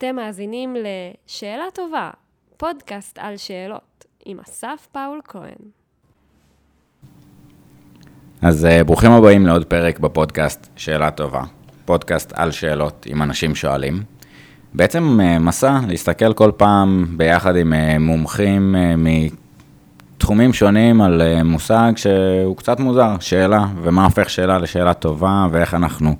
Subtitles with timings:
[0.00, 2.10] אתם מאזינים ל"שאלה טובה",
[2.56, 5.70] פודקאסט על שאלות, עם אסף פאול כהן.
[8.42, 11.42] אז uh, ברוכים הבאים לעוד פרק בפודקאסט שאלה טובה.
[11.84, 14.02] פודקאסט על שאלות עם אנשים שואלים.
[14.74, 18.76] בעצם uh, מסע להסתכל כל פעם ביחד עם uh, מומחים
[20.16, 26.16] מתחומים שונים על מושג שהוא קצת מוזר, שאלה, ומה הופך שאלה לשאלה טובה, ואיך אנחנו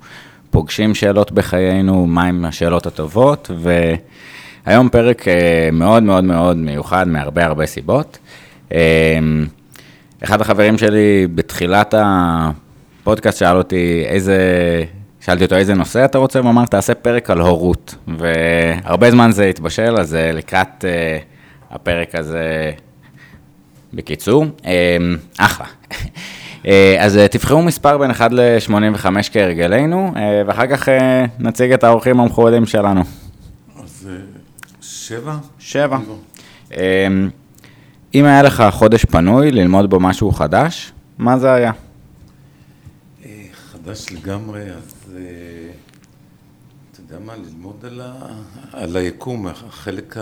[0.51, 3.51] פוגשים שאלות בחיינו, מהם השאלות הטובות,
[4.67, 5.31] והיום פרק uh,
[5.73, 8.19] מאוד מאוד מאוד מיוחד מהרבה הרבה סיבות.
[8.69, 8.73] Uh,
[10.25, 14.39] אחד החברים שלי בתחילת הפודקאסט שאל אותי איזה,
[15.21, 19.45] שאלתי אותו איזה נושא אתה רוצה, והוא אמר תעשה פרק על הורות, והרבה זמן זה
[19.45, 20.85] התבשל, אז אה, לקראת
[21.71, 22.71] הפרק הזה,
[23.95, 24.47] בקיצור,
[25.39, 25.67] אחלה.
[26.65, 30.89] Uh, אז uh, תבחרו מספר בין 1 ל-85 כהרגלנו, uh, ואחר כך
[31.39, 33.01] נציג את האורחים המכובדים שלנו.
[33.83, 34.09] אז
[34.81, 35.37] שבע?
[35.59, 35.99] שבע.
[36.71, 36.75] Uh,
[38.15, 41.73] אם היה לך חודש פנוי ללמוד בו משהו חדש, מה זה היה?
[43.73, 45.17] חדש לגמרי, אז
[46.93, 48.15] אתה יודע מה, ללמוד על, ה...
[48.73, 50.17] על היקום, החלק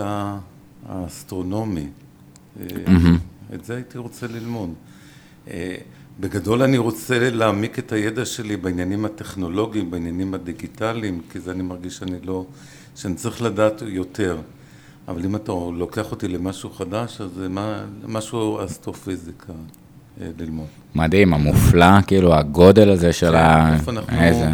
[0.89, 1.87] האסטרונומי.
[3.53, 4.73] את זה הייתי רוצה ללמוד.
[6.19, 11.97] בגדול אני רוצה להעמיק את הידע שלי בעניינים הטכנולוגיים, בעניינים הדיגיטליים, כי זה אני מרגיש
[11.97, 12.45] שאני לא,
[12.95, 14.37] שאני צריך לדעת יותר.
[15.07, 17.47] אבל אם אתה לוקח אותי למשהו חדש, אז זה
[18.07, 19.53] משהו אסטרופיזיקה
[20.37, 20.67] ללמוד.
[20.95, 23.73] מדהים, המופלא, כאילו הגודל הזה של ה...
[23.73, 24.49] איפה אנחנו, איזה...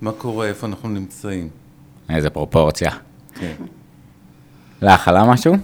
[0.00, 1.48] מה קורה, איפה אנחנו נמצאים.
[2.10, 2.90] איזה פרופורציה.
[3.34, 3.54] כן.
[4.82, 5.54] לך עלה משהו?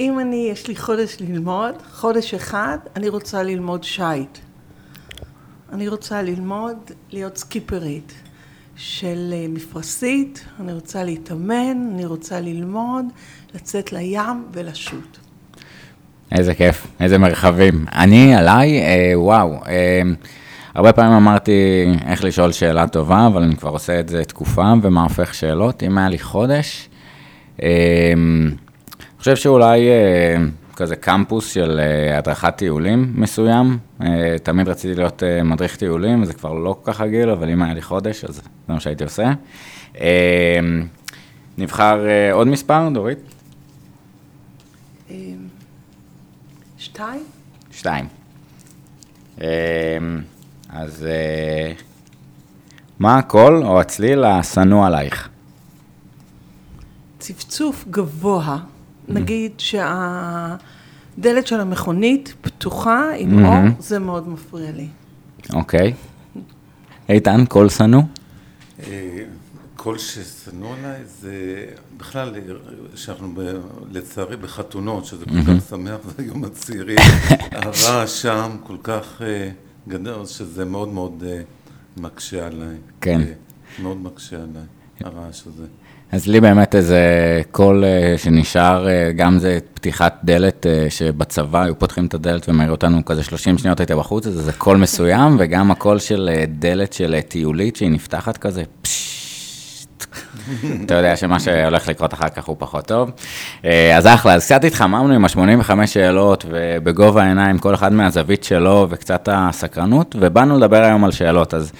[0.00, 4.38] אם אני, יש לי חודש ללמוד, חודש אחד, אני רוצה ללמוד שייט.
[5.72, 6.76] אני רוצה ללמוד
[7.10, 8.12] להיות סקיפרית
[8.76, 13.04] של מפרשית, אני רוצה להתאמן, אני רוצה ללמוד,
[13.54, 15.18] לצאת לים ולשוט.
[16.32, 17.84] איזה כיף, איזה מרחבים.
[17.94, 20.02] אני, עליי, אה, וואו, אה,
[20.74, 25.02] הרבה פעמים אמרתי איך לשאול שאלה טובה, אבל אני כבר עושה את זה תקופה, ומה
[25.02, 25.82] הופך שאלות.
[25.82, 26.88] אם היה לי חודש,
[27.62, 30.36] אה, אני חושב שאולי אה,
[30.82, 33.78] כזה קמפוס של אה, הדרכת טיולים מסוים.
[34.02, 37.62] אה, תמיד רציתי להיות אה, מדריך טיולים, וזה כבר לא כל כך רגיל, אבל אם
[37.62, 39.32] היה לי חודש, אז זה מה שהייתי עושה.
[41.58, 43.18] נבחר עוד מספר, דורית?
[46.78, 47.24] שתיים?
[47.70, 48.08] שתיים.
[50.68, 51.06] אז
[52.98, 55.28] מה הקול או הצליל השנוא עלייך?
[57.18, 58.58] צפצוף גבוה.
[59.08, 64.88] נגיד שהדלת של המכונית פתוחה עם אור, זה מאוד מפריע לי.
[65.52, 65.92] אוקיי.
[67.08, 68.02] איתן, קול שנוא?
[69.76, 72.34] קול ששנוא עליי זה בכלל,
[72.94, 73.34] שאנחנו
[73.92, 76.98] לצערי בחתונות, שזה כל כך שמח, זה יום הצעירים,
[77.52, 79.22] הרעש שם כל כך
[79.88, 81.24] גדול, שזה מאוד מאוד
[81.96, 82.76] מקשה עליי.
[83.00, 83.20] כן.
[83.82, 84.62] מאוד מקשה עליי,
[85.00, 85.66] הרעש הזה.
[86.12, 87.00] אז לי באמת איזה
[87.50, 87.84] קול
[88.16, 88.86] שנשאר,
[89.16, 93.96] גם זה פתיחת דלת שבצבא היו פותחים את הדלת ומעיר אותנו כזה 30 שניות הייתה
[93.96, 98.62] בחוץ, אז זה קול מסוים, וגם הקול של דלת של טיולית שהיא נפתחת כזה.
[100.84, 103.10] אתה יודע שמה שהולך לקרות אחר כך הוא פחות טוב.
[103.94, 109.28] אז אחלה, אז קצת התחממנו עם ה-85 שאלות, ובגובה העיניים, כל אחד מהזווית שלו, וקצת
[109.32, 111.72] הסקרנות, ובאנו לדבר היום על שאלות, אז...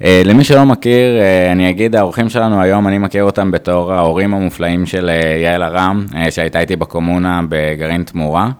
[0.00, 4.34] Uh, למי שלא מכיר, uh, אני אגיד, האורחים שלנו היום, אני מכיר אותם בתור ההורים
[4.34, 8.50] המופלאים של uh, יעל ארם, שהייתה איתי בקומונה בגרעין תמורה,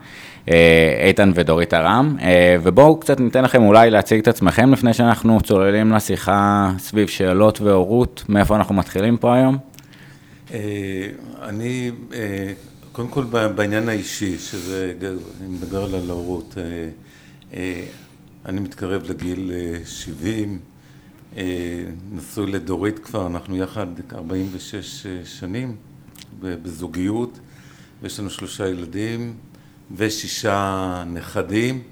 [1.07, 2.17] איתן ודורית ארם,
[2.63, 8.25] ובואו קצת ניתן לכם אולי להציג את עצמכם לפני שאנחנו צוללים לשיחה סביב שאלות והורות,
[8.29, 9.59] מאיפה אנחנו מתחילים פה היום?
[11.43, 11.91] אני,
[12.93, 13.25] קודם כל
[13.55, 14.93] בעניין האישי, שזה,
[15.41, 16.55] אני מדבר על ההורות,
[18.47, 19.51] אני מתקרב לגיל
[19.85, 20.59] uh, 70,
[22.13, 25.77] נשוי לדורית כבר, אנחנו יחד 46 שנים
[26.41, 27.39] בזוגיות,
[28.03, 29.35] ויש לנו שלושה ילדים
[29.97, 31.83] ושישה נכדים.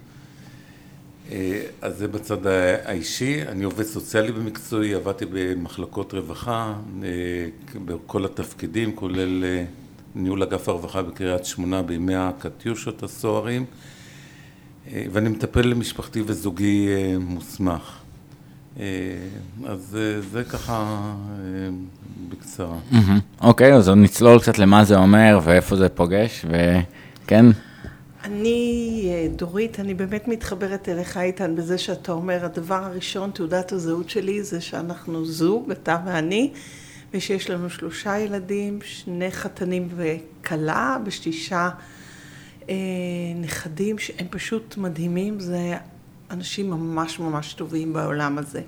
[1.82, 3.42] אז זה בצד האישי.
[3.42, 6.74] אני עובד סוציאלי במקצועי, עבדתי במחלקות רווחה,
[7.84, 9.44] בכל התפקידים, כולל
[10.14, 13.64] ניהול אגף הרווחה בקריית שמונה בימי הקטיושות הסוערים,
[14.92, 16.88] ואני מטפל למשפחתי וזוגי
[17.20, 17.97] מוסמך.
[19.64, 19.98] אז
[20.32, 21.00] זה ככה
[22.28, 22.76] בקצרה.
[23.40, 27.46] אוקיי, אז נצלול קצת למה זה אומר ואיפה זה פוגש, וכן.
[28.24, 34.42] אני, דורית, אני באמת מתחברת אליך, איתן, בזה שאתה אומר, הדבר הראשון, תעודת הזהות שלי,
[34.42, 36.50] זה שאנחנו זוג, אתה ואני,
[37.14, 41.70] ושיש לנו שלושה ילדים, שני חתנים וכלה, ושישה
[42.68, 42.74] אה,
[43.40, 45.76] נכדים שהם פשוט מדהימים, זה
[46.30, 48.62] אנשים ממש ממש טובים בעולם הזה.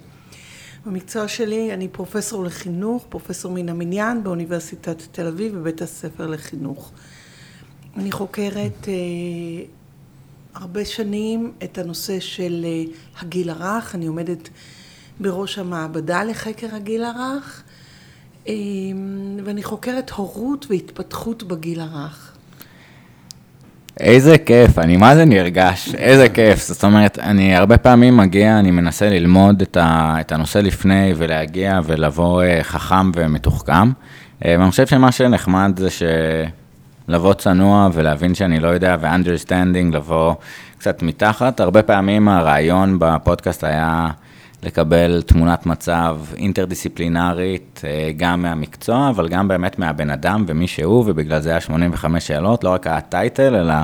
[0.87, 6.93] במקצוע שלי אני פרופסור לחינוך, פרופסור מן המניין באוניברסיטת תל אביב בבית הספר לחינוך.
[7.97, 8.95] אני חוקרת אה,
[10.55, 14.49] הרבה שנים את הנושא של אה, הגיל הרך, אני עומדת
[15.21, 17.63] בראש המעבדה לחקר הגיל הרך,
[18.49, 18.55] אה,
[19.45, 22.30] ואני חוקרת הורות והתפתחות בגיל הרך.
[24.01, 26.67] איזה כיף, אני מה זה נרגש, איזה כיף.
[26.67, 31.81] זאת אומרת, אני הרבה פעמים מגיע, אני מנסה ללמוד את, ה, את הנושא לפני ולהגיע
[31.85, 33.91] ולבוא אה, חכם ומתוחכם.
[34.45, 35.89] אה, ואני חושב שמה שנחמד זה
[37.09, 40.35] שלבוא צנוע ולהבין שאני לא יודע, ו-understanding, לבוא
[40.79, 41.61] קצת מתחת.
[41.61, 44.09] הרבה פעמים הרעיון בפודקאסט היה
[44.63, 51.41] לקבל תמונת מצב אינטרדיסציפלינרית, אה, גם מהמקצוע, אבל גם באמת מהבן אדם ומי שהוא, ובגלל
[51.41, 53.75] זה היה 85 שאלות, לא רק הטייטל, אלא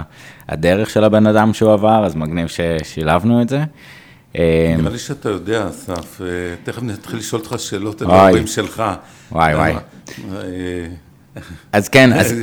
[0.48, 3.64] הדרך של הבן אדם שהוא עבר, אז מגניב ששילבנו את זה.
[4.36, 6.26] אה, נראה לי שאתה יודע, אסף, אה,
[6.64, 8.82] תכף נתחיל לשאול אותך שאלות על ההורים שלך.
[9.32, 9.74] וואי, וואי.
[11.72, 12.34] אז כן, אז...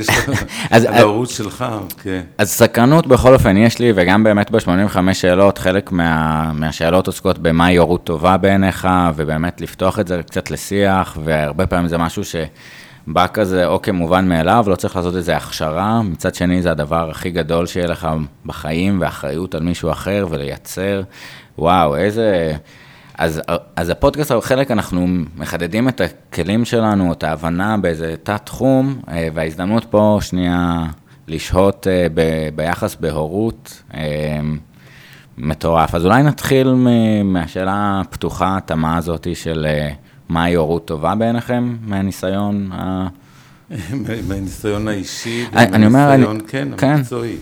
[0.70, 1.64] אז ההורות שלך,
[2.02, 2.20] כן.
[2.38, 7.76] אז סקרנות בכל אופן יש לי, וגם באמת ב-85 שאלות, חלק מה, מהשאלות עוסקות במהי
[7.76, 13.66] הורות טובה בעיניך, ובאמת לפתוח את זה קצת לשיח, והרבה פעמים זה משהו שבא כזה
[13.66, 17.86] או כמובן מאליו, לא צריך לעשות איזה הכשרה, מצד שני זה הדבר הכי גדול שיהיה
[17.86, 18.08] לך
[18.46, 21.02] בחיים, ואחריות על מישהו אחר, ולייצר,
[21.58, 22.56] וואו, איזה...
[23.18, 23.40] אז,
[23.76, 25.06] אז הפודקאסט הוא חלק, אנחנו
[25.36, 30.86] מחדדים את הכלים שלנו, את ההבנה באיזה תת-תחום, אה, וההזדמנות פה שנייה
[31.28, 32.20] לשהות אה, ב,
[32.54, 34.40] ביחס בהורות אה,
[35.38, 35.94] מטורף.
[35.94, 36.74] אז אולי נתחיל
[37.24, 39.66] מהשאלה הפתוחה, התמה הזאת של
[40.28, 43.06] מהי הורות טובה בעיניכם, מהניסיון ה...
[44.28, 47.36] מהניסיון האישי, ומהניסיון, כן, כן, המקצועי.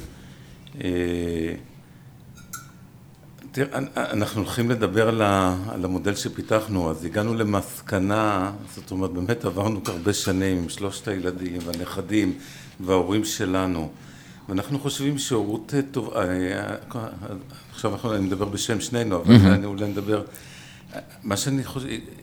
[3.55, 9.45] תראה, אנחנו הולכים לדבר על, ה, על המודל שפיתחנו, אז הגענו למסקנה, זאת אומרת, באמת
[9.45, 12.39] עברנו הרבה שנים עם שלושת הילדים והנכדים
[12.81, 13.91] וההורים שלנו,
[14.49, 16.23] ואנחנו חושבים שהורות טוב, אה,
[16.95, 17.07] אה,
[17.73, 19.47] עכשיו אנחנו, אני מדבר בשם שנינו, אבל mm-hmm.
[19.47, 20.23] אני אולי מדבר,
[21.23, 21.63] מה שאני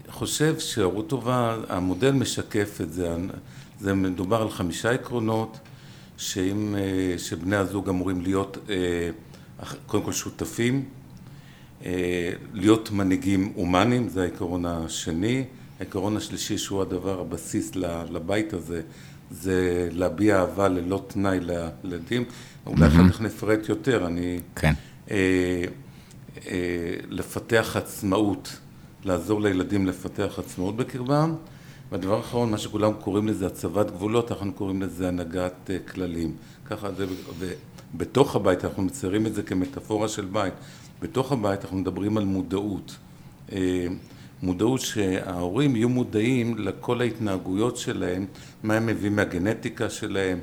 [0.10, 3.16] חושב, שהורות טובה, המודל משקף את זה,
[3.80, 5.58] זה מדובר על חמישה עקרונות,
[6.18, 8.58] שאם, אה, שבני הזוג אמורים להיות
[9.88, 10.99] קודם כל שותפים, אה,
[12.54, 15.44] להיות מנהיגים הומניים, זה העיקרון השני.
[15.80, 17.76] העיקרון השלישי, שהוא הדבר הבסיס
[18.12, 18.82] לבית הזה,
[19.32, 21.40] זה להביע אהבה ללא תנאי
[21.84, 22.24] לילדים.
[22.66, 24.40] אולי אחר כך נפרט יותר, אני...
[24.56, 24.74] כן.
[25.12, 25.64] אה,
[26.48, 28.58] אה, לפתח עצמאות,
[29.04, 31.36] לעזור לילדים לפתח עצמאות בקרבם.
[31.92, 36.36] והדבר האחרון, מה שכולם קוראים לזה הצבת גבולות, אנחנו קוראים לזה הנהגת כללים.
[36.66, 37.06] ככה זה,
[37.94, 40.54] ובתוך הבית, אנחנו מציירים את זה כמטאפורה של בית.
[41.02, 42.98] בתוך הבית אנחנו מדברים על מודעות.
[43.52, 43.88] אה,
[44.44, 48.26] מודעות שההורים יהיו מודעים לכל ההתנהגויות שלהם,
[48.64, 50.40] מה הם מביאים מהגנטיקה שלהם,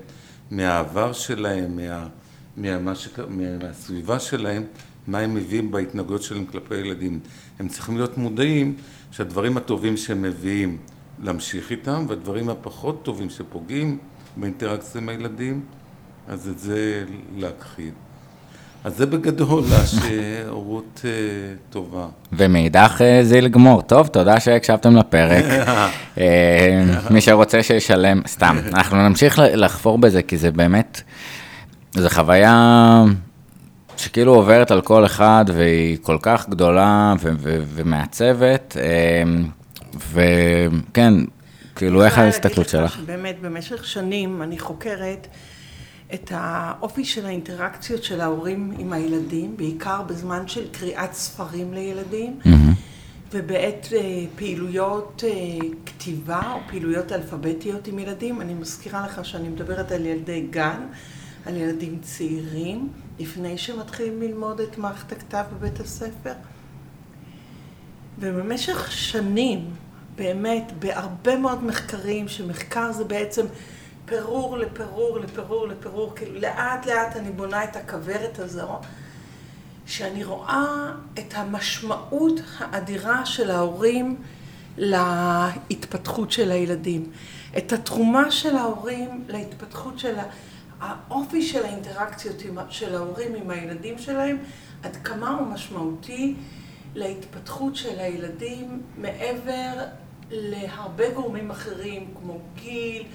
[0.50, 2.08] מהעבר שלהם, מה,
[2.56, 4.64] מה, מה ש, מהסביבה שלהם,
[5.06, 7.20] מה הם מביאים בהתנהגויות שלהם כלפי הילדים.
[7.58, 8.74] הם צריכים להיות מודעים
[9.10, 10.78] שהדברים הטובים שהם מביאים
[11.22, 13.98] להמשיך איתם, והדברים הפחות טובים שפוגעים
[14.36, 15.60] באינטראקציה עם הילדים,
[16.28, 17.04] אז את זה
[17.36, 17.94] להכחיד.
[18.86, 21.10] אז זה בגדול השירות אה,
[21.70, 22.06] טובה.
[22.32, 23.82] ומאידך אה, זה לגמור.
[23.82, 25.44] טוב, תודה שהקשבתם לפרק.
[26.18, 28.58] אה, מי שרוצה שישלם, סתם.
[28.74, 31.02] אנחנו נמשיך לחפור בזה, כי זה באמת,
[31.94, 33.04] זו חוויה
[33.96, 37.14] שכאילו עוברת על כל אחד, והיא כל כך גדולה
[37.74, 38.76] ומעצבת.
[40.12, 41.14] וכן,
[41.76, 42.98] כאילו, איך ההסתכלות שלך?
[43.06, 45.26] באמת, במשך שנים אני חוקרת.
[46.14, 52.48] את האופי של האינטראקציות של ההורים עם הילדים, בעיקר בזמן של קריאת ספרים לילדים, mm-hmm.
[53.32, 58.40] ובעת אה, פעילויות אה, כתיבה או פעילויות אלפביתיות עם ילדים.
[58.40, 60.86] אני מזכירה לך שאני מדברת על ילדי גן,
[61.46, 66.32] על ילדים צעירים, לפני שמתחילים ללמוד את מערכת הכתב בבית הספר.
[68.18, 69.70] ובמשך שנים,
[70.16, 73.46] באמת, בהרבה מאוד מחקרים, שמחקר זה בעצם
[74.06, 78.68] פירור לפירור לפירור לפירור, כאילו לאט לאט אני בונה את הכוורת הזו,
[79.86, 84.16] שאני רואה את המשמעות האדירה של ההורים
[84.76, 87.10] להתפתחות של הילדים.
[87.58, 90.14] את התרומה של ההורים להתפתחות של
[90.80, 92.36] האופי של האינטראקציות
[92.70, 94.38] של ההורים עם הילדים שלהם,
[94.82, 96.34] עד כמה הוא משמעותי
[96.94, 99.84] להתפתחות של הילדים מעבר
[100.30, 103.06] להרבה גורמים אחרים, כמו גיל,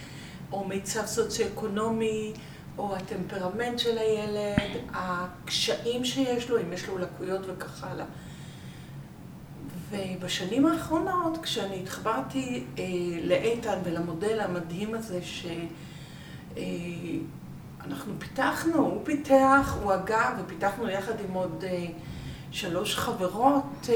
[0.51, 2.33] או מיצב סוציו-אקונומי,
[2.77, 8.05] או הטמפרמנט של הילד, הקשיים שיש לו, אם יש לו לקויות וכך הלאה.
[9.91, 12.83] ובשנים האחרונות, כשאני התחברתי אה,
[13.23, 15.53] לאיתן ולמודל המדהים הזה שאנחנו
[18.13, 21.85] אה, פיתחנו, הוא פיתח, הוא הגה, ופיתחנו יחד עם עוד אה,
[22.51, 23.89] שלוש חברות.
[23.89, 23.95] אה,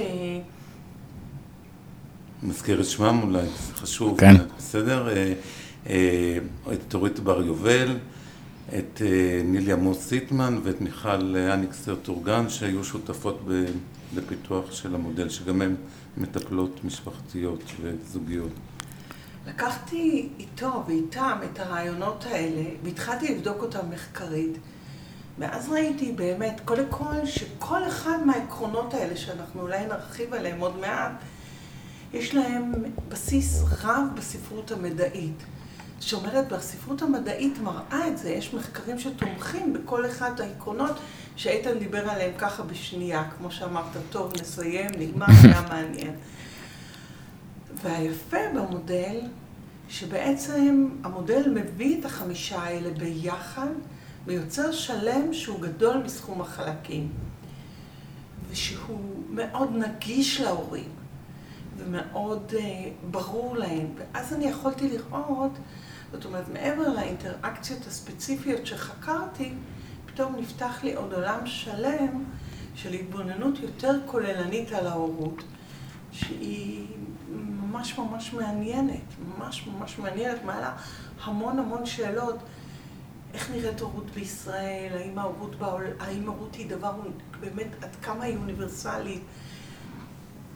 [2.43, 4.19] מזכיר את שמם אולי, זה חשוב.
[4.19, 4.35] כן.
[4.57, 5.07] בסדר?
[5.09, 5.33] אה, אה,
[6.73, 7.97] את אורית בר יובל,
[8.67, 13.41] את אה, נילי עמוס סיטמן ואת מיכל אניקסר טורגן, שהיו שותפות.
[14.15, 15.75] לפיתוח של המודל, שגם הן
[16.17, 18.51] מטפלות משפחתיות וזוגיות.
[19.47, 24.57] לקחתי איתו ואיתם את הרעיונות האלה, והתחלתי לבדוק אותם מחקרית.
[25.39, 31.11] ואז ראיתי באמת, קודם כל, שכל אחד מהעקרונות האלה, שאנחנו אולי נרחיב עליהם עוד מעט,
[32.13, 32.71] יש להם
[33.09, 35.43] בסיס רב בספרות המדעית.
[35.99, 40.95] שאומרת, בספרות המדעית מראה את זה, יש מחקרים שתומכים בכל אחד העקרונות
[41.35, 46.15] שאיתן דיבר עליהם ככה בשנייה, כמו שאמרת, טוב, נסיים, נגמר, היה מעניין.
[47.83, 49.21] והיפה במודל,
[49.89, 53.67] שבעצם המודל מביא את החמישה האלה ביחד,
[54.25, 57.09] ויוצר שלם שהוא גדול מסכום החלקים,
[58.51, 58.99] ושהוא
[59.29, 60.89] מאוד נגיש להורים,
[61.77, 62.61] ומאוד uh,
[63.11, 63.87] ברור להם.
[63.95, 65.51] ואז אני יכולתי לראות,
[66.15, 69.53] זאת אומרת, מעבר לאינטראקציות הספציפיות שחקרתי,
[70.05, 72.23] פתאום נפתח לי עוד עולם שלם
[72.75, 75.43] של התבוננות יותר כוללנית על ההורות,
[76.11, 76.87] שהיא
[77.31, 79.01] ממש ממש מעניינת,
[79.37, 80.71] ממש ממש מעניינת, מעלה
[81.23, 82.37] המון המון שאלות.
[83.33, 84.97] איך נראית הורות בישראל?
[84.97, 86.91] האם ההורות, בעול, האם ההורות היא דבר,
[87.39, 89.21] באמת, עד כמה היא אוניברסלית?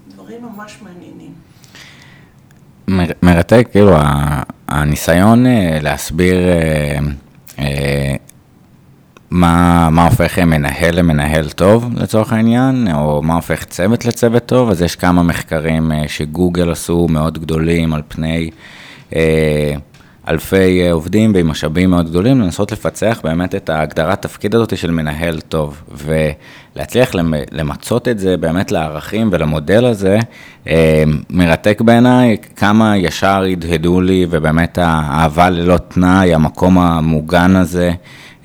[0.08, 1.34] דברים ממש מעניינים.
[3.24, 3.92] מרתק, כאילו,
[4.70, 6.98] הניסיון אה, להסביר אה,
[7.60, 8.16] אה,
[9.30, 14.82] מה, מה הופך מנהל למנהל טוב לצורך העניין, או מה הופך צוות לצוות טוב, אז
[14.82, 18.50] יש כמה מחקרים שגוגל עשו מאוד גדולים על פני
[20.30, 24.92] אלפי אה, עובדים ועם משאבים מאוד גדולים, לנסות לפצח באמת את ההגדרת תפקיד הזאת של
[24.92, 25.82] מנהל טוב,
[26.76, 27.16] ולהצליח
[27.52, 30.20] למצות את זה באמת לערכים ולמודל הזה,
[30.68, 37.92] אה, מרתק בעיניי כמה ישר הדהדו לי, ובאמת האהבה ללא תנאי, המקום המוגן הזה.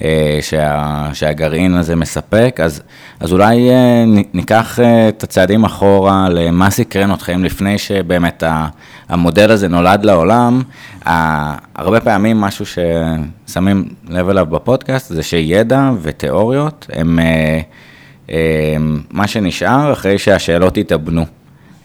[0.02, 2.82] אה, שה, שהגרעין הזה מספק, אז,
[3.20, 8.42] אז אולי אה, ניקח אה, את הצעדים אחורה למה סקרן אתכם לפני שבאמת
[9.08, 10.62] המודל הזה נולד לעולם.
[11.74, 12.64] הרבה פעמים משהו
[13.46, 17.18] ששמים לב אליו בפודקאסט זה שידע ותיאוריות הם
[19.10, 21.24] מה שנשאר אחרי שהשאלות התאבנו.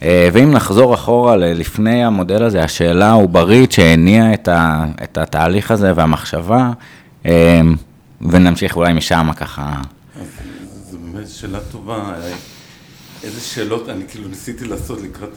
[0.02, 4.34] ואם נחזור אחורה לפני המודל הזה, השאלה העוברית שהניעה
[5.02, 6.70] את התהליך הזה והמחשבה,
[8.20, 9.82] ונמשיך אולי משם ככה.
[10.90, 12.14] זו באמת שאלה טובה.
[13.22, 15.30] איזה שאלות, אני כאילו ניסיתי לעשות לקראת,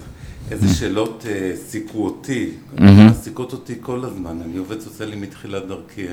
[0.51, 0.73] איזה mm-hmm.
[0.79, 3.13] שאלות אה, סיכו אותי, mm-hmm.
[3.13, 6.07] סיכות אותי כל הזמן, אני עובד סוציאלי מתחילת דרכי,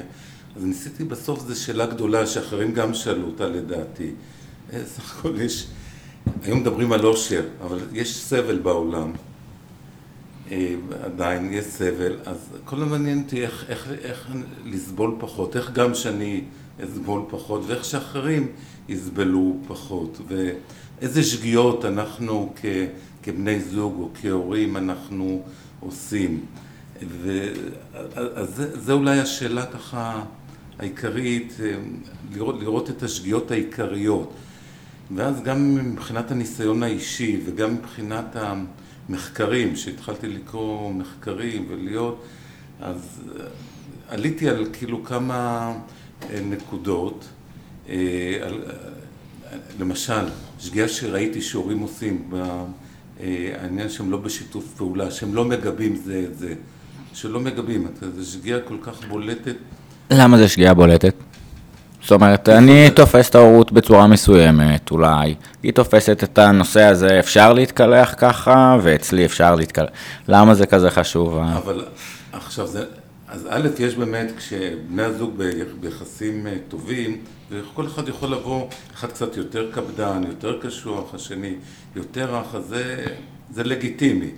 [0.57, 4.11] אז ניסיתי בסוף, זו שאלה גדולה שאחרים גם שאלו אותה לדעתי.
[4.73, 5.67] אה, סך הכל יש,
[6.43, 9.13] היום מדברים על עושר, אבל יש סבל בעולם.
[10.51, 10.75] אה,
[11.05, 14.29] עדיין יש סבל, אז כל הזמן מעניין אותי איך, איך, איך
[14.65, 16.41] לסבול פחות, איך גם שאני
[16.85, 18.49] אסבול פחות ואיך שאחרים
[18.89, 22.65] יסבלו פחות ואיזה שגיאות אנחנו כ,
[23.23, 25.43] כבני זוג או כהורים אנחנו
[25.81, 26.41] עושים.
[28.35, 30.23] אז זה, זה אולי השאלה ככה
[30.79, 31.57] העיקרית,
[32.33, 34.33] לראות, לראות את השגיאות העיקריות.
[35.17, 42.25] ואז גם מבחינת הניסיון האישי וגם מבחינת המחקרים, שהתחלתי לקרוא מחקרים ולהיות,
[42.81, 43.21] אז
[44.09, 45.73] עליתי על כאילו כמה
[46.45, 47.25] נקודות.
[47.89, 48.51] אה, אה,
[49.81, 50.25] למשל,
[50.59, 52.31] שגיאה שראיתי שהורים עושים,
[53.61, 56.55] העניין שהם לא בשיתוף פעולה, שהם לא מגבים זה את זה,
[57.13, 59.55] שלא מגבים, זו שגיאה כל כך בולטת.
[60.11, 61.15] למה זה שגיאה בולטת?
[62.03, 67.53] זאת אומרת, אני תופס את ההורות בצורה מסוימת, אולי, היא תופסת את הנושא הזה, אפשר
[67.53, 69.91] להתקלח ככה, ואצלי אפשר להתקלח.
[70.29, 71.37] למה זה כזה חשוב?
[71.37, 71.85] אבל
[72.33, 72.85] עכשיו, זה,
[73.31, 75.43] אז א', יש באמת, כשבני הזוג
[75.81, 77.17] ביחסים אה, טובים,
[77.51, 81.55] וכל אחד יכול לבוא, אחד קצת יותר קפדן, יותר קשוח, השני
[81.97, 83.07] יותר רך, אז זה,
[83.51, 84.31] זה לגיטימי.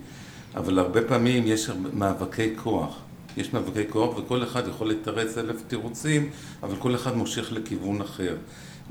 [0.55, 2.99] אבל הרבה פעמים יש מאבקי כוח.
[3.37, 6.31] יש מאבקי כוח וכל אחד יכול לתרץ אלף תירוצים,
[6.63, 8.37] אבל כל אחד מושך לכיוון אחר.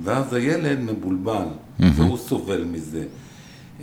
[0.03, 1.47] ואז הילד מבולבל.
[1.79, 3.03] והוא סובל מזה.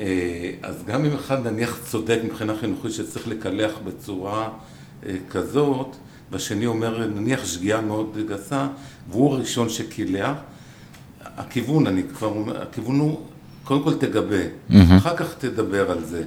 [0.01, 4.49] אה, אז גם אם אחד נניח צודק מבחינה חינוכית שצריך לקלח בצורה
[5.07, 5.97] אה, כזאת,
[6.33, 8.67] והשני אומר נניח שגיאה מאוד גסה,
[9.11, 10.37] והוא הראשון שקילח,
[11.37, 13.21] הכיוון, אני כבר אומר, הכיוון הוא,
[13.65, 14.75] קודם כל תגבה, mm-hmm.
[14.97, 16.23] אחר כך תדבר על זה.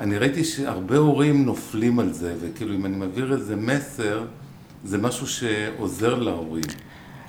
[0.00, 4.24] אני ראיתי שהרבה הורים נופלים על זה, וכאילו אם אני מעביר איזה מסר,
[4.84, 6.64] זה משהו שעוזר להורים.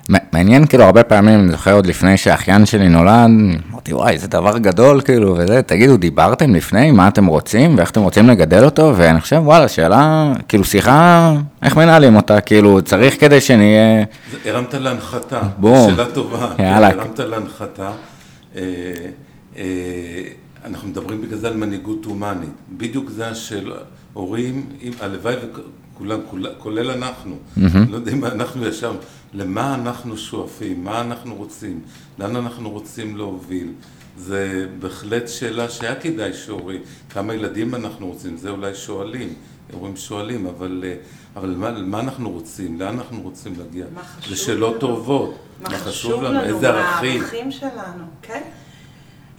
[0.08, 3.30] מעניין, כאילו, הרבה פעמים, אני זוכר עוד לפני שהאחיין שלי נולד,
[3.70, 8.00] אמרתי, וואי, זה דבר גדול, כאילו, וזה, תגידו, דיברתם לפני, מה אתם רוצים, ואיך אתם
[8.02, 11.32] רוצים לגדל אותו, ואני חושב, וואלה, שאלה, כאילו, שיחה,
[11.62, 14.04] איך מנהלים אותה, כאילו, צריך כדי שנהיה...
[14.44, 15.90] הרמת להנחתה, בום.
[15.90, 16.88] שאלה טובה, יאללה.
[16.88, 17.90] הרמת להנחתה.
[18.56, 18.62] אה,
[19.56, 19.62] אה,
[20.64, 22.50] אנחנו מדברים בגלל זה על מנהיגות הומנית.
[22.78, 23.74] בדיוק זה השאלה,
[24.12, 24.66] הורים,
[25.00, 25.34] הלוואי
[25.94, 27.36] וכולם, כול- כולל אנחנו,
[27.90, 28.92] לא יודע אם אנחנו ישר,
[29.34, 31.80] למה אנחנו שואפים, מה אנחנו רוצים,
[32.18, 33.72] לאן אנחנו רוצים להוביל.
[34.16, 39.34] זה בהחלט שאלה שהיה כדאי שהורים, כמה ילדים אנחנו רוצים, זה אולי שואלים,
[39.72, 40.94] הורים שואלים, אבל, אה,
[41.36, 43.86] אבל מה, מה אנחנו רוצים, לאן אנחנו רוצים להגיע?
[43.94, 44.80] מה חשוב זה שאלות לנו?
[44.80, 45.34] טובות.
[45.60, 47.20] מה חשוב לנו, איזה ערכים.
[47.20, 48.42] מה הערכים שלנו, כן?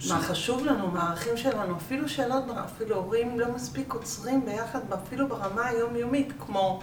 [0.08, 5.28] מה חשוב לנו, מה הערכים שלנו, אפילו שאלות, אפילו הורים לא מספיק עוצרים ביחד, אפילו
[5.28, 6.80] ברמה היומיומית, כמו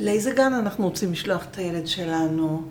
[0.00, 2.62] לאיזה גן אנחנו רוצים לשלוח את הילד שלנו,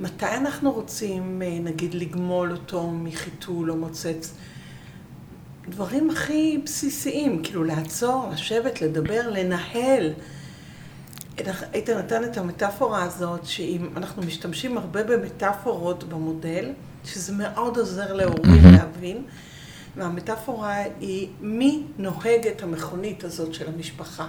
[0.00, 4.34] מתי אנחנו רוצים, אה, נגיד, לגמול אותו מחיתול או מוצץ.
[5.68, 10.12] דברים הכי בסיסיים, כאילו לעצור, לשבת, לדבר, לנהל.
[11.74, 16.72] איתן נתן את המטאפורה הזאת, שאם אנחנו משתמשים הרבה במטאפורות במודל,
[17.04, 19.22] שזה מאוד עוזר להורים להבין,
[19.96, 24.28] והמטאפורה היא מי נוהג את המכונית הזאת של המשפחה.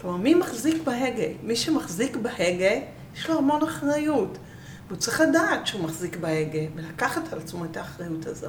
[0.00, 1.26] כלומר, מי מחזיק בהגה?
[1.42, 2.70] מי שמחזיק בהגה,
[3.16, 4.38] יש לו המון אחריות.
[4.88, 8.48] והוא צריך לדעת שהוא מחזיק בהגה, ולקחת על עצמו את האחריות הזו.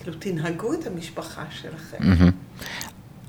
[0.00, 1.98] כאילו, תנהגו את המשפחה שלכם.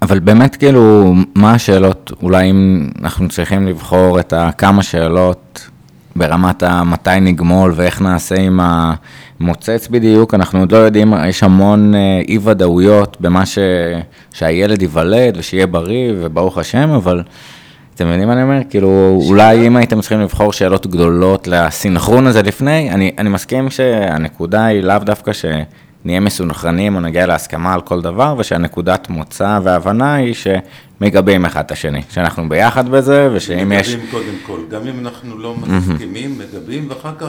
[0.02, 5.70] אבל באמת, כאילו, מה השאלות, אולי אם אנחנו צריכים לבחור את הכמה שאלות
[6.18, 8.60] ברמת המתי נגמול ואיך נעשה עם
[9.40, 13.58] המוצץ בדיוק, אנחנו עוד לא יודעים, יש המון אה, אי ודאויות במה ש...
[14.34, 17.24] שהילד ייוולד ושיהיה בריא וברוך השם, אבל
[17.96, 18.60] אתם יודעים מה אני אומר?
[18.70, 24.66] כאילו, אולי אם הייתם צריכים לבחור שאלות גדולות לסינכרון הזה לפני, אני, אני מסכים שהנקודה
[24.66, 25.32] היא לאו דווקא
[26.08, 31.72] שנהיה מסונכרנים או נגיע להסכמה על כל דבר, ושהנקודת מוצא והבנה היא שמגבים אחד את
[31.72, 33.90] השני, שאנחנו ביחד בזה, ושאם יש...
[33.90, 37.28] מגבים קודם כל, גם אם אנחנו לא מסכימים, מגבים, ואחר כך...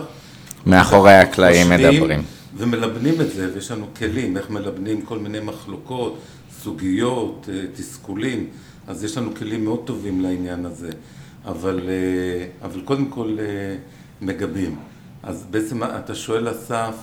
[0.67, 2.23] מאחורי הקלעים מדברים.
[2.57, 6.19] ומלבנים את זה, ויש לנו כלים, איך מלבנים כל מיני מחלוקות,
[6.63, 8.47] סוגיות, אה, תסכולים,
[8.89, 10.91] אז יש לנו כלים מאוד טובים לעניין הזה.
[11.47, 13.77] אבל, אה, אבל קודם כל אה,
[14.21, 14.77] מגבים.
[15.23, 16.95] אז בעצם אתה שואל, אסף,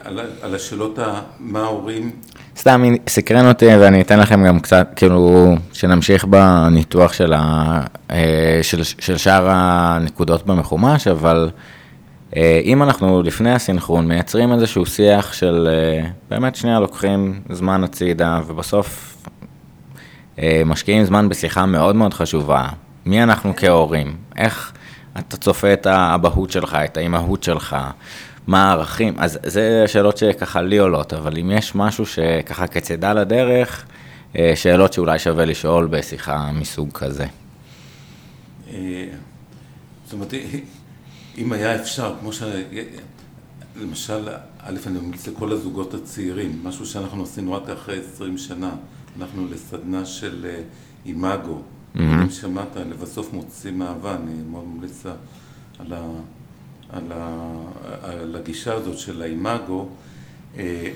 [0.00, 1.20] על, ה- על השאלות ה...
[1.40, 2.10] מה ההורים...
[2.56, 8.82] סתם סקרן אותי ואני אתן לכם גם קצת, כאילו, שנמשיך בניתוח של, ה, אה, של,
[8.84, 11.50] של שאר הנקודות במחומש, אבל
[12.36, 18.40] אה, אם אנחנו לפני הסינכרון מייצרים איזשהו שיח של אה, באמת שנייה לוקחים זמן הצידה
[18.46, 19.16] ובסוף
[20.38, 22.68] אה, משקיעים זמן בשיחה מאוד מאוד חשובה,
[23.06, 24.72] מי אנחנו כהורים, איך
[25.18, 27.76] אתה צופה את האבהות שלך, את האימהות שלך,
[28.46, 33.86] מה הערכים, אז זה שאלות שככה לי עולות, אבל אם יש משהו שככה כצידה לדרך,
[34.38, 37.26] אה, שאלות שאולי שווה לשאול בשיחה מסוג כזה.
[38.70, 39.08] אה,
[40.04, 40.34] זאת אומרת,
[41.38, 42.42] אם היה אפשר, כמו ש...
[43.80, 44.28] למשל,
[44.58, 48.70] א', אני ממליץ לכל הזוגות הצעירים, משהו שאנחנו עשינו רק אחרי 20 שנה,
[49.20, 50.62] הלכנו לסדנה של אה,
[51.06, 51.62] אימאגו,
[51.96, 55.02] אם שמעת, לבסוף מוצאים אהבה, אני מאוד ממליץ
[55.78, 56.00] על, ה...
[56.92, 57.54] על, ה...
[58.02, 59.88] על הגישה הזאת של האימאגו.
[60.56, 60.90] אה,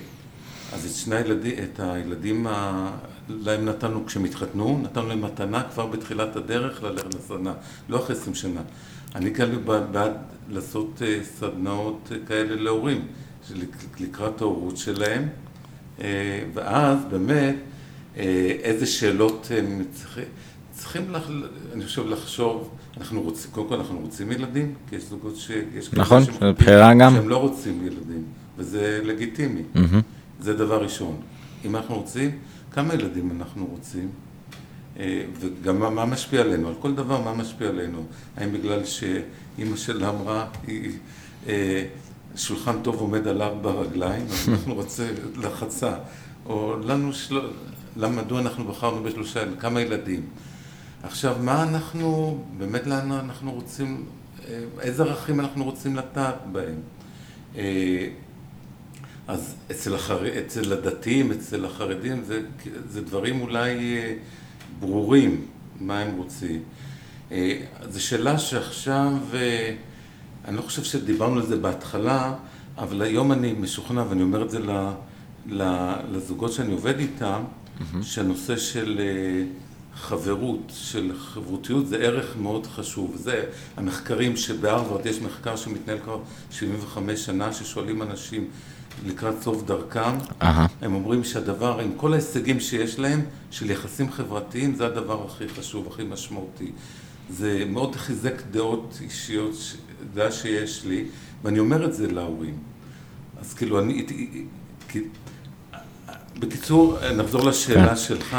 [0.72, 2.90] אז את שני הילדים, את הילדים, ה...
[3.28, 7.52] להם נתנו, כשהם התחתנו, נתנו להם מתנה כבר בתחילת הדרך ללכת לסדנה,
[7.88, 8.60] לא אחרי 20 שנה.
[9.14, 10.12] אני כאלה בעד
[10.48, 13.06] לעשות אה, סדנאות אה, כאלה להורים,
[14.00, 15.28] לקראת ההורות שלהם,
[16.54, 17.56] ואז באמת,
[18.62, 20.24] איזה שאלות הם צריכים,
[20.78, 21.30] צריכים, לח-
[21.72, 25.50] אני חושב, לחשוב, אנחנו רוצים, קודם כל אנחנו רוצים ילדים, כי יש זוגות ש...
[25.74, 27.12] יש נכון, זו בחירה גם.
[27.14, 28.24] שהם לא רוצים ילדים,
[28.58, 29.62] וזה לגיטימי.
[29.74, 30.00] מהמם.
[30.40, 31.16] זה דבר ראשון.
[31.64, 32.30] אם אנחנו רוצים,
[32.72, 34.08] כמה ילדים אנחנו רוצים?
[34.98, 38.04] אה, וגם מה, מה משפיע עלינו, על כל דבר מה משפיע עלינו.
[38.36, 40.92] האם בגלל שאימא שלה אמרה, היא,
[41.48, 41.84] אה,
[42.36, 45.92] שולחן טוב עומד על ארבע רגליים, אז אנחנו רוצים לחצה.
[46.46, 47.40] או לנו, של...
[47.96, 49.58] למה, מדוע אנחנו בחרנו בשלושה, ילדים?
[49.58, 50.20] כמה ילדים?
[51.06, 54.04] עכשיו, מה אנחנו, באמת לאן אנחנו רוצים,
[54.48, 56.80] אה, איזה ערכים אנחנו רוצים לטעת בהם?
[57.56, 58.08] אה,
[59.28, 60.38] אז אצל, החר...
[60.38, 62.40] אצל הדתיים, אצל החרדים, זה,
[62.88, 64.14] זה דברים אולי אה,
[64.80, 65.46] ברורים,
[65.80, 66.62] מה הם רוצים.
[67.88, 69.12] זו שאלה שעכשיו,
[70.44, 72.34] אני לא חושב שדיברנו על זה בהתחלה,
[72.78, 74.58] אבל היום אני משוכנע, ואני אומר את זה
[76.10, 78.02] לזוגות שאני עובד איתם, mm-hmm.
[78.02, 79.00] שהנושא של
[79.96, 83.16] חברות, של חברותיות, זה ערך מאוד חשוב.
[83.16, 83.44] זה
[83.76, 86.18] המחקרים שבהרווארד, יש מחקר שמתנהל כבר
[86.50, 88.48] 75 שנה, ששואלים אנשים
[89.06, 90.44] לקראת סוף דרכם, uh-huh.
[90.82, 95.88] הם אומרים שהדבר, עם כל ההישגים שיש להם, של יחסים חברתיים, זה הדבר הכי חשוב,
[95.92, 96.72] הכי משמעותי.
[97.30, 99.54] זה מאוד חיזק דעות אישיות,
[100.14, 101.04] דעה שיש לי,
[101.42, 102.58] ואני אומר את זה להורים.
[103.40, 104.06] אז כאילו, אני...
[106.38, 107.96] בקיצור, נחזור לשאלה כן.
[107.96, 108.36] שלך.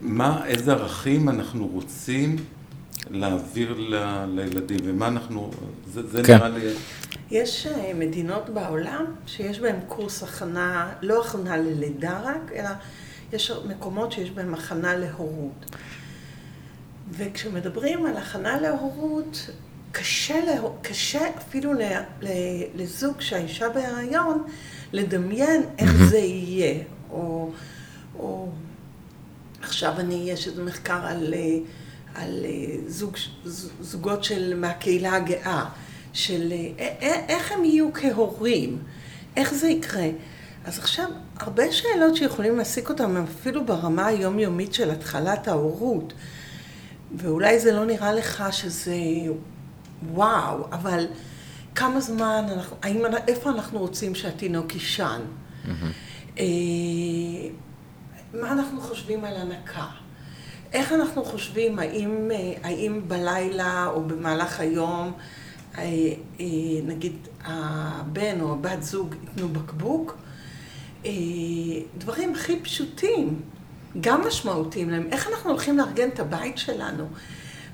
[0.00, 2.36] מה, איזה ערכים אנחנו רוצים
[3.10, 5.50] להעביר ל, לילדים, ומה אנחנו,
[5.92, 6.36] זה, זה כן.
[6.36, 6.72] נראה לי...
[7.30, 12.68] יש אה, מדינות בעולם שיש בהן קורס הכנה, לא הכנה ללידה רק, אלא
[13.32, 15.76] יש מקומות שיש בהן הכנה להורות.
[17.10, 19.50] וכשמדברים על הכנה להורות,
[19.92, 21.82] קשה, לה, קשה אפילו ל,
[22.22, 22.28] ל,
[22.74, 24.44] לזוג שהאישה בהיריון
[24.92, 27.50] לדמיין איך זה יהיה, או,
[28.18, 28.48] או
[29.62, 31.58] עכשיו אני, יש איזה מחקר על, אה,
[32.14, 33.16] על אה, זוג,
[33.80, 35.64] זוגות של, מהקהילה הגאה,
[36.12, 38.78] של אה, איך הם יהיו כהורים,
[39.36, 40.08] איך זה יקרה.
[40.64, 46.12] אז עכשיו, הרבה שאלות שיכולים להסיק אותם הם אפילו ברמה היומיומית של התחלת ההורות.
[47.16, 48.96] ואולי זה לא נראה לך שזה
[50.12, 51.06] וואו, אבל
[51.74, 55.20] כמה זמן, אנחנו, האם, איפה אנחנו רוצים שהתינוק יישן?
[55.64, 56.38] Mm-hmm.
[58.34, 59.86] מה אנחנו חושבים על הנקה?
[60.72, 62.30] איך אנחנו חושבים, האם,
[62.62, 65.12] האם בלילה או במהלך היום,
[65.78, 65.84] אה,
[66.40, 66.46] אה,
[66.86, 70.18] נגיד הבן או הבת זוג ייתנו בקבוק?
[71.04, 71.10] אה,
[71.98, 73.40] דברים הכי פשוטים,
[74.00, 75.08] גם משמעותיים להם.
[75.12, 77.06] איך אנחנו הולכים לארגן את הבית שלנו?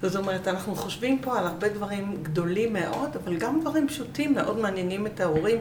[0.02, 4.58] זאת אומרת, אנחנו חושבים פה על הרבה דברים גדולים מאוד, אבל גם דברים פשוטים מאוד
[4.58, 5.58] מעניינים את ההורים,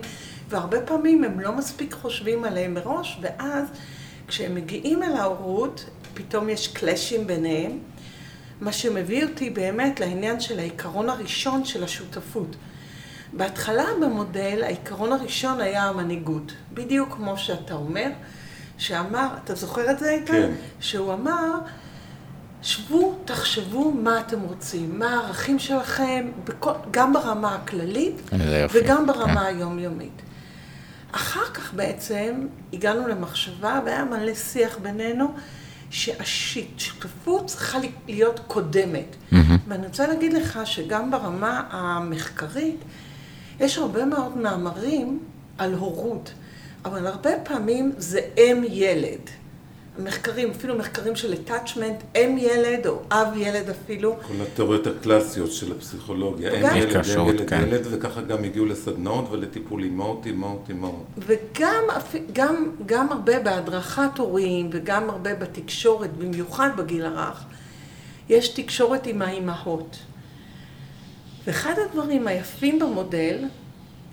[0.50, 3.68] והרבה פעמים הם לא מספיק חושבים עליהם מראש, ואז
[4.28, 7.80] כשהם מגיעים אל ההורות, פתאום יש קלאשים ביניהם,
[8.62, 12.56] מה שמביא אותי באמת לעניין של העיקרון הראשון של השותפות.
[13.34, 16.52] בהתחלה במודל, העיקרון הראשון היה המנהיגות.
[16.74, 18.10] בדיוק כמו שאתה אומר,
[18.78, 20.34] שאמר, אתה זוכר את זה איתן?
[20.34, 20.52] כן.
[20.80, 21.52] שהוא אמר,
[22.62, 28.22] שבו, תחשבו מה אתם רוצים, מה הערכים שלכם, בכל, גם ברמה הכללית
[28.74, 29.38] וגם ברמה כן.
[29.38, 30.22] היומיומית.
[31.16, 35.34] אחר כך בעצם הגענו למחשבה והיה מלא שיח בינינו
[35.90, 39.16] שהשותפות צריכה להיות קודמת.
[39.32, 39.36] Mm-hmm.
[39.68, 42.80] ואני רוצה להגיד לך שגם ברמה המחקרית
[43.60, 45.20] יש הרבה מאוד מאמרים
[45.58, 46.34] על הורות,
[46.86, 49.30] אבל הרבה פעמים זה אם ילד.
[50.00, 54.16] מחקרים, אפילו מחקרים של attachment, אם ילד או אב ילד אפילו.
[54.28, 57.62] כל התיאוריות הקלאסיות של הפסיכולוגיה, אם ילד, אם ילד, כן.
[57.68, 61.06] ילד, וככה גם הגיעו לסדנאות ולטיפול אימהות, אימהות, אימהות.
[61.18, 61.84] וגם
[62.34, 67.44] גם, גם הרבה בהדרכת הורים וגם הרבה בתקשורת, במיוחד בגיל הרך,
[68.30, 69.98] יש תקשורת עם האימהות.
[71.48, 73.44] ואחד הדברים היפים במודל,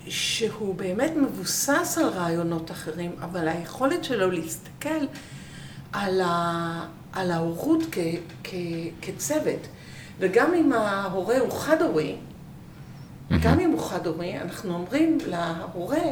[0.09, 5.07] שהוא באמת מבוסס על רעיונות אחרים, אבל היכולת שלו להסתכל
[5.93, 7.99] על, ה, על ההורות כ,
[8.45, 8.55] כ,
[9.03, 9.67] כצוות.
[10.19, 13.35] וגם אם ההורה הוא חד-הורי, mm-hmm.
[13.43, 16.05] גם אם הוא חד-הורי, אנחנו אומרים להורה,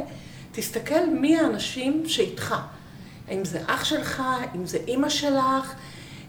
[0.52, 2.54] תסתכל מי האנשים שאיתך.
[3.30, 4.22] אם זה אח שלך,
[4.54, 5.74] אם זה אימא שלך,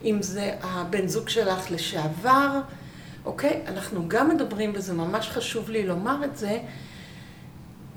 [0.03, 2.59] אם זה הבן זוג שלך לשעבר,
[3.25, 3.61] אוקיי?
[3.67, 6.59] אנחנו גם מדברים, וזה ממש חשוב לי לומר את זה,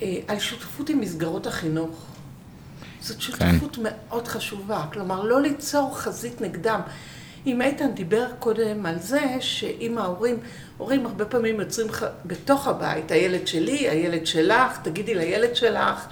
[0.02, 2.13] אה, על שותפות עם מסגרות החינוך.
[3.04, 3.82] זאת שותפות כן.
[3.82, 6.80] מאוד חשובה, כלומר לא ליצור חזית נגדם.
[7.46, 10.38] אם איתן דיבר קודם על זה שאם ההורים,
[10.76, 12.02] הורים הרבה פעמים יוצרים ח...
[12.24, 16.06] בתוך הבית, הילד שלי, הילד שלך, תגידי לילד שלך,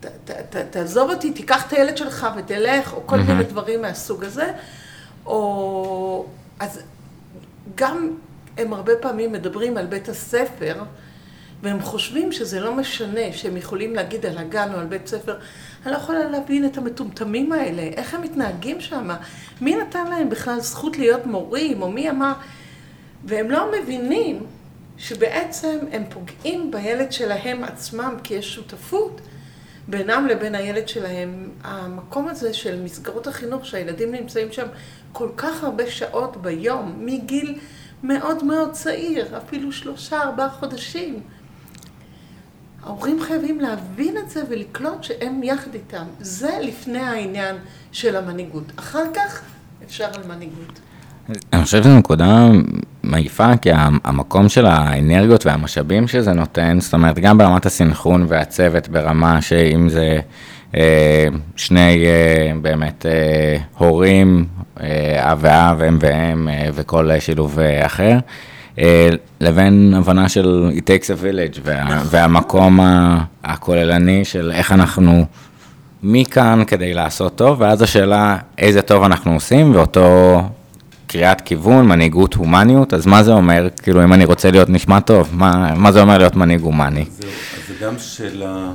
[0.00, 3.22] ת, ת, ת, תעזוב אותי, תיקח את הילד שלך ותלך, או כל mm-hmm.
[3.22, 4.52] מיני דברים מהסוג הזה,
[5.26, 6.26] או...
[6.60, 6.80] אז
[7.74, 8.10] גם
[8.58, 10.82] הם הרבה פעמים מדברים על בית הספר,
[11.66, 15.36] והם חושבים שזה לא משנה, שהם יכולים להגיד על הגן או על בית ספר,
[15.84, 19.08] אני לא יכולה להבין את המטומטמים האלה, איך הם מתנהגים שם,
[19.60, 22.32] מי נתן להם בכלל זכות להיות מורים, או מי אמר,
[23.24, 24.46] והם לא מבינים
[24.98, 29.20] שבעצם הם פוגעים בילד שלהם עצמם, כי יש שותפות
[29.88, 31.50] בינם לבין הילד שלהם.
[31.64, 34.66] המקום הזה של מסגרות החינוך, שהילדים נמצאים שם
[35.12, 37.58] כל כך הרבה שעות ביום, מגיל
[38.02, 41.22] מאוד מאוד צעיר, אפילו שלושה, ארבעה חודשים.
[42.86, 46.04] ההורים חייבים להבין את זה ולקלוט שהם יחד איתם.
[46.20, 47.56] זה לפני העניין
[47.92, 48.72] של המנהיגות.
[48.76, 49.40] אחר כך
[49.86, 50.80] אפשר על מנהיגות.
[51.52, 52.48] אני חושב שזו נקודה
[53.02, 53.70] מעיפה, כי
[54.04, 60.20] המקום של האנרגיות והמשאבים שזה נותן, זאת אומרת, גם ברמת הסנכרון והצוות ברמה שאם זה
[60.74, 64.46] אה, שני אה, באמת אה, הורים,
[65.18, 68.18] אב ואב, אם ואם וכל שילוב אחר,
[69.40, 72.80] לבין הבנה של it takes a village, וה, והמקום
[73.44, 75.26] הכוללני של איך אנחנו
[76.02, 80.40] מכאן כדי לעשות טוב, ואז השאלה איזה טוב אנחנו עושים, ואותו
[81.06, 85.28] קריאת כיוון, מנהיגות, הומניות, אז מה זה אומר, כאילו אם אני רוצה להיות נשמע טוב,
[85.32, 87.04] מה, מה זה אומר להיות מנהיג הומני?
[87.08, 87.18] אז
[87.68, 88.68] זה גם שאלה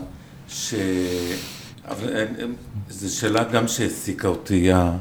[0.50, 0.74] ש...
[1.88, 2.26] אבל אה,
[2.90, 4.92] זו שאלה גם שהעסיקה אותי, אה,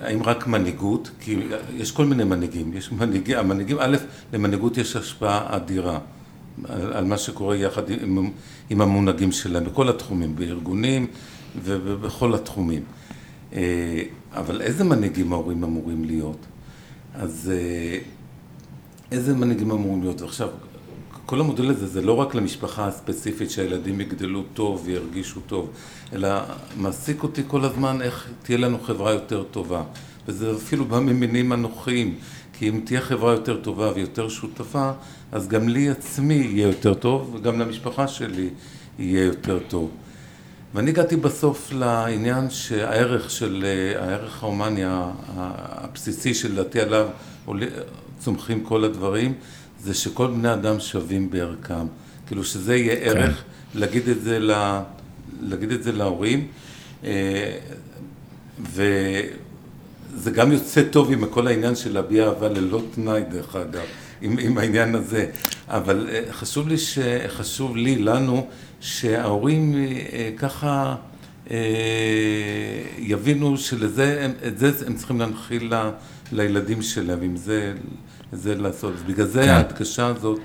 [0.00, 1.38] האם רק מנהיגות, כי
[1.76, 3.96] יש כל מיני מנהיגים, יש מנהיגים, המנהיגים, א',
[4.32, 5.98] למנהיגות יש השפעה אדירה
[6.64, 8.30] על, על מה שקורה יחד עם,
[8.70, 11.06] עם המונהגים שלהם, בכל התחומים, בארגונים
[11.64, 12.82] ובכל התחומים.
[13.52, 14.02] אה,
[14.32, 16.46] אבל איזה מנהיגים ההורים אמורים להיות?
[17.14, 17.98] אז אה,
[19.12, 20.22] איזה מנהיגים אמורים להיות?
[20.22, 20.48] עכשיו,
[21.26, 25.70] כל המודל הזה זה לא רק למשפחה הספציפית שהילדים יגדלו טוב וירגישו טוב,
[26.14, 26.28] אלא
[26.76, 29.82] מעסיק אותי כל הזמן איך תהיה לנו חברה יותר טובה.
[30.28, 32.14] וזה אפילו בא ממינים אנוכיים,
[32.52, 34.90] כי אם תהיה חברה יותר טובה ויותר שותפה,
[35.32, 38.48] אז גם לי עצמי יהיה יותר טוב, וגם למשפחה שלי
[38.98, 39.90] יהיה יותר טוב.
[40.74, 43.64] ואני הגעתי בסוף לעניין שהערך של,
[43.96, 47.08] הערך ההומני הבסיסי שלדעתי עליו
[48.18, 49.34] צומחים כל הדברים,
[49.80, 51.86] זה שכל בני אדם שווים בערכם.
[52.26, 54.80] כאילו שזה יהיה ערך, להגיד את זה, ל,
[55.40, 56.46] להגיד את זה להורים,
[57.04, 57.58] אה,
[58.72, 63.82] וזה גם יוצא טוב עם כל העניין של להביע אהבה ללא תנאי דרך אגב,
[64.22, 65.26] עם, עם העניין הזה.
[65.68, 68.46] אבל אה, חשוב לי, ש, חשוב לי, לנו,
[68.80, 70.96] שההורים אה, ככה
[72.98, 75.90] יבינו שלזה, את זה הם צריכים להנחיל ל-
[76.32, 77.72] לילדים שלהם, עם זה,
[78.32, 78.92] זה לעשות.
[79.06, 79.48] בגלל זה כן.
[79.48, 80.40] ההדגשה הזאת.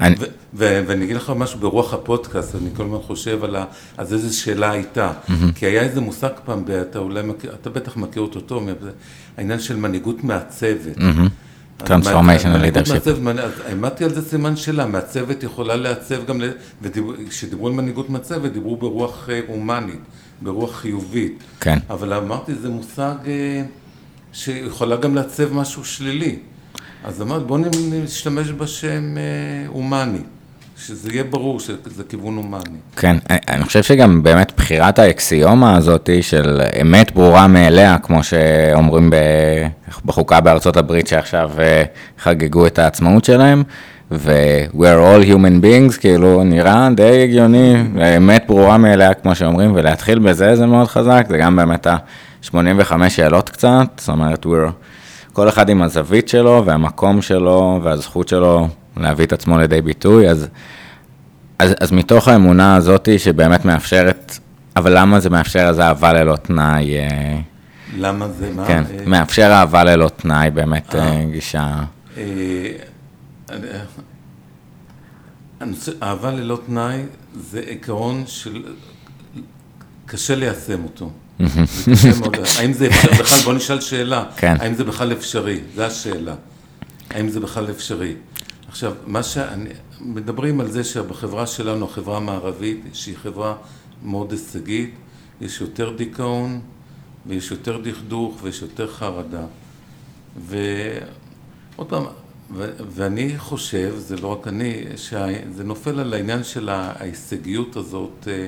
[0.00, 0.24] אני- ו-
[0.54, 3.64] ו- ואני אגיד לך משהו ברוח הפודקאסט, אני כל הזמן חושב על ה...
[3.98, 5.12] אז איזו שאלה הייתה.
[5.54, 8.68] כי היה איזה מושג פעם, אתה אולי מכיר, אתה בטח מכיר אותו טוב,
[9.36, 10.98] העניין של מנהיגות מעצבת.
[11.80, 12.90] אז Transformational leadership.
[13.66, 16.40] העמדתי על זה סימן שאלה, מעצבת יכולה לעצב גם,
[16.82, 20.00] וכשדיברו על מנהיגות מעצבת, דיברו ברוח אה, הומנית,
[20.42, 21.38] ברוח חיובית.
[21.60, 21.78] כן.
[21.90, 23.62] אבל אמרתי, זה מושג אה,
[24.32, 26.38] שיכולה גם לעצב משהו שלילי.
[27.04, 27.60] אז אמרתי, בואו
[28.04, 29.22] נשתמש בשם אה,
[29.68, 30.18] הומני,
[30.78, 32.78] שזה יהיה ברור שזה כיוון הומני.
[32.96, 39.10] כן, אני- אני חושב שגם באמת בחירת האקסיומה הזאת של אמת ברורה מאליה, כמו שאומרים
[40.04, 41.82] בחוקה בארצות הברית שעכשיו אה,
[42.22, 43.62] חגגו את העצמאות שלהם,
[44.10, 47.74] ו- we are all human beings, כאילו נראה די הגיוני,
[48.16, 52.54] אמת ברורה מאליה, כמו שאומרים, ולהתחיל בזה זה מאוד חזק, זה גם באמת ה-85
[53.08, 54.70] שאלות קצת, זאת אומרת, we're,
[55.32, 60.48] כל אחד עם הזווית שלו והמקום שלו והזכות שלו להביא את עצמו לידי ביטוי, אז...
[61.58, 64.38] אז, אז מתוך האמונה הזאת שבאמת מאפשרת,
[64.76, 67.38] אבל למה זה מאפשר אז אהבה ללא תנאי, אה,
[67.96, 68.66] למה זה, מה?
[68.66, 71.84] כן, אה, מאפשר אהבה ללא תנאי, באמת אה, גישה,
[72.16, 72.70] אה,
[75.60, 77.02] הנושא, אהבה ללא תנאי
[77.40, 78.62] זה עיקרון של...
[80.06, 81.10] קשה ליישם אותו.
[82.58, 83.18] האם זה אפשרי?
[83.18, 84.24] בכלל, בוא נשאל שאלה.
[84.36, 84.56] כן.
[84.60, 85.60] האם זה בכלל אפשרי?
[85.76, 86.34] זו השאלה.
[87.10, 88.14] האם זה בכלל אפשרי?
[88.68, 89.68] עכשיו, מה שאני...
[90.04, 93.54] מדברים על זה שבחברה שלנו, החברה המערבית, שהיא חברה
[94.04, 94.94] מאוד הישגית,
[95.40, 96.60] יש יותר דיכאון,
[97.26, 99.44] ויש יותר דכדוך, ויש יותר חרדה.
[100.46, 102.04] ועוד פעם,
[102.54, 108.46] ו- ואני חושב, זה לא רק אני, שזה נופל על העניין של ההישגיות הזאת, אה,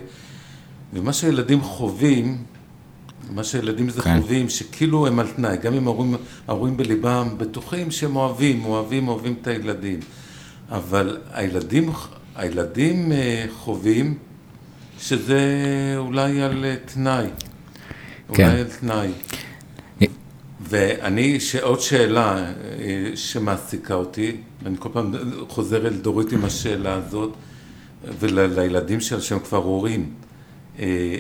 [0.92, 2.44] ומה שהילדים חווים,
[3.31, 4.21] מה שהילדים זה כן.
[4.21, 6.15] חווים, שכאילו הם על תנאי, גם אם ההורים,
[6.49, 10.01] ההורים בליבם בטוחים שהם אוהבים, אוהבים, אוהבים את הילדים,
[10.71, 11.91] אבל הילדים,
[12.37, 14.19] הילדים אה, חווים
[15.01, 15.43] שזה
[15.97, 17.27] אולי על אה, תנאי,
[18.35, 18.45] כן.
[18.49, 19.11] אולי על תנאי.
[20.69, 22.53] ואני, ש- עוד שאלה אה,
[23.15, 25.15] שמעסיקה אותי, ואני כל פעם
[25.49, 27.33] חוזר אל דורית עם השאלה הזאת,
[28.19, 30.11] ולילדים שלה שהם כבר הורים,
[30.79, 31.17] אה,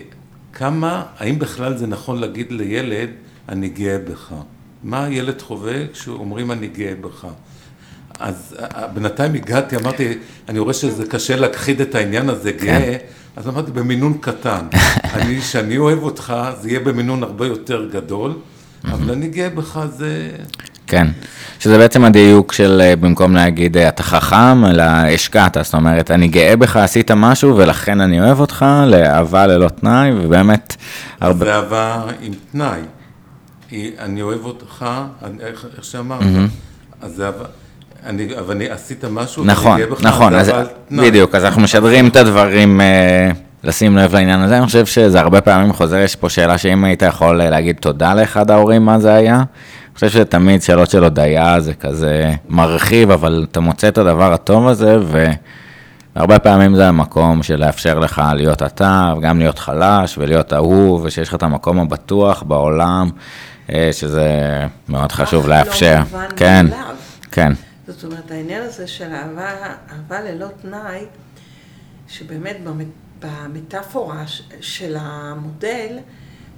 [0.54, 3.08] כמה, האם בכלל זה נכון להגיד לילד,
[3.48, 4.34] אני גאה בך?
[4.82, 7.26] מה הילד חווה כשאומרים אני גאה בך?
[8.18, 12.96] אז אה, בינתיים הגעתי, אמרתי, אני רואה שזה קשה להכחיד את העניין הזה, גאה,
[13.36, 14.66] אז אמרתי, במינון קטן.
[15.14, 18.38] אני, שאני אוהב אותך, זה יהיה במינון הרבה יותר גדול,
[18.84, 20.30] אבל אני גאה בך זה...
[20.86, 21.06] כן,
[21.60, 26.28] שזה בעצם הדיוק של אה, במקום להגיד אה, אתה חכם, אלא השקעת, זאת אומרת, אני
[26.28, 30.76] גאה בך, עשית משהו ולכן אני אוהב אותך, לאהבה ללא תנאי, ובאמת
[31.20, 31.44] הרבה...
[31.44, 32.80] זה אהבה עם תנאי.
[33.70, 34.84] היא- אני אוהב אותך,
[35.24, 36.22] אני- איך איך שאמרת,
[37.02, 37.44] אז זה אהבה...
[38.06, 40.50] אני, אבל אני עשית משהו, נכון, נכון, אז.
[40.90, 43.30] בדיוק, אז אנחנו משדרים את הדברים, אה,
[43.64, 47.02] לשים לב לעניין הזה, אני חושב שזה הרבה פעמים חוזר, יש פה שאלה שאם היית
[47.02, 49.42] יכול אה, להגיד תודה לאחד ההורים, מה זה היה?
[49.94, 54.68] אני חושב שתמיד שאלות של הודיה זה כזה מרחיב, אבל אתה מוצא את הדבר הטוב
[54.68, 54.96] הזה,
[56.16, 61.28] והרבה פעמים זה המקום של לאפשר לך להיות אתה, וגם להיות חלש, ולהיות אהוב, ושיש
[61.28, 63.10] לך את המקום הבטוח בעולם,
[63.72, 64.30] אה, שזה
[64.88, 66.00] מאוד חשוב לא לאפשר.
[66.00, 66.96] מובן כן, מאליו.
[67.32, 67.52] כן.
[67.86, 69.50] זאת אומרת, העניין הזה של אהבה,
[69.92, 71.04] אהבה ללא תנאי,
[72.08, 72.56] שבאמת
[73.20, 74.24] במטאפורה
[74.60, 75.98] של המודל,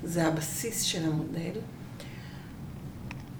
[0.05, 1.61] זה הבסיס של המודל.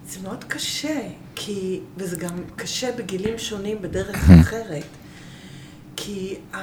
[0.07, 4.85] זה מאוד קשה, כי, וזה גם קשה בגילים שונים בדרך אחרת.
[5.95, 6.57] כי, ה...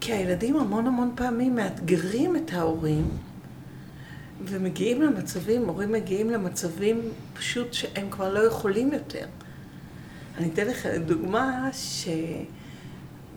[0.00, 3.08] כי הילדים המון המון פעמים מאתגרים את ההורים
[4.44, 7.00] ומגיעים למצבים, הורים מגיעים למצבים
[7.34, 9.26] פשוט שהם כבר לא יכולים יותר.
[10.38, 11.68] אני אתן לך דוגמה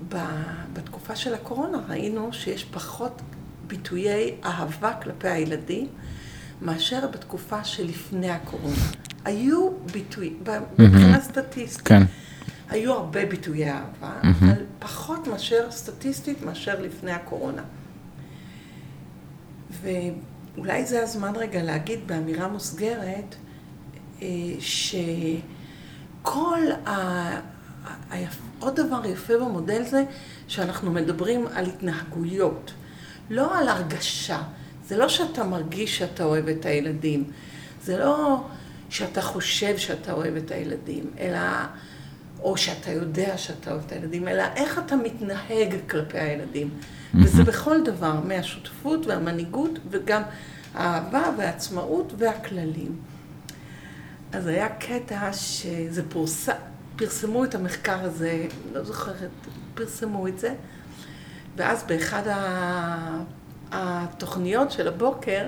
[0.09, 3.21] שבתקופה של הקורונה ראינו שיש פחות
[3.67, 5.87] ביטויי אהבה כלפי הילדים
[6.61, 8.75] מאשר בתקופה שלפני הקורונה.
[9.25, 10.43] היו ביטויים,
[10.79, 11.87] מבחינה סטטיסטית.
[11.87, 12.03] כן.
[12.69, 17.61] היו הרבה ביטויי אהבה, אבל פחות מאשר סטטיסטית מאשר לפני הקורונה.
[19.81, 23.35] ואולי זה הזמן רגע להגיד באמירה מוסגרת,
[24.21, 24.27] אה,
[24.59, 27.51] שכל ה...
[28.59, 30.03] עוד דבר יפה במודל זה
[30.47, 32.73] שאנחנו מדברים על התנהגויות,
[33.29, 34.41] לא על הרגשה.
[34.91, 37.23] זה לא שאתה מרגיש שאתה אוהב את הילדים,
[37.83, 38.43] זה לא
[38.89, 41.39] שאתה חושב שאתה אוהב את הילדים, אלא,
[42.39, 46.69] או שאתה יודע שאתה אוהב את הילדים, אלא איך אתה מתנהג כלפי הילדים.
[47.13, 50.21] וזה בכל דבר, מהשותפות והמנהיגות, וגם
[50.73, 52.95] האהבה והעצמאות והכללים.
[54.31, 56.51] אז היה קטע שזה פורסם,
[56.95, 59.29] פרסמו את המחקר הזה, לא זוכרת,
[59.73, 60.53] פרסמו את זה,
[61.55, 63.40] ואז באחד ה...
[63.71, 65.47] התוכניות של הבוקר,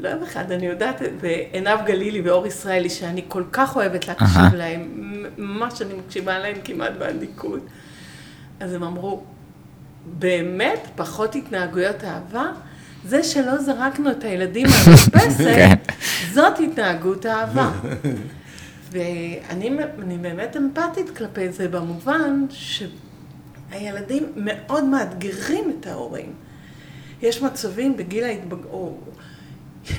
[0.00, 4.54] לא יום אחד, אני יודעת, ועינב גלילי ואור ישראלי, שאני כל כך אוהבת להקשיב.
[4.54, 4.88] להם,
[5.38, 7.66] ממש אני מקשיבה להם כמעט באדיקות,
[8.60, 9.22] אז הם אמרו,
[10.18, 12.52] באמת פחות התנהגויות אהבה?
[13.04, 15.74] זה שלא זרקנו את הילדים מהמרפסת, כן.
[16.32, 17.70] זאת התנהגות אהבה.
[18.92, 19.70] ואני
[20.02, 22.46] אני באמת אמפתית כלפי זה במובן
[23.70, 26.32] שהילדים מאוד מאתגרים את ההורים.
[27.22, 28.98] יש מצבים בגיל ההתבגרות,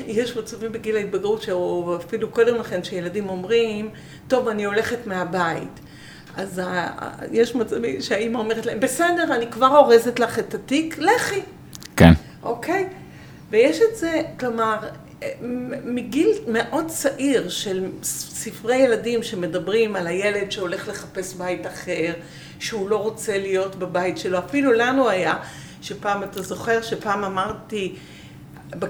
[0.07, 3.89] יש מצבים בגיל ההתבגרות, או אפילו קודם לכן, שילדים אומרים,
[4.27, 5.79] טוב, אני הולכת מהבית.
[6.35, 6.89] אז ה-
[7.31, 11.41] יש מצבים שהאימא אומרת להם, בסדר, אני כבר אורזת לך את התיק, לכי.
[11.95, 12.11] כן.
[12.43, 12.87] אוקיי?
[13.51, 14.77] ויש את זה, כלומר,
[15.85, 22.13] מגיל מאוד צעיר של ספרי ילדים שמדברים על הילד שהולך לחפש בית אחר,
[22.59, 24.37] שהוא לא רוצה להיות בבית שלו.
[24.39, 25.33] אפילו לנו היה,
[25.83, 27.95] שפעם, אתה זוכר שפעם אמרתי,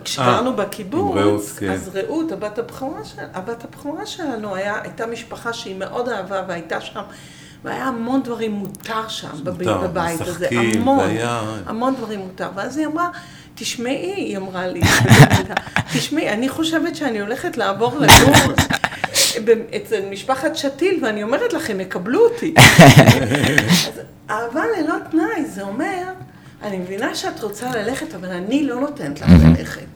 [0.04, 1.72] כשגרנו עם בקיבוץ, רעות, כן.
[1.72, 6.82] אז רעות, הבת הבכורה, של, הבת הבכורה שלנו, היה, הייתה משפחה שהיא מאוד אהבה והייתה
[6.82, 7.02] שם,
[7.64, 12.50] והיה המון דברים מותר שם, מותר, בבית הזה, המון, והיה- המון דברים מותר.
[12.56, 13.10] ואז היא אמרה,
[13.56, 14.82] תשמעי, היא אמרה לי,
[15.94, 18.36] תשמעי, אני חושבת שאני הולכת לעבור לגור
[19.76, 22.54] אצל משפחת שתיל, ואני אומרת לכם, יקבלו אותי.
[23.88, 26.04] אז אהבה ללא תנאי, זה אומר,
[26.64, 29.88] אני מבינה שאת רוצה ללכת, אבל אני לא נותנת לך ללכת.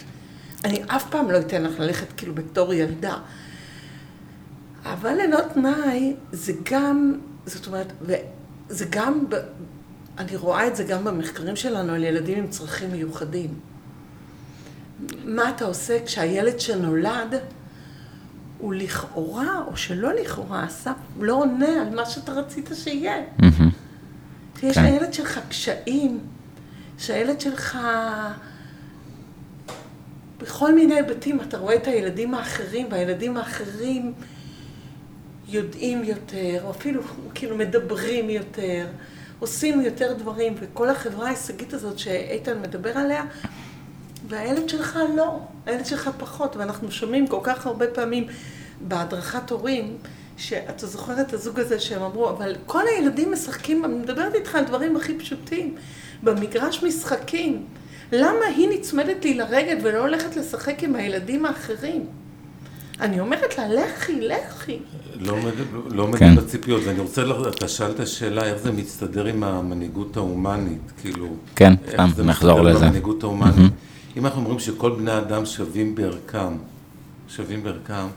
[0.66, 3.18] אני אף פעם לא אתן לך ללכת כאילו בתור ילדה.
[4.86, 7.14] אהבה ללא תנאי זה גם,
[7.46, 9.26] זאת אומרת, וזה גם,
[10.18, 13.54] אני רואה את זה גם במחקרים שלנו על ילדים עם צרכים מיוחדים.
[15.26, 17.36] מה אתה עושה כשהילד שנולד
[18.58, 23.16] הוא לכאורה, או שלא לכאורה, עשה, לא עונה על מה שאתה רצית שיהיה.
[24.60, 24.84] שיש כן.
[24.84, 26.20] לילד שלך קשיים,
[26.98, 27.78] שהילד שלך...
[30.40, 34.14] בכל מיני היבטים אתה רואה את הילדים האחרים, והילדים האחרים
[35.48, 37.02] יודעים יותר, או אפילו
[37.36, 38.88] כאילו מדברים יותר,
[39.40, 43.24] עושים יותר דברים, וכל החברה ההישגית הזאת שאיתן מדבר עליה,
[44.28, 48.28] והילד שלך לא, הילד שלך פחות, ואנחנו שומעים כל כך הרבה פעמים
[48.82, 49.98] בהדרכת הורים,
[50.38, 54.64] שאתה זוכר את הזוג הזה שהם אמרו, אבל כל הילדים משחקים, אני מדברת איתך על
[54.66, 55.76] דברים הכי פשוטים,
[56.24, 57.64] במגרש משחקים,
[58.12, 62.06] למה היא נצמדת לי לרגל ולא הולכת לשחק עם הילדים האחרים?
[63.02, 64.80] אני אומרת לה, לכי, לכי.
[65.20, 65.52] לא עומד,
[65.92, 66.36] לא עומד כן.
[66.36, 71.28] בציפיות, ואני רוצה, ל- אתה שאלת שאלה איך זה מסתדר עם המנהיגות ההומנית, כאילו...
[71.56, 72.86] כן, איך סתם, זה נחזור מסתדר לזה.
[72.86, 73.72] במנהיגות ההומנית.
[74.18, 76.58] אם אנחנו אומרים שכל בני האדם שווים בערכם,
[77.30, 78.08] שווים בערכם,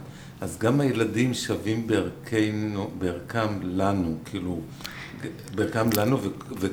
[0.40, 4.60] אז גם הילדים שווים בערכנו, בערכם לנו, כאילו,
[5.54, 6.26] בערכם לנו, ו,
[6.60, 6.66] ו,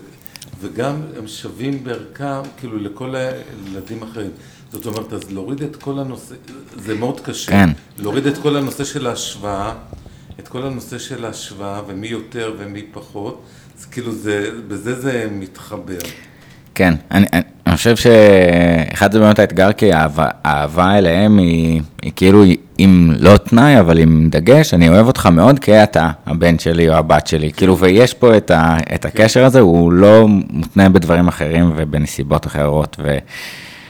[0.59, 4.31] וגם הם שווים בערכם, כאילו, לכל הילדים האחרים.
[4.71, 6.35] זאת אומרת, אז להוריד את כל הנושא,
[6.75, 7.51] זה מאוד קשה.
[7.51, 7.69] כן.
[7.97, 9.73] להוריד את כל הנושא של ההשוואה,
[10.39, 13.43] את כל הנושא של ההשוואה, ומי יותר ומי פחות,
[13.77, 15.97] אז כאילו זה, בזה זה מתחבר.
[16.75, 17.25] כן, אני,
[17.77, 22.43] חושב שאחד זה באמת האתגר, כי האהבה, אליהם היא, היא כאילו
[22.77, 26.93] עם לא תנאי, אבל עם דגש, אני אוהב אותך מאוד כי אתה הבן שלי או
[26.93, 31.73] הבת שלי, כאילו, ויש פה את, ה, את הקשר הזה, הוא לא מותנה בדברים אחרים
[31.75, 33.17] ובנסיבות אחרות, ו,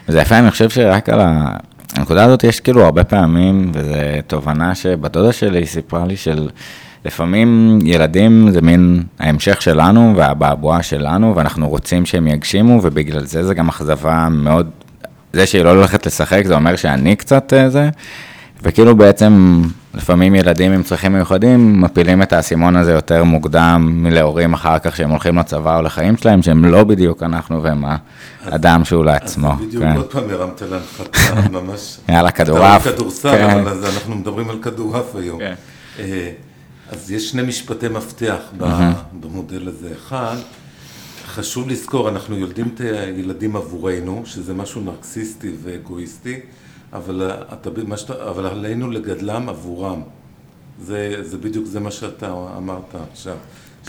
[0.09, 1.49] וזה יפה, אני חושב שרק על ה...
[1.95, 3.91] הנקודה הזאת יש כאילו הרבה פעמים, וזו
[4.27, 6.49] תובנה שבת דודה שלי סיפרה לי של
[7.05, 13.53] לפעמים ילדים זה מין ההמשך שלנו והבעבועה שלנו, ואנחנו רוצים שהם יגשימו, ובגלל זה זה
[13.53, 14.69] גם אכזבה מאוד,
[15.33, 17.89] זה שהיא לא הולכת לשחק, זה אומר שאני קצת אה, זה,
[18.63, 19.61] וכאילו בעצם
[19.93, 25.09] לפעמים ילדים עם צרכים מיוחדים מפילים את האסימון הזה יותר מוקדם מלהורים אחר כך שהם
[25.09, 27.83] הולכים לצבא או לחיים שלהם, שהם לא בדיוק אנחנו והם
[28.45, 29.51] האדם שהוא לעצמו.
[29.51, 29.95] אז בדיוק כן.
[29.95, 31.97] עוד פעם הרמת להנחתה, ממש.
[32.09, 32.87] יאללה, כדורעף.
[32.87, 33.49] כדורסל, כן.
[33.49, 35.39] אבל אנחנו מדברים על כדורעף היום.
[35.39, 35.53] כן.
[36.87, 38.39] אה, אז יש שני משפטי מפתח
[39.19, 39.93] במודל הזה.
[39.93, 40.37] אחד,
[41.25, 46.39] חשוב לזכור, אנחנו יולדים את הילדים עבורנו, שזה משהו נרקסיסטי ואגואיסטי,
[46.93, 50.01] אבל, אתה, מה שאתה, אבל עלינו לגדלם עבורם.
[50.81, 53.37] זה, זה בדיוק, זה מה שאתה אמרת עכשיו,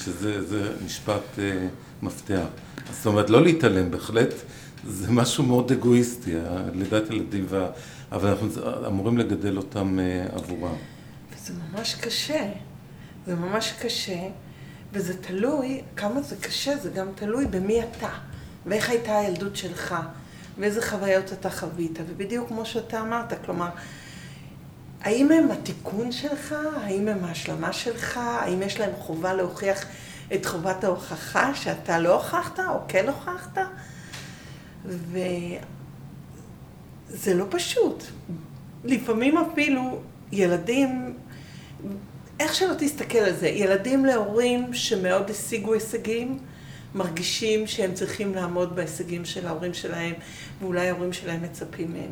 [0.01, 1.66] שזה זה משפט אה,
[2.03, 2.46] מפתח.
[2.90, 4.34] זאת אומרת, לא להתעלם, בהחלט,
[4.88, 6.34] זה משהו מאוד אגואיסטי,
[6.74, 7.66] לידת ילדים, וה,
[8.12, 8.49] אבל אנחנו
[8.86, 10.74] אמורים לגדל אותם אה, עבורם.
[11.32, 12.68] וזה ממש קשה.
[13.29, 14.29] זה ממש קשה,
[14.93, 18.09] וזה תלוי, כמה זה קשה, זה גם תלוי במי אתה,
[18.66, 19.95] ואיך הייתה הילדות שלך,
[20.59, 23.68] ואיזה חוויות אתה חווית, ובדיוק כמו שאתה אמרת, כלומר,
[25.01, 26.55] האם הם התיקון שלך?
[26.83, 28.16] האם הם ההשלמה שלך?
[28.16, 29.85] האם יש להם חובה להוכיח
[30.35, 33.59] את חובת ההוכחה שאתה לא הוכחת או כן הוכחת?
[34.85, 35.59] וזה
[37.35, 38.05] לא פשוט.
[38.85, 40.01] לפעמים אפילו
[40.33, 41.14] ילדים,
[42.41, 46.39] איך שלא תסתכל על זה, ילדים להורים שמאוד השיגו הישגים,
[46.95, 50.14] מרגישים שהם צריכים לעמוד בהישגים של ההורים שלהם,
[50.61, 52.11] ואולי ההורים שלהם מצפים מהם.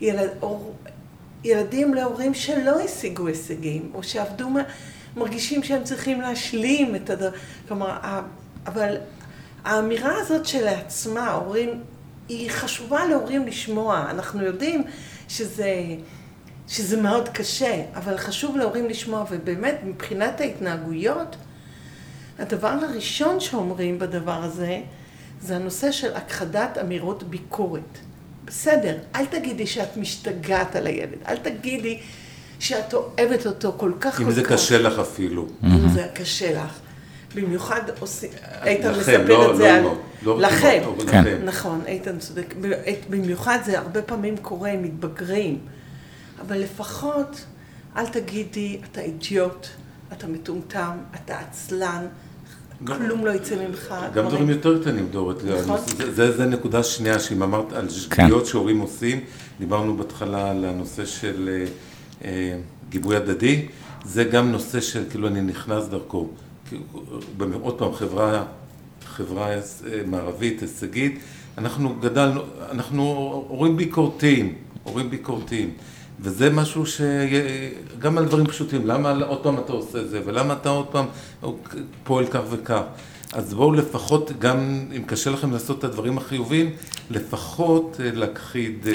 [0.00, 0.74] ילד, אור,
[1.44, 4.48] ילדים להורים שלא השיגו הישגים, או שעבדו,
[5.16, 7.30] מרגישים שהם צריכים להשלים את הדבר,
[7.68, 7.98] כלומר,
[8.66, 8.96] אבל
[9.64, 11.82] האמירה הזאת שלעצמה, הורים,
[12.28, 14.06] היא חשובה להורים לשמוע.
[14.10, 14.84] אנחנו יודעים
[15.28, 15.74] שזה,
[16.72, 21.36] שזה מאוד קשה, אבל חשוב להורים לשמוע, ובאמת, מבחינת ההתנהגויות,
[22.38, 24.80] הדבר הראשון שאומרים בדבר הזה,
[25.40, 27.98] זה הנושא של הכחדת אמירות ביקורת.
[28.44, 31.98] בסדר, אל תגידי שאת משתגעת על הילד, אל תגידי
[32.58, 34.28] שאת אוהבת אותו כל כך כל כך.
[34.28, 35.46] אם זה קשה לך אפילו.
[35.64, 36.78] אם זה קשה לך.
[37.34, 38.30] במיוחד עושים,
[38.64, 39.76] איתן לכם, מספר לא- את זה לא על...
[39.76, 40.82] אימו, לא לכם.
[40.84, 41.24] אבל כן.
[41.24, 41.38] לכם.
[41.44, 42.54] נכון, איתן צודק.
[42.60, 42.72] ב-
[43.10, 45.58] במיוחד זה הרבה פעמים קורה עם מתבגרים.
[46.46, 47.44] אבל לפחות
[47.96, 49.66] אל תגידי, אתה אידיוט,
[50.12, 52.06] אתה מטומטם, אתה עצלן,
[52.84, 53.94] גם- כלום לא יצא ממך.
[54.14, 55.36] גם דברים יותר קטנים, דורת.
[55.44, 55.78] נכון.
[55.96, 59.20] זה- זה- זה נקודה שנייה, שאם אמרת על שגיאות שהורים עושים,
[59.58, 61.64] דיברנו בהתחלה על הנושא של אה,
[62.28, 62.58] אה,
[62.90, 63.66] גיבוי הדדי,
[64.04, 66.28] זה גם נושא של כאילו אני נכנס דרכו.
[66.68, 66.82] כאילו,
[67.36, 68.44] במ- עוד פעם, חברה,
[69.04, 69.60] חברה אה,
[70.06, 71.18] מערבית, הישגית,
[71.58, 72.40] אנחנו גדלנו,
[72.70, 73.02] אנחנו
[73.48, 75.70] הורים ביקורתיים, הורים ביקורתיים.
[76.22, 80.86] וזה משהו שגם על דברים פשוטים, למה עוד פעם אתה עושה זה, ולמה אתה עוד
[80.86, 81.06] פעם
[82.04, 82.80] פועל כך וכך.
[83.32, 84.56] אז בואו לפחות, גם
[84.96, 86.70] אם קשה לכם לעשות את הדברים החיוביים,
[87.10, 88.92] לפחות אה, להכחיד אה,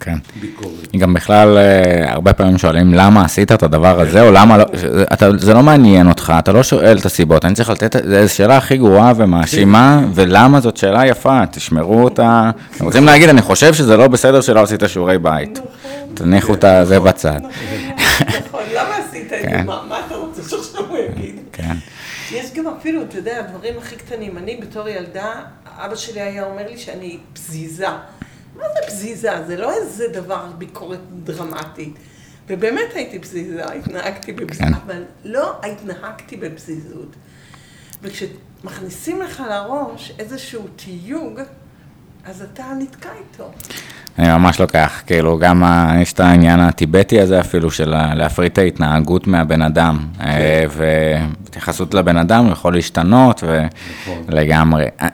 [0.00, 0.16] כן.
[0.40, 0.96] ביקורת.
[0.98, 4.64] גם בכלל, אה, הרבה פעמים שואלים למה עשית את הדבר הזה, או למה לא,
[5.12, 8.56] אתה, זה לא מעניין אותך, אתה לא שואל את הסיבות, אני צריך לתת, זו שאלה
[8.56, 12.50] הכי גרועה ומאשימה, ולמה זאת שאלה יפה, תשמרו אותה,
[12.80, 15.60] רוצים להגיד, אני חושב שזה לא בסדר שלא עשית שיעורי בית,
[16.14, 17.40] תניחו את זה בצד.
[18.46, 19.48] נכון, למה עשית את זה?
[19.48, 19.66] כן.
[19.66, 21.36] מה מה אתה רוצה שעכשיו הוא יגיד?
[21.52, 21.74] כן,
[22.32, 24.38] יש גם אפילו, אתה יודע, הדברים הכי קטנים.
[24.38, 27.86] אני בתור ילדה, אבא שלי היה אומר לי שאני פזיזה.
[28.56, 29.30] מה זה פזיזה?
[29.46, 31.94] זה לא איזה דבר ביקורת דרמטית.
[32.48, 34.74] ובאמת הייתי פזיזה, התנהגתי בפזיזות, כן.
[34.86, 37.16] אבל לא התנהגתי בפזיזות.
[38.02, 41.40] וכשמכניסים לך לראש איזשהו תיוג,
[42.26, 43.50] אז אתה נתקע איתו.
[44.18, 47.94] אני ממש לוקח, כאילו, גם ה- יש את העניין הטיבטי הזה אפילו, של
[48.46, 54.22] את ההתנהגות מהבן אדם, אה, והתייחסות לבן אדם יכול להשתנות, נכון.
[54.26, 54.86] ולגמרי.
[55.02, 55.08] אה,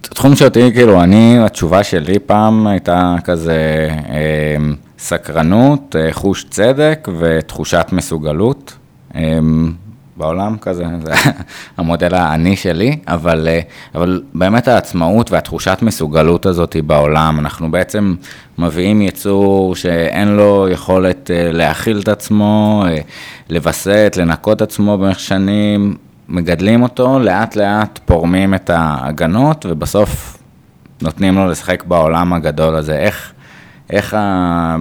[0.00, 4.56] תחום שאותי, כאילו, אני, התשובה שלי פעם הייתה כזה אה,
[4.98, 8.76] סקרנות, אה, חוש צדק ותחושת מסוגלות.
[9.16, 9.38] אה,
[10.20, 11.12] בעולם כזה, זה
[11.76, 13.60] המודל האני שלי, אבל, אה,
[13.94, 18.14] אבל באמת העצמאות והתחושת מסוגלות הזאת בעולם, אנחנו בעצם
[18.58, 22.98] מביאים יצור שאין לו יכולת אה, להכיל את עצמו, אה,
[23.50, 25.96] לווסת, לנקות עצמו במשך שנים,
[26.28, 30.38] מגדלים אותו, לאט לאט פורמים את ההגנות, ובסוף
[31.02, 32.96] נותנים לו לשחק בעולם הגדול הזה.
[32.98, 33.32] איך,
[33.90, 34.76] איך, ה...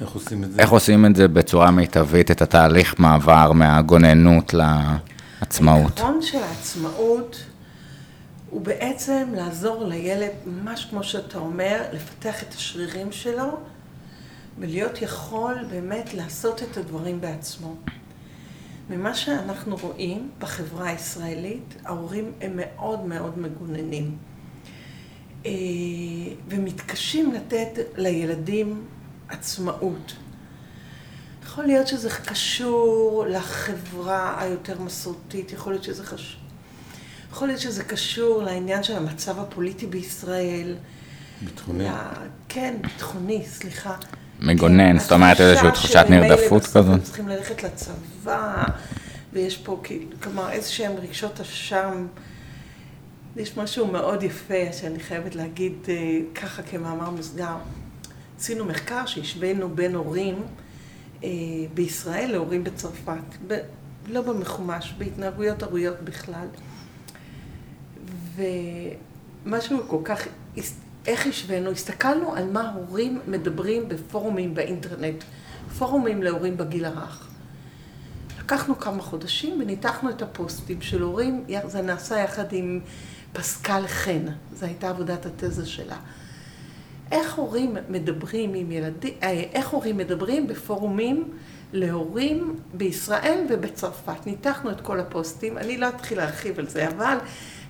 [0.00, 0.62] איך עושים את זה?
[0.62, 6.00] איך עושים את זה בצורה מיטבית, את התהליך מעבר מהגוננות לעצמאות?
[6.00, 7.44] העיקרון של העצמאות
[8.50, 13.58] הוא בעצם לעזור לילד, ממש כמו שאתה אומר, לפתח את השרירים שלו
[14.58, 17.74] ולהיות יכול באמת לעשות את הדברים בעצמו.
[18.90, 24.16] ממה שאנחנו רואים בחברה הישראלית, ההורים הם מאוד מאוד מגוננים.
[25.46, 25.50] אה,
[26.48, 28.82] ומתקשים לתת לילדים
[29.30, 30.12] עצמאות.
[31.46, 36.40] יכול להיות שזה קשור לחברה היותר מסורתית, יכול להיות שזה חשוב.
[37.32, 40.76] יכול להיות שזה קשור לעניין של המצב הפוליטי בישראל.
[41.42, 41.84] ביטחוני.
[41.84, 41.92] ל-
[42.48, 43.96] כן, ביטחוני, סליחה.
[44.40, 47.02] מגונן, כן, זאת אומרת איזושהי תחושת נרדפות כזאת?
[47.02, 48.64] צריכים ללכת לצבא,
[49.32, 52.06] ויש פה, כאילו, כלומר, איזה שהם רגשות אשם.
[53.36, 55.94] יש משהו מאוד יפה שאני חייבת להגיד אה,
[56.34, 57.56] ככה כמאמר מוסגר.
[58.40, 60.42] עשינו מחקר שהשווינו בין הורים
[61.24, 61.28] אה,
[61.74, 63.58] בישראל להורים בצרפת, ב,
[64.08, 66.46] לא במחומש, בהתנהגויות הרויות בכלל.
[68.36, 70.26] ומשהו כל כך,
[71.06, 71.70] איך השווינו?
[71.70, 75.24] הסתכלנו על מה הורים מדברים בפורומים באינטרנט,
[75.78, 77.28] פורומים להורים בגיל הרך.
[78.38, 82.80] לקחנו כמה חודשים וניתחנו את הפוסטים של הורים, זה נעשה יחד עם
[83.32, 84.24] פסקל חן,
[84.54, 85.96] זו הייתה עבודת התזה שלה.
[87.12, 91.24] איך הורים מדברים עם ילדים, אה, איך הורים מדברים בפורומים
[91.72, 94.26] להורים בישראל ובצרפת.
[94.26, 97.16] ניתחנו את כל הפוסטים, אני לא אתחיל להרחיב על זה, אבל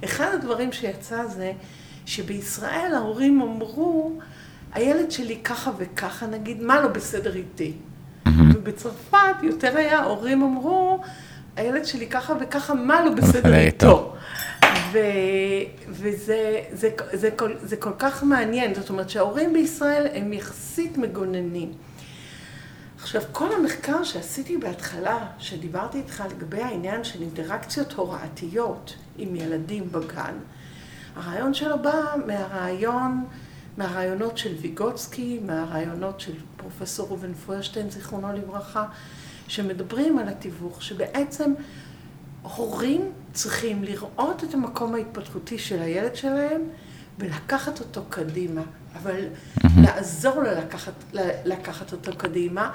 [0.04, 1.52] אחד הדברים שיצא זה
[2.06, 4.12] שבישראל ההורים אמרו,
[4.72, 7.72] הילד שלי ככה וככה, נגיד, מה לא בסדר איתי?
[8.54, 11.00] ובצרפת יותר היה, ההורים אמרו,
[11.56, 14.14] הילד שלי ככה וככה, מה לא בסדר איתו?
[14.92, 14.98] ו,
[15.88, 21.72] וזה זה, זה כל, זה כל כך מעניין, זאת אומרת שההורים בישראל הם יחסית מגוננים.
[23.02, 30.34] עכשיו, כל המחקר שעשיתי בהתחלה, שדיברתי איתך לגבי העניין של אינטראקציות הוראתיות עם ילדים בגן,
[31.16, 33.24] הרעיון שלו בא מהרעיון,
[33.76, 38.84] מהרעיונות של ויגוצקי, מהרעיונות של פרופסור ראובן פוירשטיין, זיכרונו לברכה,
[39.48, 41.52] שמדברים על התיווך, שבעצם
[42.42, 46.62] הורים צריכים לראות את המקום ההתפתחותי של הילד שלהם
[47.18, 48.62] ולקחת אותו קדימה,
[49.02, 49.24] אבל
[49.82, 50.92] לעזור לו לקחת,
[51.44, 52.74] לקחת אותו קדימה,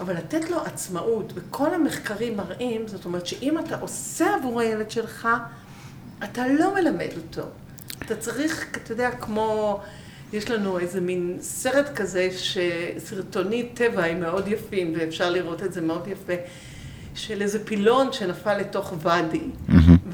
[0.00, 1.32] אבל לתת לו עצמאות.
[1.34, 5.28] וכל המחקרים מראים, זאת אומרת שאם אתה עושה עבור הילד שלך,
[6.24, 7.48] אתה לא מלמד אותו.
[8.02, 9.80] אתה צריך, אתה יודע, כמו,
[10.32, 15.80] יש לנו איזה מין סרט כזה, שסרטוני טבע הם מאוד יפים, ואפשר לראות את זה
[15.80, 16.32] מאוד יפה.
[17.16, 19.42] של איזה פילון שנפל לתוך ואדי,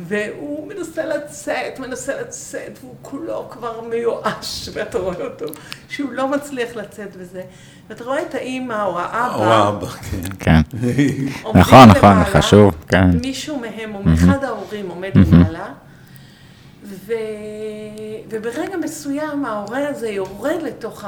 [0.07, 5.45] והוא מנסה לצאת, מנסה לצאת, והוא כולו כבר מיואש, ואתה רואה אותו,
[5.89, 7.43] שהוא לא מצליח לצאת וזה.
[7.89, 10.21] ואתה רואה את האימא או האבא, או האבא, כן.
[10.39, 10.61] כן.
[11.55, 13.11] נכון, נכון, למעלה, חשוב, כן.
[13.11, 15.67] מישהו מהם, או אחד ההורים עומד למעלה,
[16.85, 17.13] ו...
[18.31, 21.05] וברגע מסוים ההורה הזה יורד לתוך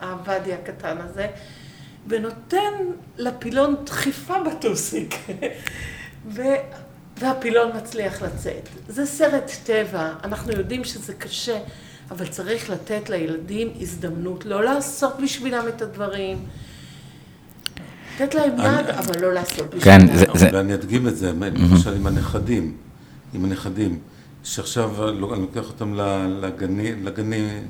[0.00, 1.26] הוואדי הקטן הזה,
[2.08, 2.72] ונותן
[3.18, 5.14] לפילון דחיפה בטוסיק,
[6.28, 6.42] ו...
[7.20, 8.68] והפילון מצליח לצאת.
[8.88, 11.58] זה סרט טבע, אנחנו יודעים שזה קשה,
[12.10, 16.38] אבל צריך לתת לילדים הזדמנות, לא לעשות בשבילם את הדברים.
[18.14, 20.00] לתת להם יד, אבל לא לעשות בשבילם.
[20.08, 22.76] כן, זה- זה- ואני אדגים את זה, למשל עם הנכדים,
[23.34, 23.98] עם הנכדים,
[24.44, 25.94] שעכשיו לא- אני לוקח אותם
[26.40, 27.60] לגני- לגני-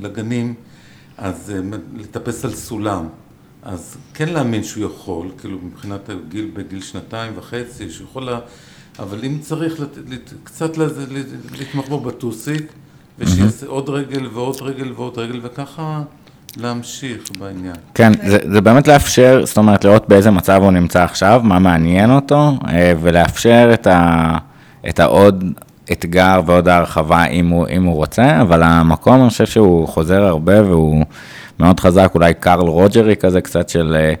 [0.00, 0.54] לגנים,
[1.18, 1.60] אז אה,
[1.94, 3.08] לטפס על סולם.
[3.66, 8.38] אז כן להאמין שהוא יכול, כאילו מבחינת הגיל, בגיל שנתיים וחצי, שהוא יכול, לה,
[8.98, 10.92] אבל אם צריך לת, לת, קצת לת-
[11.60, 12.72] לתמוך בו בטוסיק,
[13.18, 16.02] ושיעשה עוד רגל ועוד רגל ועוד רגל, וככה
[16.56, 17.74] להמשיך בעניין.
[17.94, 22.10] כן, זה, זה באמת לאפשר, זאת אומרת, לראות באיזה מצב הוא נמצא עכשיו, מה מעניין
[22.10, 24.36] אותו, אה, ולאפשר את, ה,
[24.88, 25.44] את העוד
[25.92, 30.62] אתגר ועוד הרחבה אם הוא, אם הוא רוצה, אבל המקום, אני חושב שהוא חוזר הרבה
[30.62, 31.04] והוא
[31.60, 33.96] מאוד חזק, אולי קרל רוג'רי כזה קצת של...
[33.98, 34.14] אה,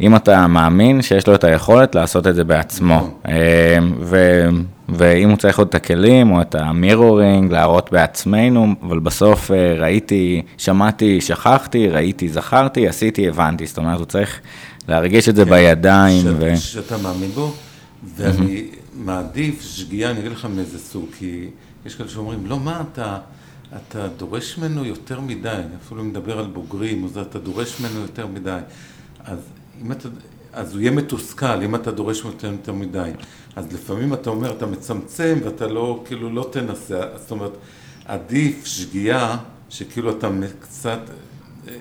[0.00, 3.10] אם אתה מאמין שיש לו את היכולת לעשות את זה בעצמו.
[3.28, 4.48] אה, ו,
[4.88, 10.42] ואם הוא צריך עוד את הכלים או את המירורינג, להראות בעצמנו, אבל בסוף אה, ראיתי,
[10.56, 13.66] שמעתי, שכחתי, ראיתי, זכרתי, עשיתי, הבנתי.
[13.66, 14.40] זאת אומרת, הוא צריך
[14.88, 16.22] להרגיש את זה כן, בידיים.
[16.22, 16.26] ש...
[16.38, 16.56] ו...
[16.56, 17.52] שאתה מאמין בו,
[18.16, 18.64] ואני
[18.94, 21.48] מעדיף שגיאה, אני אגיד לך מאיזה סוג, כי
[21.86, 23.18] יש כאלה שאומרים, לא, מה אתה...
[23.76, 28.26] אתה דורש ממנו יותר מדי, אפילו אם מדבר על בוגרים, אז אתה דורש ממנו יותר
[28.26, 28.58] מדי.
[29.24, 29.38] אז
[29.82, 30.08] אם אתה,
[30.52, 33.10] אז הוא יהיה מתוסכל אם אתה דורש ממנו יותר מדי.
[33.56, 37.52] אז לפעמים אתה אומר, אתה מצמצם ואתה לא, כאילו לא תנסה, זאת אומרת,
[38.04, 39.36] עדיף שגיאה
[39.68, 40.28] שכאילו אתה
[40.60, 41.00] קצת
[41.68, 41.74] אה,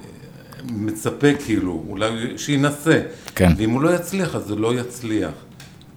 [0.72, 3.02] מצפה כאילו, אולי שינסה.
[3.36, 3.52] כן.
[3.58, 5.32] ואם הוא לא יצליח, אז הוא לא יצליח.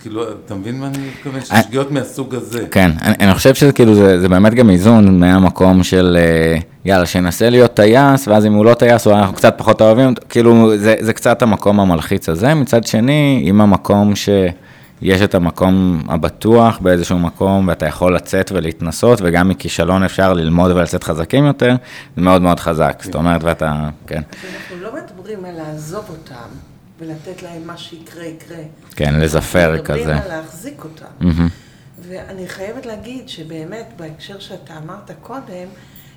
[0.03, 1.41] כאילו, אתה מבין מה אני מתכוון?
[1.41, 2.67] ששגיאות מהסוג הזה.
[2.71, 7.07] כן, אני, אני חושב שזה כאילו, זה, זה באמת גם איזון מהמקום של, אה, יאללה,
[7.07, 11.13] שינסה להיות טייס, ואז אם הוא לא טייס, אנחנו קצת פחות אוהבים, כאילו, זה, זה
[11.13, 12.55] קצת המקום המלחיץ הזה.
[12.55, 19.49] מצד שני, עם המקום שיש את המקום הבטוח באיזשהו מקום, ואתה יכול לצאת ולהתנסות, וגם
[19.49, 21.75] מכישלון אפשר ללמוד ולצאת חזקים יותר,
[22.17, 23.03] זה מאוד מאוד חזק.
[23.03, 24.23] זאת אומרת, ואתה, כן.
[24.55, 26.72] אנחנו לא מדברים על לעזוב אותם.
[27.03, 28.63] ולתת להם מה שיקרה, יקרה.
[28.97, 29.99] כן, לזפר כזה.
[29.99, 31.07] מדברים על להחזיק אותם.
[31.21, 31.51] Mm-hmm.
[31.99, 35.69] ואני חייבת להגיד שבאמת, בהקשר שאתה אמרת קודם,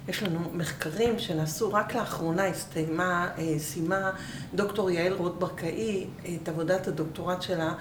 [0.07, 4.11] יש לנו מחקרים שנעשו רק לאחרונה, הסתיימה, אה, סיימה
[4.55, 6.07] דוקטור יעל רות ברקאי
[6.43, 7.73] את עבודת הדוקטורט שלה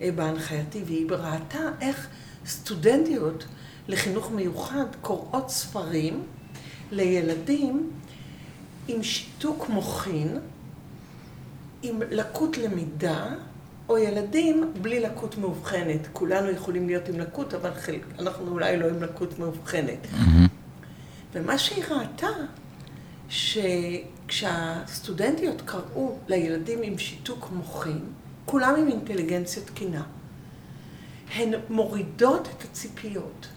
[0.00, 2.08] אה, בהנחייתי, והיא ראתה איך
[2.46, 3.44] סטודנטיות
[3.88, 6.22] לחינוך מיוחד קוראות ספרים
[6.90, 7.90] לילדים
[8.88, 10.38] עם שיתוק מוחין,
[11.82, 13.26] עם לקות למידה,
[13.88, 16.00] או ילדים בלי לקות מאובחנת.
[16.12, 20.04] כולנו יכולים להיות עם לקות, אבל חלק, אנחנו אולי לא עם לקות מאובחנת.
[20.04, 20.48] Mm-hmm.
[21.32, 22.26] ומה שהיא ראתה,
[23.28, 28.00] שכשהסטודנטיות קראו לילדים עם שיתוק מוחין,
[28.44, 30.02] כולם עם אינטליגנציה תקינה,
[31.34, 33.48] הן מורידות את הציפיות.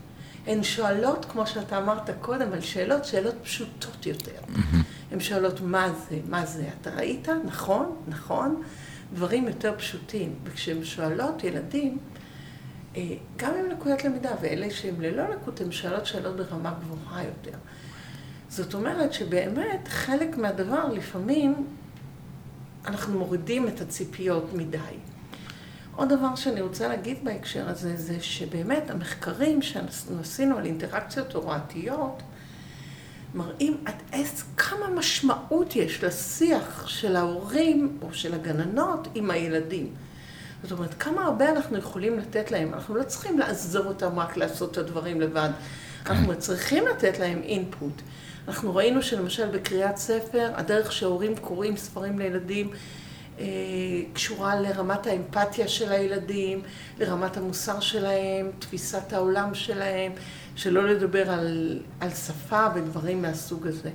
[0.48, 4.42] הן שואלות, כמו שאתה אמרת קודם, על שאלות, שאלות פשוטות יותר.
[5.12, 7.28] הן שואלות מה זה, מה זה, אתה ראית?
[7.46, 8.62] נכון, נכון,
[9.14, 10.36] דברים יותר פשוטים.
[10.44, 11.98] וכשהן שואלות ילדים,
[12.96, 13.02] אה,
[13.38, 17.58] גם עם לקויות למידה, ואלה שהן ללא לקות, הן שואלות שאלות ברמה גבוהה יותר.
[18.50, 21.68] זאת אומרת שבאמת חלק מהדבר, לפעמים
[22.86, 24.78] אנחנו מורידים את הציפיות מדי.
[25.96, 32.22] עוד דבר שאני רוצה להגיד בהקשר הזה, זה שבאמת המחקרים שעשינו על אינטראקציות הוראתיות,
[33.34, 39.94] מראים עד איזה כמה משמעות יש לשיח של ההורים או של הגננות עם הילדים.
[40.64, 42.74] זאת אומרת, כמה הרבה אנחנו יכולים לתת להם.
[42.74, 45.50] אנחנו לא צריכים לעזור אותם רק לעשות את הדברים לבד.
[46.06, 48.02] אנחנו צריכים לתת להם אינפוט.
[48.48, 52.70] אנחנו ראינו שלמשל בקריאת ספר, הדרך שהורים קוראים ספרים לילדים
[54.14, 56.62] קשורה לרמת האמפתיה של הילדים,
[57.00, 60.12] לרמת המוסר שלהם, תפיסת העולם שלהם,
[60.56, 63.90] שלא לדבר על, על שפה ודברים מהסוג הזה.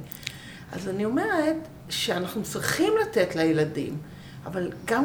[0.73, 1.57] אז אני אומרת
[1.89, 3.97] שאנחנו צריכים לתת לילדים,
[4.47, 5.05] אבל גם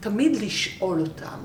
[0.00, 1.38] תמיד לשאול אותם,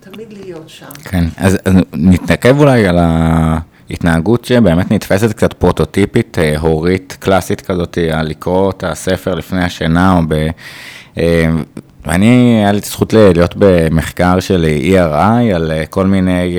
[0.00, 0.86] תמיד להיות שם.
[1.04, 7.98] כן, אז, אז נתנקב אולי על ההתנהגות שבאמת נתפסת קצת פרוטוטיפית, אה, הורית, קלאסית כזאת,
[8.12, 10.50] על לקרוא את הספר לפני השינה, או ב...
[11.20, 11.48] אה,
[12.06, 16.58] ואני, היה לי את הזכות להיות במחקר של ERI על אה, כל מיני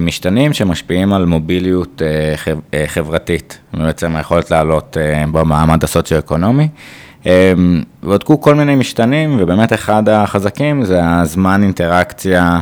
[0.00, 2.02] משתנים שמשפיעים על מוביליות
[2.86, 4.96] חברתית, בעצם היכולת לעלות
[5.32, 6.68] במעמד הסוציו-אקונומי.
[8.02, 12.60] בדקו כל מיני משתנים, ובאמת אחד החזקים זה הזמן אינטראקציה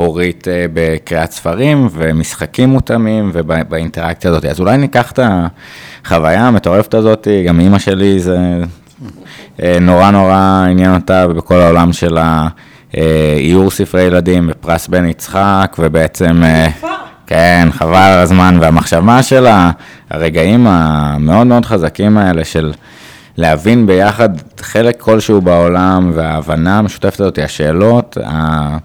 [0.00, 4.44] הורית בקריאת ספרים ומשחקים מותאמים ובאינטראקציה הזאת.
[4.44, 8.62] אז אולי ניקח את החוויה המטורפת הזאת, גם אימא שלי זה אה,
[9.80, 12.18] נורא נורא עניין אותה בכל העולם של
[12.92, 16.42] האיור ספרי ילדים בפרס בן יצחק, ובעצם...
[16.44, 16.68] אה,
[17.30, 19.46] כן, חבל על הזמן והמחשבה של
[20.10, 22.72] הרגעים המאוד מאוד חזקים האלה של
[23.36, 24.28] להבין ביחד
[24.60, 28.76] חלק כלשהו בעולם וההבנה המשותפת הזאת, השאלות, ה...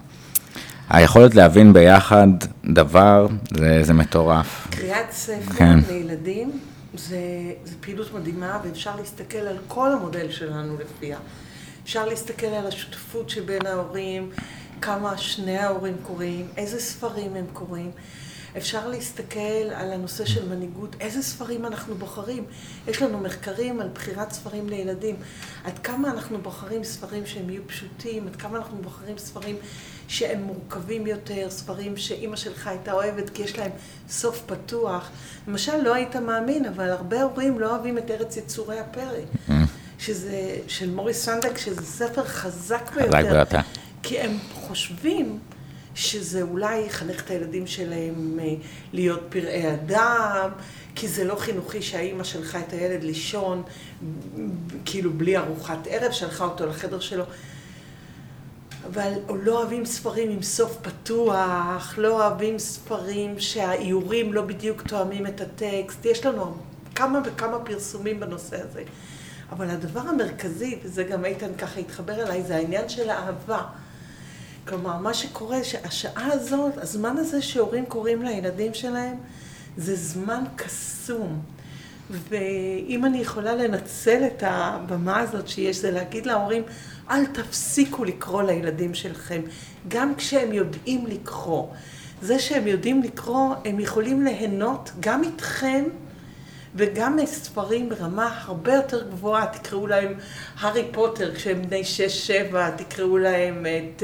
[0.90, 2.28] היכולת להבין ביחד
[2.64, 4.68] דבר, זה, זה מטורף.
[4.70, 5.78] קריאת ספר כן.
[5.90, 6.50] לילדים
[6.98, 7.18] זה,
[7.64, 11.18] זה פעילות מדהימה, ואפשר להסתכל על כל המודל שלנו לפיה.
[11.84, 14.30] אפשר להסתכל על השותפות שבין ההורים,
[14.80, 17.90] כמה שני ההורים קוראים, איזה ספרים הם קוראים.
[18.56, 22.44] אפשר להסתכל על הנושא של מנהיגות, איזה ספרים אנחנו בוחרים.
[22.88, 25.16] יש לנו מחקרים על בחירת ספרים לילדים.
[25.64, 29.56] עד כמה אנחנו בוחרים ספרים שהם יהיו פשוטים, עד כמה אנחנו בוחרים ספרים
[30.08, 33.70] שהם מורכבים יותר, ספרים שאימא שלך הייתה אוהבת כי יש להם
[34.08, 35.10] סוף פתוח.
[35.48, 39.56] למשל, לא היית מאמין, אבל הרבה הורים לא אוהבים את ארץ יצורי הפרא.
[39.98, 43.18] שזה, של מוריס סנדק, שזה ספר חזק ביותר.
[43.18, 43.58] חזק ביותר.
[44.02, 45.38] כי הם חושבים
[45.94, 48.54] שזה אולי יחנך את הילדים שלהם אה,
[48.92, 50.50] להיות פראי אדם,
[50.94, 53.62] כי זה לא חינוכי שהאימא שלחה את הילד לישון,
[54.84, 57.24] כאילו בלי ארוחת ערב, שלחה אותו לחדר שלו.
[58.84, 65.40] אבל לא אוהבים ספרים עם סוף פתוח, לא אוהבים ספרים שהאיורים לא בדיוק תואמים את
[65.40, 66.04] הטקסט.
[66.04, 66.54] יש לנו
[66.94, 68.82] כמה וכמה פרסומים בנושא הזה.
[69.52, 73.62] אבל הדבר המרכזי, וזה גם איתן ככה התחבר אליי, זה העניין של האהבה.
[74.68, 79.16] כלומר, מה שקורה, שהשעה הזאת, הזמן הזה שהורים קוראים לילדים שלהם,
[79.76, 81.42] זה זמן קסום.
[82.10, 86.62] ואם אני יכולה לנצל את הבמה הזאת שיש, זה להגיד להורים,
[87.10, 89.40] אל תפסיקו לקרוא לילדים שלכם,
[89.88, 91.66] גם כשהם יודעים לקרוא.
[92.22, 95.84] זה שהם יודעים לקרוא, הם יכולים ליהנות גם איתכם
[96.74, 100.14] וגם מספרים ברמה הרבה יותר גבוהה, תקראו להם
[100.60, 104.02] הארי פוטר כשהם בני שש-שבע, תקראו להם את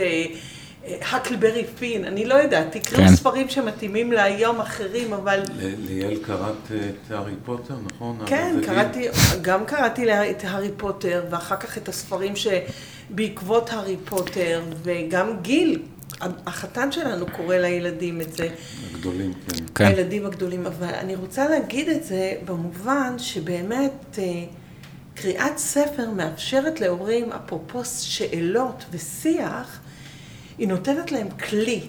[0.87, 3.17] הקלברי פין, אני לא יודעת, תקראו כן.
[3.17, 5.43] ספרים שמתאימים להיום אחרים, אבל...
[5.89, 8.19] ליאל קראת את הארי פוטר, נכון?
[8.27, 9.09] כן, קראתי,
[9.43, 15.83] גם קראתי את הארי פוטר, ואחר כך את הספרים שבעקבות הארי פוטר, וגם גיל
[16.47, 18.49] החתן שלנו קורא לילדים את זה.
[18.95, 19.65] הגדולים, כן.
[19.75, 19.85] כן.
[19.85, 24.45] הילדים הגדולים, אבל אני רוצה להגיד את זה במובן שבאמת אה,
[25.15, 29.81] קריאת ספר מאפשרת להורים, אפרופו שאלות ושיח,
[30.63, 31.81] היא נותנת להם כלי,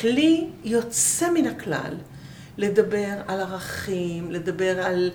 [0.00, 1.94] כלי יוצא מן הכלל,
[2.58, 5.10] לדבר על ערכים, לדבר על...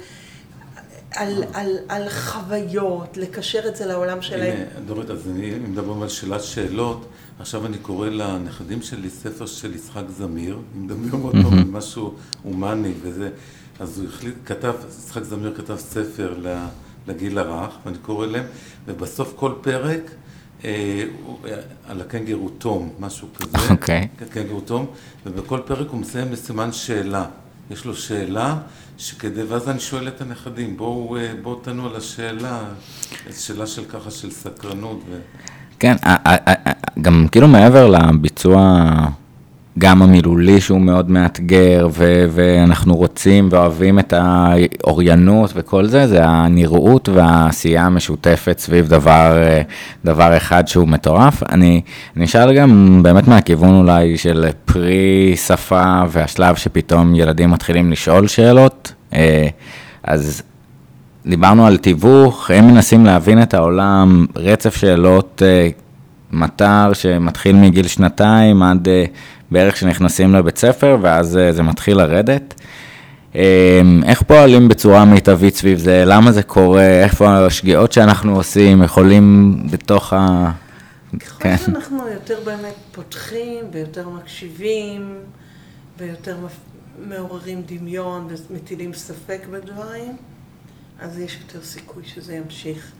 [1.15, 4.57] על, על, על חוויות, לקשר את זה לעולם שלהם.
[4.57, 7.05] הנה, דורית, אז אני מדבר על שאלת שאלות.
[7.39, 12.13] עכשיו אני קורא לנכדים שלי ספר של יצחק זמיר, אני מדבר אותו על משהו
[12.43, 13.29] הומני וזה,
[13.79, 16.37] אז הוא החליט, כתב, יצחק זמיר כתב ספר
[17.07, 18.45] לגיל הרך, ואני קורא להם,
[18.85, 20.11] ובסוף כל פרק,
[21.87, 23.57] על הקנגרו תום, משהו כזה.
[23.69, 24.07] אוקיי.
[24.19, 24.25] Okay.
[24.25, 24.85] קנגרו תום,
[25.25, 27.25] ובכל פרק הוא מסיים בסימן שאלה.
[27.71, 28.57] יש לו שאלה,
[28.97, 32.59] שכדי, ואז אני שואל את הנכדים, בואו בוא תנו על השאלה,
[33.31, 34.99] שאלה של ככה של סקרנות.
[35.09, 35.19] ו...
[35.79, 35.95] כן,
[37.01, 38.83] גם כאילו מעבר לביצוע,
[39.79, 47.09] גם המילולי שהוא מאוד מאתגר, ו- ואנחנו רוצים ואוהבים את האוריינות וכל זה, זה הנראות
[47.09, 49.37] והעשייה המשותפת סביב דבר,
[50.05, 51.43] דבר אחד שהוא מטורף.
[51.49, 51.81] אני,
[52.23, 59.47] אשאל גם באמת מהכיוון אולי של פרי שפה והשלב שפתאום ילדים מתחילים לשאול שאלות, אה,
[60.03, 60.41] אז
[61.25, 65.69] דיברנו על תיווך, הם מנסים להבין את העולם, רצף שאלות, אה,
[66.35, 69.05] מטר שמתחיל מגיל שנתיים עד אה,
[69.51, 72.53] בערך שנכנסים לבית ספר, ואז אה, זה מתחיל לרדת.
[74.03, 76.03] איך פועלים בצורה מיטבית סביב זה?
[76.05, 77.03] למה זה קורה?
[77.03, 80.51] איפה השגיאות שאנחנו עושים יכולים בתוך ה...
[81.19, 81.57] ככל כן.
[81.57, 85.15] שאנחנו יותר באמת פותחים ויותר מקשיבים
[85.97, 86.35] ויותר
[87.07, 90.17] מעוררים דמיון ומטילים ספק בדברים,
[90.99, 92.91] אז יש יותר סיכוי שזה ימשיך.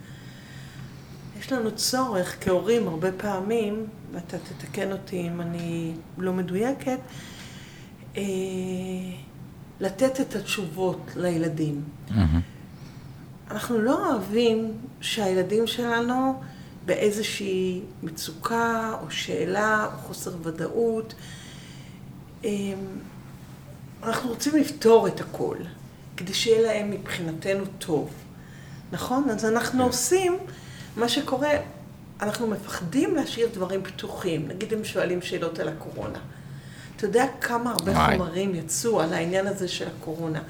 [1.46, 7.00] יש לנו צורך כהורים הרבה פעמים, ואתה תתקן אותי אם אני לא מדויקת,
[8.18, 8.24] אה,
[9.80, 11.84] לתת את התשובות לילדים.
[12.10, 12.14] Mm-hmm.
[13.52, 14.72] אנחנו לא אוהבים
[15.02, 16.42] שהילדים שלנו
[16.86, 21.14] באיזושהי מצוקה או שאלה או חוסר ודאות,
[22.46, 22.50] אה,
[24.04, 25.58] אנחנו רוצים לפתור את הכל.
[26.18, 28.10] כדי שיהיה להם מבחינתנו טוב.
[28.92, 29.30] נכון?
[29.30, 29.86] אז אנחנו כן.
[29.86, 30.38] עושים,
[30.98, 31.50] מה שקורה,
[32.22, 34.48] אנחנו מפחדים להשאיר דברים פתוחים.
[34.48, 36.20] נגיד הם שואלים שאלות על הקורונה.
[36.96, 38.18] אתה יודע כמה הרבה וואי.
[38.18, 40.42] חומרים יצאו על העניין הזה של הקורונה.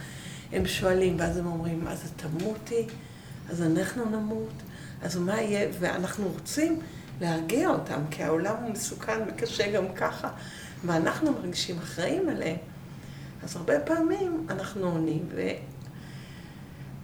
[0.52, 2.88] הם שואלים, ואז הם אומרים, אז את תמותי?
[3.50, 4.54] אז אנחנו נמות?
[5.02, 5.70] אז מה יהיה?
[5.80, 6.80] ואנחנו רוצים
[7.22, 10.30] להרגיע אותם, כי העולם הוא מסוכן וקשה גם ככה,
[10.86, 12.58] ואנחנו מרגישים אחראים עליהם.
[13.44, 15.26] אז הרבה פעמים אנחנו עונים,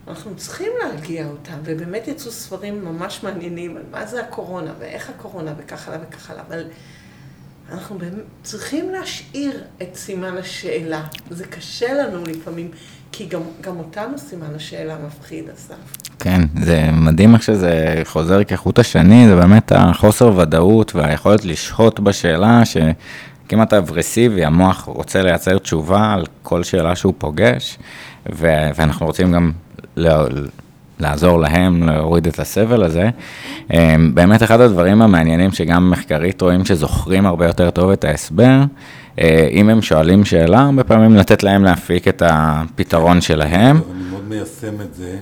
[0.07, 5.53] ואנחנו צריכים להרגיע אותם, ובאמת יצאו ספרים ממש מעניינים על מה זה הקורונה, ואיך הקורונה,
[5.57, 6.63] וכך הלאה וכך הלאה, אבל
[7.71, 11.01] אנחנו באמת צריכים להשאיר את סימן השאלה.
[11.29, 12.71] זה קשה לנו לפעמים,
[13.11, 15.75] כי גם, גם אותנו סימן השאלה מפחיד, אסף.
[16.19, 22.65] כן, זה מדהים איך שזה חוזר כחוט השני, זה באמת החוסר ודאות והיכולת לשהות בשאלה,
[22.65, 22.77] ש...
[23.49, 27.77] כמעט אברסיבי, המוח רוצה לייצר תשובה על כל שאלה שהוא פוגש,
[28.33, 29.51] ו- ואנחנו רוצים גם
[29.95, 30.25] לה-
[30.99, 33.09] לעזור להם להוריד את הסבל הזה.
[33.73, 38.59] אה, באמת אחד הדברים המעניינים שגם מחקרית רואים שזוכרים הרבה יותר טוב את ההסבר,
[39.19, 43.77] אה, אם הם שואלים שאלה, הרבה פעמים לתת להם להפיק את הפתרון שלהם.
[43.77, 45.19] אני מאוד מיישם את זה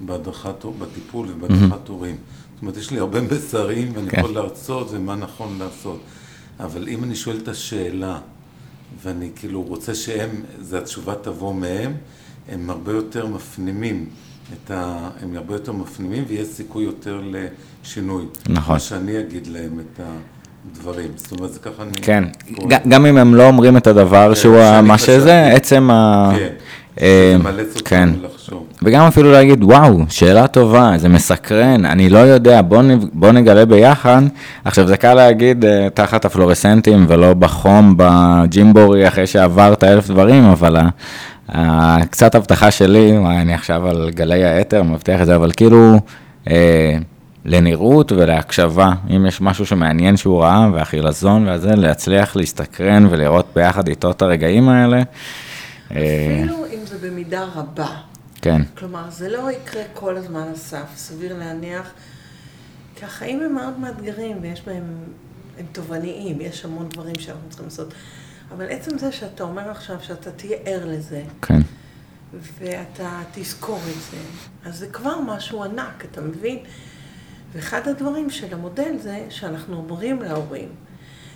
[0.00, 2.16] בהדרכת, בטיפול ובהדרכת הורים.
[2.54, 4.18] זאת אומרת, יש לי הרבה מסרים ואני כן.
[4.20, 6.00] יכול להרצות ומה נכון לעשות.
[6.60, 8.18] אבל אם אני שואל את השאלה,
[9.04, 10.28] ואני כאילו רוצה שהם,
[10.60, 11.92] זו התשובה תבוא מהם,
[12.52, 14.04] הם הרבה יותר מפנימים
[14.52, 14.96] את ה...
[15.22, 18.24] הם הרבה יותר מפנימים ויש סיכוי יותר לשינוי.
[18.48, 18.72] נכון.
[18.74, 20.00] מה שאני אגיד להם את
[20.70, 21.08] הדברים.
[21.16, 21.90] זאת אומרת, זה ככה אני...
[22.02, 22.24] כן.
[22.68, 24.98] ג- גם אם הם לא אומרים את הדבר כן, שהוא ה- מה.
[24.98, 26.30] שזה, עצם ה...
[26.38, 26.48] כן.
[27.00, 28.08] אה, זה מאלץ כן.
[28.08, 28.66] אותנו לחשוב.
[28.82, 32.82] וגם אפילו להגיד, וואו, שאלה טובה, זה מסקרן, אני לא יודע, בוא,
[33.12, 34.22] בוא נגלה ביחד.
[34.64, 40.76] עכשיו, זה קל להגיד אה, תחת הפלורסנטים ולא בחום בג'ימבורי אחרי שעברת אלף דברים, אבל
[40.76, 40.88] ה- ה-
[42.10, 46.00] קצת הבטחה שלי, וואי, אני עכשיו על גלי האתר, מבטיח את זה, אבל כאילו,
[46.50, 46.98] אה,
[47.44, 54.10] לנראות ולהקשבה, אם יש משהו שמעניין שהוא ראה, והחילזון והזה, להצליח להסתקרן ולראות ביחד איתו
[54.10, 55.02] את הרגעים האלה.
[55.94, 57.88] אה, אפילו אם זה במידה רבה.
[58.42, 61.90] כן, כלומר, זה לא יקרה כל הזמן אסף, סביר להניח,
[62.96, 64.84] כי החיים הם מאוד מאתגרים ויש בהם,
[65.58, 67.94] הם תובעניים, יש המון דברים שאנחנו צריכים לעשות.
[68.50, 71.60] אבל עצם זה שאתה אומר עכשיו שאתה תהיה ער לזה, כן,
[72.58, 74.16] ואתה תזכור את זה,
[74.64, 76.58] אז זה כבר משהו ענק, אתה מבין?
[77.52, 80.68] ואחד הדברים של המודל זה שאנחנו אומרים להורים,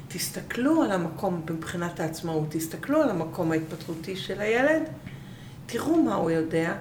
[0.09, 4.83] תסתכלו על המקום מבחינת העצמאות, תסתכלו על המקום ההתפתחותי של הילד,
[5.67, 6.75] תראו מה הוא יודע,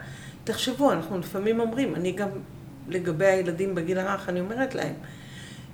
[0.44, 2.30] תחשבו, אנחנו לפעמים אומרים, אני גם
[2.88, 4.94] לגבי הילדים בגיל הרך, אני אומרת להם,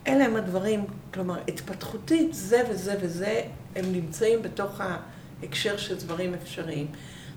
[0.08, 3.42] אלה הם הדברים, כלומר, התפתחותית, זה וזה וזה,
[3.76, 6.88] הם נמצאים בתוך ההקשר של דברים אפשריים.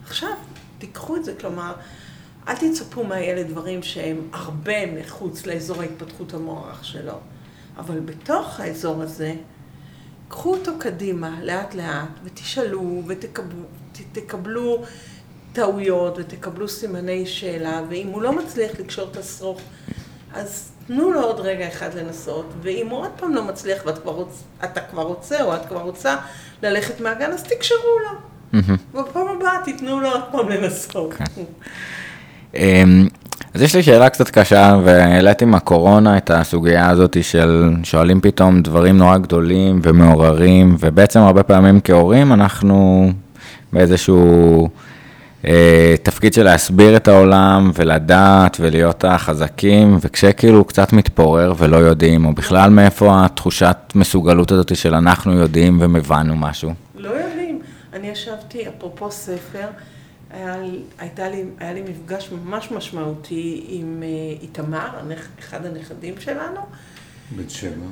[0.05, 0.33] עכשיו,
[0.79, 1.75] תיקחו את זה, כלומר,
[2.49, 7.19] אל תצפו מהילד דברים שהם הרבה מחוץ לאזור ההתפתחות המוערך שלו,
[7.77, 9.35] אבל בתוך האזור הזה,
[10.29, 13.63] קחו אותו קדימה, לאט לאט, ותשאלו, ותקבלו
[14.13, 14.85] תקבלו
[15.53, 19.61] טעויות, ותקבלו סימני שאלה, ואם הוא לא מצליח לקשור את השרוך,
[20.33, 24.13] אז תנו לו עוד רגע אחד לנסות, ואם הוא עוד פעם לא מצליח ואתה כבר,
[24.13, 24.45] רוצ,
[24.91, 26.17] כבר רוצה או את כבר רוצה
[26.63, 28.19] ללכת מהגן, אז תקשרו לו.
[28.95, 31.15] ובפעם הבאה תיתנו לו עוד פעם לנסות.
[32.55, 33.09] אמ,
[33.55, 38.63] אז יש לי שאלה קצת קשה, והעליתי עם הקורונה את הסוגיה הזאת של שואלים פתאום
[38.63, 43.11] דברים נורא גדולים ומעוררים, ובעצם הרבה פעמים כהורים אנחנו
[43.73, 44.69] באיזשהו
[46.03, 52.71] תפקיד של להסביר את העולם ולדעת ולהיות החזקים, וכשכאילו קצת מתפורר ולא יודעים, או בכלל
[52.71, 56.73] מאיפה התחושת מסוגלות הזאת של אנחנו יודעים ומבנו משהו.
[56.95, 57.61] לא יודעים.
[57.93, 59.67] אני ישבתי, אפרופו ספר,
[60.31, 64.09] היה, לי- הייתה לי, היה לי מפגש ממש משמעותי עם אה,
[64.43, 64.89] איתמר,
[65.39, 66.61] אחד הנכדים שלנו.
[67.37, 67.85] בן שבע.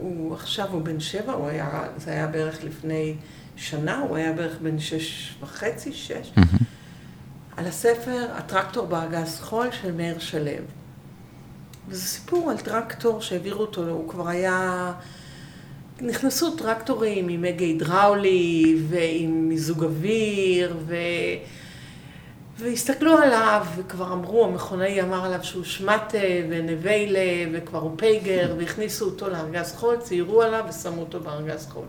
[0.00, 3.14] הוא עכשיו הוא בן שבע, הוא היה, זה היה בערך לפני
[3.56, 6.32] שנה, הוא היה בערך בן שש וחצי, שש.
[7.56, 10.50] על הספר הטרקטור בארגז חול של מאיר שלו.
[11.88, 14.92] וזה סיפור על טרקטור שהעבירו אותו, הוא כבר היה...
[16.00, 20.96] נכנסו טרקטורים עם הגה הידראולי ועם מיזוג אוויר ו...
[22.58, 26.18] והסתכלו עליו וכבר אמרו, המכונאי אמר עליו שהוא שמטה
[26.50, 31.84] ונביילה וכבר הוא פייגר והכניסו אותו לארגז חול, ציירו עליו ושמו אותו בארגז חול.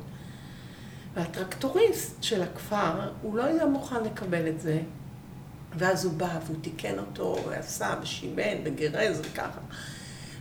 [1.15, 4.79] והטרקטוריסט של הכפר, הוא לא היה מוכן לקבל את זה.
[5.77, 9.59] ואז הוא בא והוא תיקן אותו, ועשה ושימן וגירז וככה.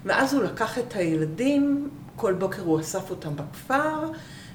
[0.04, 4.10] ואז הוא לקח את הילדים, כל בוקר הוא אסף אותם בכפר,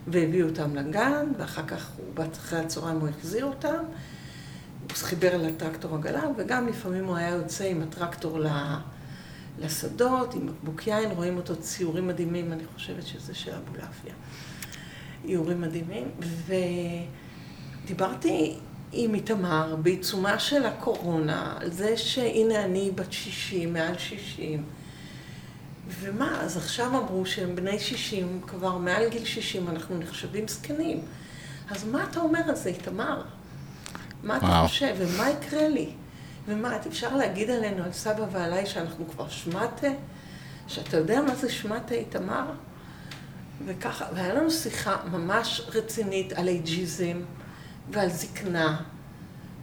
[0.07, 3.83] והביא אותם לגן, ואחר כך, הוא, אחרי הצהריים הוא החזיר אותם.
[4.81, 8.39] הוא חיבר אל הטרקטור עגלה, וגם לפעמים הוא היה יוצא עם הטרקטור
[9.59, 14.13] לשדות, עם בקבוק יין, רואים אותו ציורים מדהימים, אני חושבת שזה של אבולעפיה.
[15.25, 16.11] איורים מדהימים,
[17.85, 18.57] ודיברתי
[18.91, 24.63] עם איתמר בעיצומה של הקורונה, על זה שהנה אני בת 60, מעל 60,
[25.89, 31.01] ומה, אז עכשיו אמרו שהם בני 60, כבר מעל גיל 60 אנחנו נחשבים זקנים.
[31.69, 33.23] אז מה אתה אומר על זה, איתמר?
[34.23, 34.63] מה אתה.
[34.67, 35.89] חושב, ומה יקרה לי?
[36.47, 39.87] ומה, אפשר להגיד עלינו, על סבא ועליי, שאנחנו כבר שמטה?
[40.67, 42.51] שאתה יודע מה זה שמטה, איתמר?
[43.65, 47.21] וככה, והיה לנו שיחה ממש רצינית על אייג'יזם
[47.91, 48.77] ועל זקנה,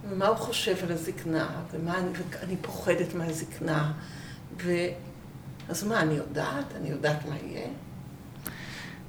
[0.09, 2.09] ומה הוא חושב על הזקנה, ומה אני,
[2.41, 3.91] ואני פוחדת מהזקנה,
[4.63, 4.71] ו...
[5.69, 6.65] אז מה, אני יודעת?
[6.81, 7.67] אני יודעת מה יהיה?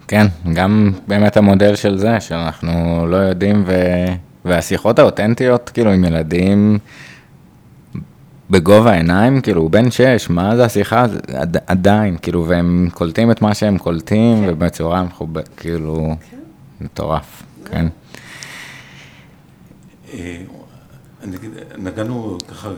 [0.08, 3.72] כן, גם באמת המודל של זה, שאנחנו לא יודעים, ו...
[4.46, 6.78] והשיחות האותנטיות, כאילו, עם ילדים
[8.50, 11.06] בגובה העיניים, כאילו, הוא בן שש, מה זה השיחה?
[11.34, 14.52] עד, עדיין, כאילו, והם קולטים את מה שהם קולטים, כן.
[14.52, 16.36] ובצורה מכובדת, כאילו, כן.
[16.80, 17.76] מטורף, כן.
[17.76, 17.90] אה, אני אגיד,
[21.78, 22.70] נגענו ככה,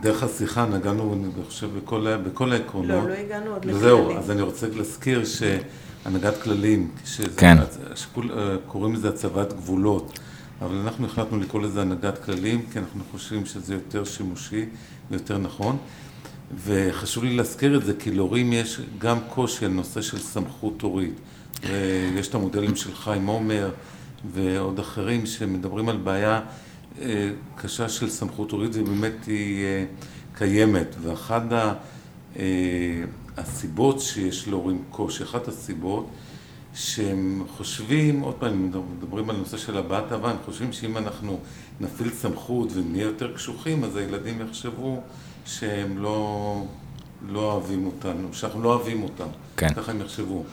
[0.00, 3.04] דרך השיחה נגענו, אני חושב, בכל, בכל העקרונות.
[3.04, 3.80] לא, לא הגענו עוד לכללים.
[3.80, 7.58] זהו, אז אני רוצה להזכיר שהנהגת כללים, שזה, כן.
[7.94, 10.18] שקוראים לזה הצבת גבולות,
[10.62, 14.64] אבל אנחנו החלטנו לקרוא לזה הנהגת כללים, כי אנחנו חושבים שזה יותר שימושי
[15.10, 15.76] ויותר נכון.
[16.64, 21.14] וחשוב לי להזכיר את זה, כי להורים יש גם קושי על נושא של סמכות הורית.
[22.14, 23.70] ויש את המודלים של חיים עומר
[24.34, 26.40] ועוד אחרים שמדברים על בעיה אה,
[27.56, 29.84] קשה של סמכות הורית, ובאמת היא אה,
[30.34, 30.94] קיימת.
[31.02, 32.44] ואחת אה,
[33.36, 36.10] הסיבות שיש להורים קושי, אחת הסיבות
[36.74, 41.38] שהם חושבים, עוד פעם, מדברים על נושא של הבעת אהבה, הם חושבים שאם אנחנו
[41.80, 45.00] נפעיל סמכות ונהיה יותר קשוחים, אז הילדים יחשבו
[45.46, 46.64] שהם לא,
[47.28, 49.26] לא אוהבים אותנו, שאנחנו לא אוהבים אותם.
[49.56, 49.74] כן.
[49.74, 50.44] ככה הם יחשבו.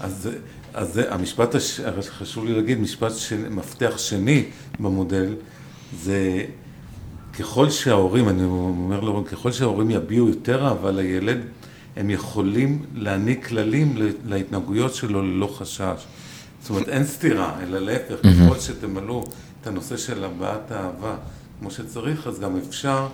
[0.00, 0.28] אז,
[0.74, 1.80] אז זה, המשפט, הש...
[2.08, 3.32] חשוב לי להגיד, משפט ש...
[3.32, 4.44] מפתח שני
[4.80, 5.34] במודל,
[6.02, 6.44] זה
[7.38, 11.38] ככל שההורים, אני אומר להורים, ככל שההורים יביעו יותר אהבה לילד,
[11.96, 16.06] הם יכולים להעניק כללים להתנהגויות שלו ללא חשש.
[16.62, 19.24] זאת אומרת, אין סתירה, אלא להפך, ככל שתמלאו
[19.62, 21.14] את הנושא של הבעת האהבה
[21.60, 23.06] כמו שצריך, אז גם אפשר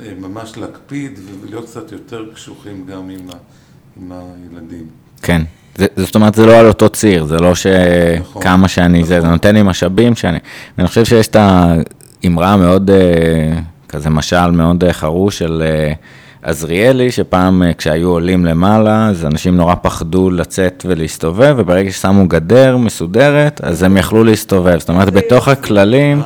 [0.00, 3.36] אה, ממש להקפיד ולהיות קצת יותר קשוחים גם עם, ה,
[3.96, 4.86] עם הילדים.
[5.22, 5.42] כן.
[5.76, 8.20] זה, זאת אומרת, זה לא על אותו ציר, זה לא שכמה
[8.56, 9.08] נכון, שאני נכון.
[9.08, 10.38] זה, זה נותן לי משאבים שאני...
[10.78, 11.82] ואני חושב שיש את האמרה
[12.24, 13.58] המאוד, אה,
[13.88, 15.62] כזה משל מאוד אה, חרוש של
[16.42, 23.60] עזריאלי, שפעם כשהיו עולים למעלה, אז אנשים נורא פחדו לצאת ולהסתובב, וברגע ששמו גדר מסודרת,
[23.64, 24.78] אז הם יכלו להסתובב.
[24.78, 26.22] זאת אומרת, בתוך הכללים...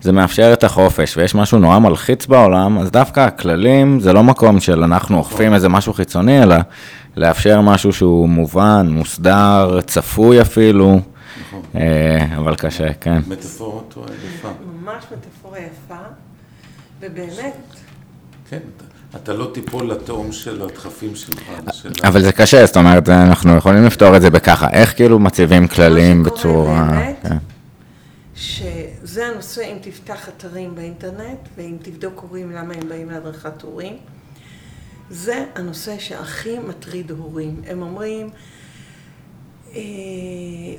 [0.00, 4.60] זה מאפשר את החופש, ויש משהו נורא מלחיץ בעולם, אז דווקא הכללים זה לא מקום
[4.60, 6.56] של אנחנו אוכפים איזה משהו חיצוני, אלא
[7.16, 10.90] לאפשר משהו שהוא מובן, מוסדר, צפוי אפילו.
[10.92, 11.17] אה,
[12.36, 13.18] אבל קשה, כן.
[13.26, 13.82] מטאפורה
[14.26, 14.48] יפה.
[14.82, 16.02] ממש מטאפורה יפה,
[17.00, 17.54] ובאמת...
[18.50, 18.58] כן,
[19.14, 21.42] אתה לא תיפול לתהום של הדחפים שלך.
[22.04, 26.22] אבל זה קשה, זאת אומרת, אנחנו יכולים לפתור את זה בככה, איך כאילו מציבים כללים
[26.22, 27.00] בצורה...
[27.22, 27.36] כן.
[28.34, 33.96] שזה הנושא, אם תפתח אתרים באינטרנט, ואם תבדוק הורים למה הם באים להדרכת הורים,
[35.10, 37.62] זה הנושא שהכי מטריד הורים.
[37.66, 38.30] הם אומרים, אה,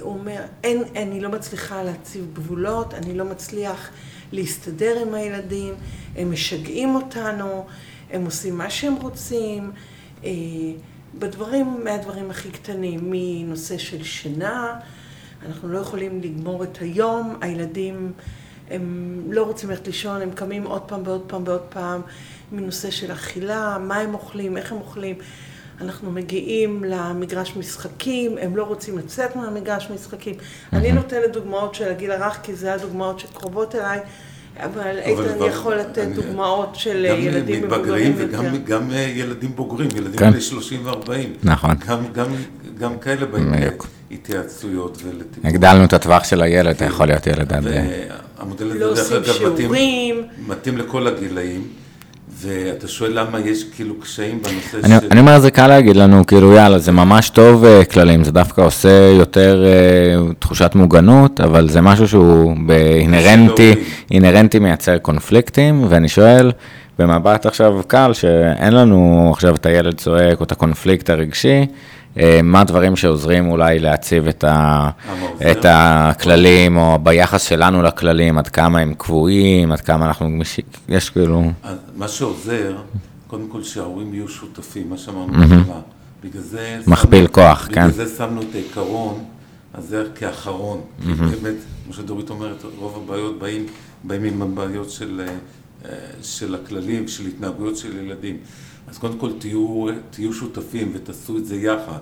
[0.02, 3.90] הוא אומר, אין, אני לא מצליחה להציב גבולות, אני לא מצליח
[4.32, 5.74] להסתדר עם הילדים,
[6.16, 7.66] הם משגעים אותנו,
[8.12, 9.72] הם עושים מה שהם רוצים,
[10.24, 10.30] אה,
[11.20, 14.80] בדברים, מהדברים הכי קטנים, מנושא של שינה,
[15.46, 18.14] אנחנו לא יכולים לגמור את היום, הילדים
[18.70, 22.02] הם לא רוצים ללכת לישון, הם קמים עוד פעם ועוד פעם ועוד פעם
[22.52, 25.16] מנושא של אכילה, מה הם אוכלים, איך הם אוכלים.
[25.82, 30.36] אנחנו מגיעים למגרש משחקים, הם לא רוצים לצאת מהמגרש משחקים.
[30.74, 34.00] אני נותנת דוגמאות של הגיל הרך, כי זה הדוגמאות שקרובות אליי,
[34.58, 38.38] אבל איתן יכול לתת אני, דוגמאות של ילדים מבוגרים יותר.
[38.38, 40.32] גם מתבגרים וגם ילדים בוגרים, ילדים כן.
[40.32, 41.10] בני 30 ו-40.
[41.44, 41.76] נכון.
[41.88, 42.28] גם, גם,
[42.78, 43.54] גם כאלה באים
[44.10, 45.50] להתייעצויות ולטיפול.
[45.50, 47.64] הגדלנו את הטווח של הילד, אתה יכול להיות ילד עד...
[47.66, 49.72] והמודל הזה, דרך אגב,
[50.48, 51.68] מתאים לכל הגילאים.
[52.38, 55.08] ואתה שואל למה יש כאילו קשיים בנושא אני, של...
[55.12, 58.62] אני אומר, זה קל להגיד לנו, כאילו, יאללה, זה ממש טוב uh, כללים, זה דווקא
[58.62, 63.74] עושה יותר uh, תחושת מוגנות, אבל זה משהו שהוא באינהרנטי,
[64.12, 66.52] אינהרנטי מייצר קונפליקטים, ואני שואל,
[67.00, 71.66] במבט עכשיו קל, שאין לנו עכשיו את הילד צועק או את הקונפליקט הרגשי, אה,
[72.44, 74.90] מה הדברים שעוזרים אולי להציב את, ה,
[75.52, 81.10] את הכללים, או ביחס שלנו לכללים, עד כמה הם קבועים, עד כמה אנחנו גמישים, יש
[81.10, 81.52] כאילו...
[81.98, 82.76] מה שעוזר,
[83.28, 85.80] קודם כל שההורים יהיו שותפים, מה שאמרנו בהתחלה.
[86.24, 86.80] בגלל זה...
[86.88, 87.92] מכפיל כוח, בגלל כן.
[87.92, 89.24] בגלל זה שמנו את העיקרון
[89.74, 90.82] הזה כאחרון.
[91.00, 91.56] באמת,
[91.86, 93.66] כמו שדורית אומרת, רוב הבעיות באים,
[94.04, 95.22] באים עם הבעיות של,
[95.86, 95.92] אה,
[96.22, 98.38] של הכללים, של התנהגויות של ילדים.
[98.90, 102.00] אז קודם כל תהיו, תהיו שותפים ותעשו את זה יחד,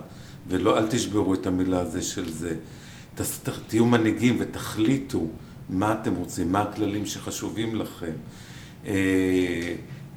[0.48, 2.56] ולא, אל תשברו את המילה הזה של זה.
[3.14, 3.20] ת,
[3.66, 5.26] תהיו מנהיגים ותחליטו
[5.68, 8.12] מה אתם רוצים, מה הכללים שחשובים לכם.
[8.86, 8.92] אה,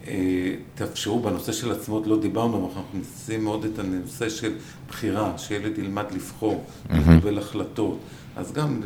[0.07, 4.53] אה, תאפשרו, בנושא של עצמאות לא דיברנו, אבל אנחנו נשים מאוד את הנושא של
[4.89, 7.99] בחירה, שילד ילמד לבחור, לקבל החלטות.
[8.35, 8.81] אז גם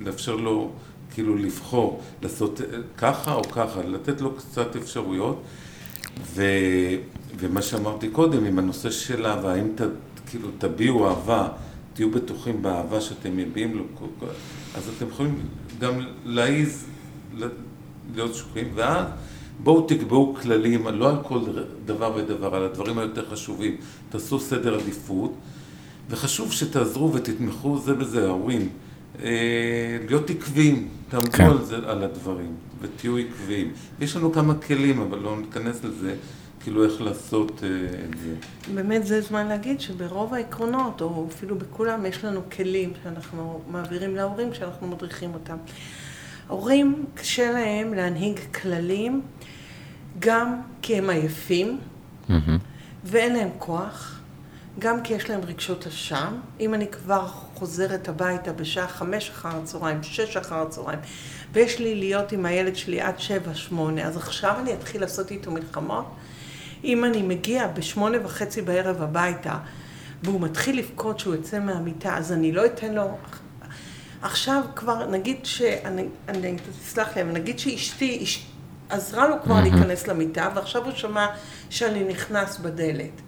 [0.00, 0.70] לאפשר לו
[1.14, 2.60] כאילו לבחור, לעשות
[2.96, 5.42] ככה או ככה, לתת לו קצת אפשרויות.
[6.22, 6.42] ו,
[7.38, 9.80] ומה שאמרתי קודם, עם הנושא של אהבה, האם ת,
[10.30, 11.48] כאילו תביעו אהבה
[11.94, 13.84] תהיו בטוחים באהבה שאתם מביעים לו,
[14.74, 15.38] אז אתם יכולים
[15.80, 15.92] גם
[16.24, 16.84] להעיז
[18.14, 19.06] להיות שקועים, ואז
[19.62, 21.40] בואו תקבעו כללים, לא על כל
[21.84, 23.76] דבר ודבר, על הדברים היותר חשובים,
[24.08, 25.34] תעשו סדר עדיפות,
[26.10, 28.68] וחשוב שתעזרו ותתמכו זה בזה, ההורים.
[29.22, 31.44] אה, להיות עקביים, תעמדו כן.
[31.44, 32.54] על, זה, על הדברים
[32.94, 33.72] ותהיו עקביים.
[34.00, 36.14] יש לנו כמה כלים, אבל לא ניכנס לזה,
[36.60, 37.68] כאילו איך לעשות אה,
[38.04, 38.34] את זה.
[38.74, 44.50] באמת זה זמן להגיד שברוב העקרונות, או אפילו בכולם, יש לנו כלים שאנחנו מעבירים להורים
[44.50, 45.56] כשאנחנו מדריכים אותם.
[46.48, 49.22] הורים, קשה להם להנהיג כללים,
[50.18, 51.78] גם כי הם עייפים,
[52.28, 52.32] mm-hmm.
[53.04, 54.16] ואין להם כוח.
[54.78, 56.34] גם כי יש להם רגשות אשם.
[56.60, 60.98] אם אני כבר חוזרת הביתה בשעה חמש אחר הצהריים, שש אחר הצהריים,
[61.56, 65.50] ויש לי להיות עם הילד שלי עד שבע, שמונה, אז עכשיו אני אתחיל לעשות איתו
[65.50, 66.04] מלחמות?
[66.84, 69.58] אם אני מגיע בשמונה וחצי בערב הביתה,
[70.22, 73.18] והוא מתחיל לבכות שהוא יוצא מהמיטה, אז אני לא אתן לו...
[74.22, 75.62] עכשיו כבר, נגיד ש...
[75.62, 78.24] אני, אני, תסלח לי, אבל נגיד שאשתי
[78.88, 81.26] עזרה לו כבר להיכנס למיטה, ועכשיו הוא שמע
[81.70, 83.20] שאני נכנס בדלת.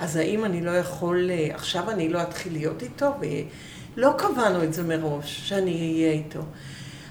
[0.00, 3.14] אז האם אני לא יכול, אה, עכשיו אני לא אתחיל להיות איתו?
[3.96, 6.40] ולא קבענו את זה מראש, שאני אהיה איתו.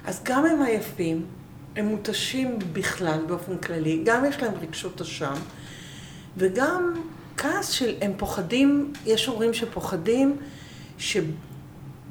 [0.05, 1.25] אז גם הם עייפים,
[1.75, 5.33] הם מותשים בכלל, באופן כללי, גם יש להם רגשות אשם,
[6.37, 6.93] וגם
[7.37, 10.37] כעס של, הם פוחדים, יש הורים שפוחדים
[10.97, 11.25] שהם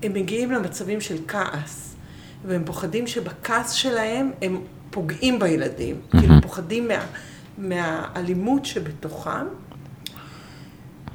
[0.03, 1.95] מגיעים למצבים של כעס,
[2.47, 4.61] והם פוחדים שבכעס שלהם הם
[4.91, 6.19] פוגעים בילדים, mm-hmm.
[6.21, 7.07] כאילו פוחדים מה,
[7.59, 9.47] מהאלימות שבתוכם.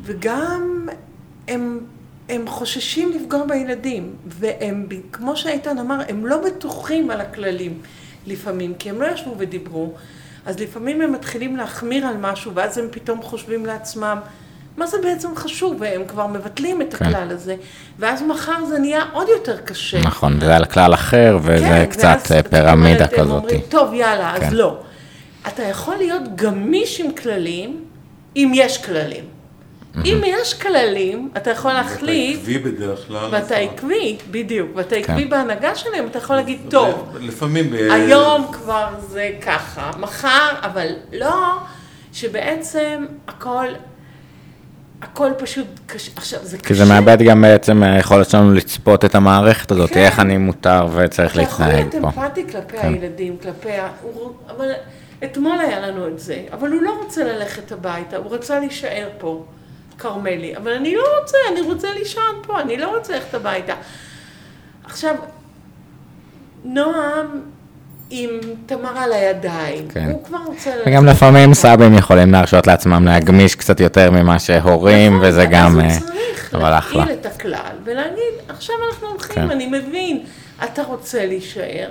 [0.01, 0.87] וגם
[1.47, 1.79] הם,
[2.29, 7.79] הם חוששים לפגוע בילדים, והם, כמו שאיתן אמר, הם לא בטוחים על הכללים
[8.27, 9.93] לפעמים, כי הם לא ישבו ודיברו,
[10.45, 14.19] אז לפעמים הם מתחילים להחמיר על משהו, ואז הם פתאום חושבים לעצמם,
[14.77, 17.05] מה זה בעצם חשוב, והם כבר מבטלים את כן.
[17.05, 17.55] הכלל הזה,
[17.99, 20.01] ואז מחר זה נהיה עוד יותר קשה.
[20.01, 23.19] נכון, זה על כלל אחר, וזה כן, קצת אה, פירמידה כזאת.
[23.19, 24.45] הם אומרים, טוב, יאללה, כן.
[24.45, 24.77] אז לא.
[25.47, 27.83] אתה יכול להיות גמיש עם כללים,
[28.35, 29.34] אם יש כללים.
[30.05, 32.39] אם יש כללים, אתה יכול להחליט...
[32.39, 33.27] ואתה עקבי בדרך כלל.
[33.31, 34.69] ואתה עקבי, בדיוק.
[34.75, 35.29] ואתה עקבי כן.
[35.29, 37.73] בהנהגה שלהם, אתה יכול להגיד, טוב, לפעמים...
[37.73, 41.57] היום כבר זה ככה, מחר, אבל לא,
[42.13, 43.67] שבעצם הכל...
[45.01, 46.67] הכל פשוט קשה, עכשיו זה קשה.
[46.67, 49.99] כי זה מאבד גם בעצם היכולת שלנו לצפות את המערכת הזאת, כן.
[49.99, 51.87] איך אני מותר וצריך להתנהג פה.
[51.89, 52.93] אתה יכול להיות אמפתי כלפי כן.
[52.93, 53.89] הילדים, כלפי ה...
[54.49, 54.71] אבל
[55.23, 59.45] אתמול היה לנו את זה, אבל הוא לא רוצה ללכת הביתה, הוא רצה להישאר פה.
[59.97, 63.73] כרמלי, אבל אני לא רוצה, אני רוצה לישון פה, אני לא רוצה ללכת הביתה.
[64.83, 65.15] עכשיו,
[66.63, 67.41] נועם
[68.09, 68.29] עם
[68.65, 70.09] תמר על הידיים, כן.
[70.11, 70.75] הוא כבר רוצה...
[70.75, 70.87] ללכת.
[70.87, 75.79] וגם לפעמים סבים יכולים להרשות לעצמם להגמיש קצת יותר ממה שהורים, נכון, וזה גם...
[75.79, 79.51] אז הוא צריך להפעיל את הכלל ולהגיד, עכשיו אנחנו הולכים, כן.
[79.51, 80.23] אני מבין,
[80.63, 81.89] אתה רוצה להישאר.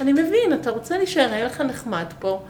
[0.00, 2.42] אני מבין, אתה רוצה להישאר, היה לך נחמד פה.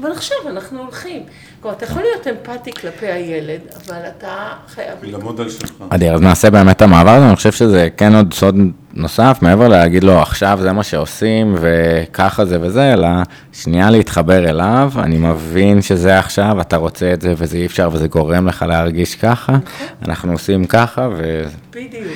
[0.00, 1.22] אבל עכשיו אנחנו הולכים.
[1.60, 4.98] כלומר, אתה יכול להיות אמפתי כלפי הילד, אבל אתה חייב...
[5.02, 5.72] ללמוד על שלך.
[5.88, 8.56] אדיר, אז נעשה באמת את המעבר הזה, אני חושב שזה כן עוד סוד
[8.94, 13.08] נוסף, מעבר להגיד לו, עכשיו זה מה שעושים, וככה זה וזה, אלא
[13.52, 18.08] שנייה להתחבר אליו, אני מבין שזה עכשיו, אתה רוצה את זה וזה אי אפשר, וזה
[18.08, 19.86] גורם לך להרגיש ככה, נכון.
[20.08, 21.44] אנחנו עושים ככה, ו...
[21.70, 22.12] בדיוק,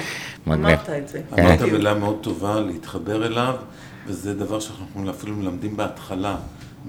[0.48, 1.20] אמרת את זה.
[1.38, 3.54] אמרת מילה מאוד טובה, להתחבר אליו,
[4.06, 6.36] וזה דבר שאנחנו אפילו מלמדים בהתחלה.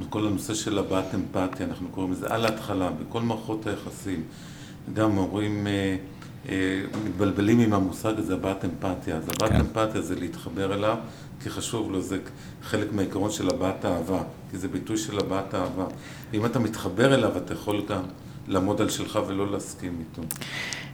[0.10, 4.24] כל הנושא של הבעת אמפתיה, אנחנו קוראים לזה על ההתחלה, בכל מערכות היחסים.
[4.94, 5.96] גם הורים אה,
[6.50, 9.16] אה, מתבלבלים עם המושג הזה, הבעת אמפתיה.
[9.16, 9.60] אז הבעת כן.
[9.60, 10.98] אמפתיה זה להתחבר אליו,
[11.44, 12.18] כי חשוב לו, זה
[12.64, 15.86] חלק מהעיקרון של הבעת אהבה, כי זה ביטוי של הבעת אהבה.
[16.32, 18.02] ואם אתה מתחבר אליו, אתה יכול גם
[18.48, 20.22] לעמוד על שלך ולא להסכים איתו.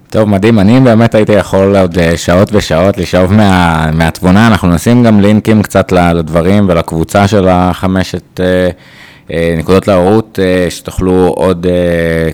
[0.10, 0.60] טוב, מדהים.
[0.60, 4.48] אני באמת הייתי יכול עוד אה, שעות ושעות לשאוב מה, מהתבונה.
[4.48, 8.70] אנחנו נשים גם לינקים קצת לדברים ולקבוצה של החמשת אה,
[9.32, 10.40] אה, נקודות להורות,
[10.70, 11.68] שתוכלו עוד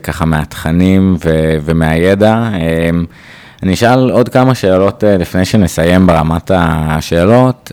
[0.04, 2.50] ככה מהתכנים ו, ומהידע.
[3.64, 7.72] אני אשאל עוד כמה שאלות לפני שנסיים ברמת השאלות.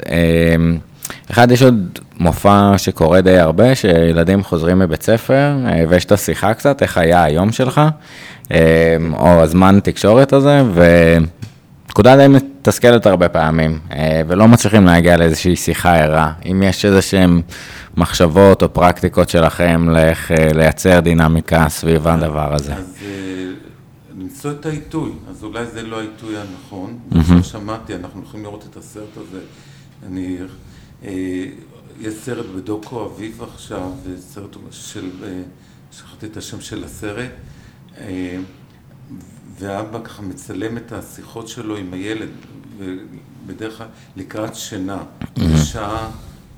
[1.30, 6.54] אחד, יש עוד מופע שקורה די הרבה, שילדים חוזרים מבית ספר, אה, ויש את השיחה
[6.54, 7.80] קצת, איך היה היום שלך.
[8.50, 15.56] אמ, או הזמן תקשורת הזה, ונקודה די מתסכלת הרבה פעמים, אה, ולא מצליחים להגיע לאיזושהי
[15.56, 16.32] שיחה ערה.
[16.50, 17.40] אם יש איזה שהן
[17.96, 22.74] מחשבות או פרקטיקות שלכם לאיך אה, לייצר דינמיקה סביב הדבר הזה.
[22.74, 23.08] אז אה,
[24.18, 26.98] למצוא את העיתוי, אז אולי זה לא העיתוי הנכון.
[27.26, 29.40] כמו שמעתי, אנחנו יכולים לראות את הסרט הזה.
[30.06, 30.36] אני...
[32.00, 35.10] יש סרט בדוקו אביב עכשיו, סרט של,
[35.92, 37.30] שכחתי את השם של הסרט,
[39.58, 42.28] והאבא ככה מצלם את השיחות שלו עם הילד,
[42.78, 43.86] ובדרך כלל
[44.16, 45.02] לקראת שינה,
[45.38, 46.10] בשעה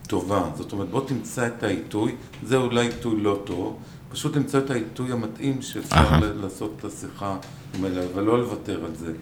[0.07, 0.51] טובה.
[0.57, 2.15] זאת אומרת, בוא תמצא את העיתוי,
[2.47, 3.79] זה אולי עיתוי לא טוב,
[4.11, 7.37] פשוט למצוא את העיתוי המתאים שאפשר לעשות את השיחה
[7.75, 9.13] עם הילד, אבל לא לוותר על זה.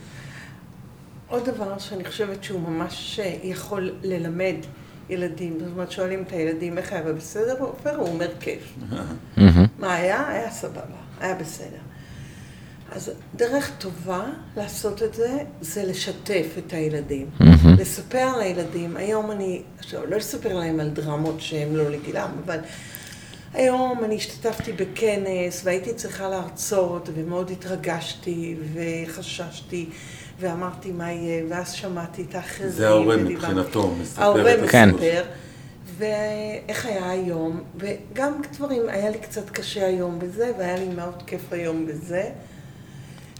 [1.28, 4.56] עוד דבר שאני חושבת שהוא ממש יכול ללמד
[5.10, 8.74] ילדים, זאת אומרת, שואלים את הילדים איך היה בסדר, עופר, הוא אומר כיף.
[9.78, 10.28] מה היה?
[10.28, 10.80] היה סבבה,
[11.20, 11.78] היה בסדר.
[12.92, 14.24] אז דרך טובה
[14.56, 17.30] לעשות את זה, זה לשתף את הילדים.
[17.78, 22.58] לספר לילדים, היום אני, עכשיו, לא לספר להם על דרמות שהם לא לגילם, אבל
[23.54, 29.88] היום אני השתתפתי בכנס והייתי צריכה להרצות ומאוד התרגשתי וחששתי
[30.40, 32.70] ואמרתי מה יהיה, ואז שמעתי את האחרים.
[32.70, 34.90] זה ההורה מבחינתו, מספר ההורה את מספר, כן.
[35.98, 41.52] ואיך היה היום, וגם דברים, היה לי קצת קשה היום בזה, והיה לי מאוד כיף
[41.52, 42.30] היום בזה,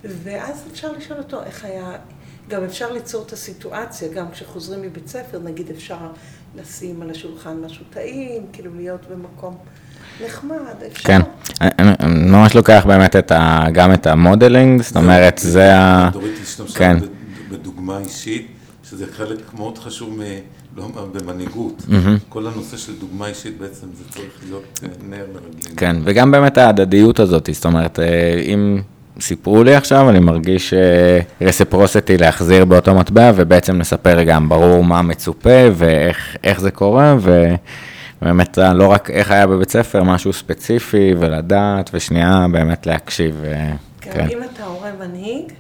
[0.04, 1.92] ואז אפשר לשאול אותו איך היה,
[2.48, 5.98] גם אפשר ליצור את הסיטואציה, גם כשחוזרים מבית ספר, נגיד אפשר
[6.56, 9.58] לשים על השולחן משהו טעים, כאילו להיות במקום
[10.24, 11.08] נחמד, אפשר.
[11.08, 11.20] כן,
[11.60, 16.10] אני ממש לוקח באמת את ה, גם את המודלינג, זאת אומרת, זה ה...
[16.12, 16.96] דורית השתמשה כן.
[17.50, 18.46] בדוגמה אישית,
[18.90, 20.22] שזה חלק מאוד חשוב מ...
[20.76, 21.82] לא במנהיגות.
[22.28, 25.76] כל הנושא של דוגמה אישית בעצם זה צריך להיות אה, נר לרגלינו.
[25.76, 28.80] כן, וגם באמת ההדדיות הזאת, זאת אומרת, אה, אם
[29.20, 30.74] סיפרו לי עכשיו, אני מרגיש
[31.40, 37.16] רסיפרוסטי להחזיר באותו מטבע, ובעצם לספר גם ברור מה מצופה ואיך איך זה קורה,
[38.22, 43.44] ובאמת לא רק איך היה בבית ספר, משהו ספציפי, ולדעת, ושנייה באמת להקשיב.
[43.44, 44.28] אה, כן, כן.
[44.28, 45.52] אם אתה הורה מנהיג,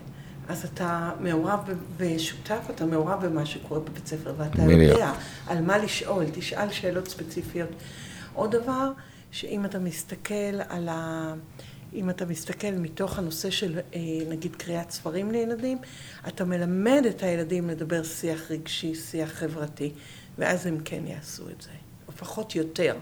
[0.48, 1.58] אז אתה מעורב
[1.96, 4.80] ושותף, אתה מעורב במה שקורה בבית ספר, ואתה בדיוק.
[4.80, 5.12] יודע
[5.46, 7.68] על מה לשאול, תשאל שאלות ספציפיות.
[8.34, 8.90] עוד דבר,
[9.30, 11.32] שאם אתה מסתכל על ה...
[11.94, 15.78] אם אתה מסתכל מתוך הנושא של אה, נגיד קריאת ספרים לילדים,
[16.28, 19.92] אתה מלמד את הילדים לדבר שיח רגשי, שיח חברתי,
[20.38, 21.70] ואז הם כן יעשו את זה,
[22.20, 22.94] או לפחות יותר.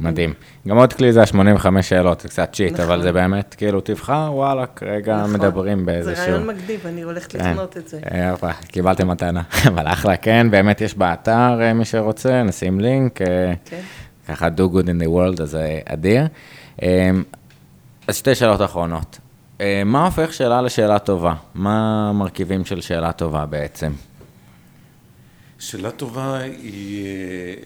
[0.00, 0.34] מדהים.
[0.68, 2.84] גם עוד כלי זה ה-85 שאלות, זה קצת צ'יט, נכון.
[2.84, 5.32] אבל זה באמת, כאילו, תבחר, וואלה, כרגע נכון.
[5.32, 6.16] מדברים באיזשהו...
[6.16, 7.50] זה רעיון מגניב, אני הולכת כן.
[7.50, 8.00] לקנות את זה.
[8.12, 13.22] אה, יפה, קיבלתם מתנה, אבל אחלה, כן, באמת יש באתר, אה, מי שרוצה, נשים לינק,
[13.22, 13.80] אה, כן.
[14.28, 16.26] ככה do good in the world, אז זה אדיר.
[18.06, 19.18] אז שתי שאלות אחרונות.
[19.84, 21.34] מה הופך שאלה לשאלה טובה?
[21.54, 23.92] מה המרכיבים של שאלה טובה בעצם?
[25.58, 27.56] שאלה טובה היא...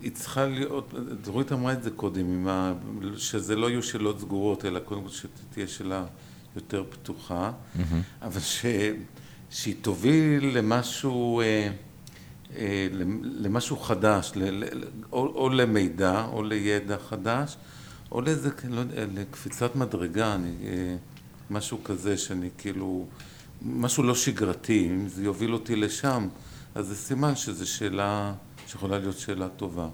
[0.00, 2.72] היא צריכה להיות, דורית אמרה את זה קודם, ה,
[3.16, 6.04] שזה לא יהיו שאלות סגורות, אלא קודם כל שתהיה שאלה
[6.56, 7.52] יותר פתוחה,
[8.22, 8.66] אבל ש,
[9.50, 11.70] שהיא תוביל למשהו, אה,
[12.56, 12.88] אה,
[13.22, 17.56] למשהו חדש, ל, ל, או, או למידע, או לידע חדש,
[18.12, 20.96] או לאיזה, לא יודע, לקפיצת מדרגה, אני, אה,
[21.50, 23.06] משהו כזה שאני כאילו,
[23.62, 26.28] משהו לא שגרתי, אם זה יוביל אותי לשם,
[26.74, 28.34] אז זה סימן שזו שאלה
[28.68, 29.88] שיכולה להיות שאלה טובה.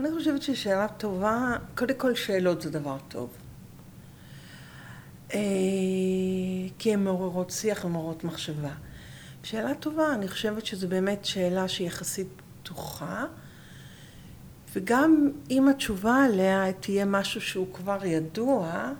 [0.00, 3.30] אני חושבת ששאלה טובה, קודם כל שאלות זה דבר טוב.
[5.34, 5.38] אה,
[6.78, 8.72] כי הן מעוררות שיח ומעוררות מחשבה.
[9.42, 12.26] שאלה טובה, אני חושבת שזו באמת שאלה שהיא יחסית
[12.62, 13.24] פתוחה,
[14.74, 18.92] וגם אם התשובה עליה תהיה משהו שהוא כבר ידוע,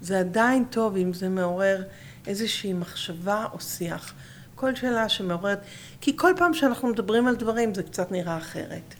[0.00, 1.82] זה עדיין טוב אם זה מעורר
[2.26, 4.14] איזושהי מחשבה או שיח.
[4.54, 5.60] כל שאלה שמעוררת,
[6.00, 8.94] כי כל פעם שאנחנו מדברים על דברים זה קצת נראה אחרת.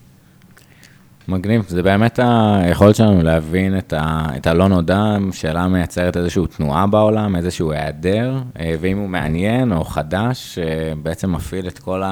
[1.28, 6.86] מגניב, זה באמת היכולת שלנו להבין את, ה, את הלא נודע, שאלה מייצרת איזושהי תנועה
[6.86, 12.02] בעולם, איזשהו היעדר, אה, ואם הוא מעניין או חדש, אה, בעצם מפעיל את כל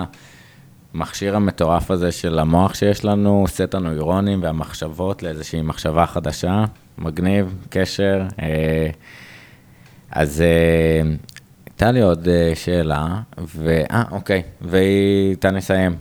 [0.94, 6.64] המכשיר המטורף הזה של המוח שיש לנו, סט הנוירונים והמחשבות לאיזושהי מחשבה חדשה,
[6.98, 8.22] מגניב, קשר.
[8.42, 8.90] אה,
[10.10, 10.42] אז
[11.82, 13.06] הייתה לי עוד שאלה,
[13.56, 13.82] ו...
[13.90, 15.96] אה, אוקיי, ואיתה נסיים.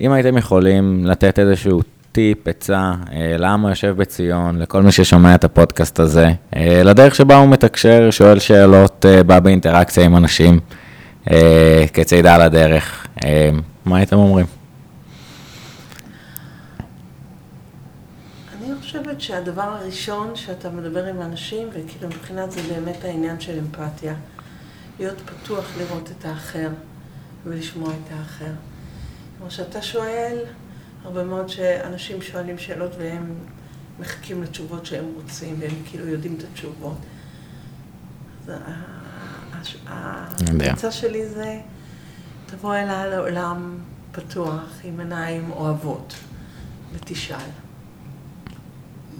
[0.00, 1.80] אם הייתם יכולים לתת איזשהו
[2.12, 7.36] טיפ, עצה, אה, למה יושב בציון, לכל מי ששומע את הפודקאסט הזה, אה, לדרך שבה
[7.36, 10.60] הוא מתקשר, שואל שאלות, אה, בא באינטראקציה עם אנשים,
[11.92, 13.06] כצידה לדרך,
[13.84, 14.46] מה הייתם אומרים?
[18.58, 24.14] אני חושבת שהדבר הראשון שאתה מדבר עם אנשים, וכאילו מבחינת זה באמת העניין של אמפתיה.
[24.98, 26.68] להיות פתוח לראות את האחר
[27.44, 28.52] ולשמוע את האחר.
[29.38, 30.38] כמו שאתה שואל,
[31.04, 33.34] הרבה מאוד שאנשים שואלים שאלות והם
[34.00, 36.98] מחכים לתשובות שהם רוצים, והם כאילו יודעים את התשובות.
[38.46, 38.52] אז
[39.86, 41.60] ההמלצה שלי זה,
[42.46, 43.78] תבוא אליי לעולם
[44.12, 46.14] פתוח, עם עיניים אוהבות,
[46.92, 47.50] ותשאל.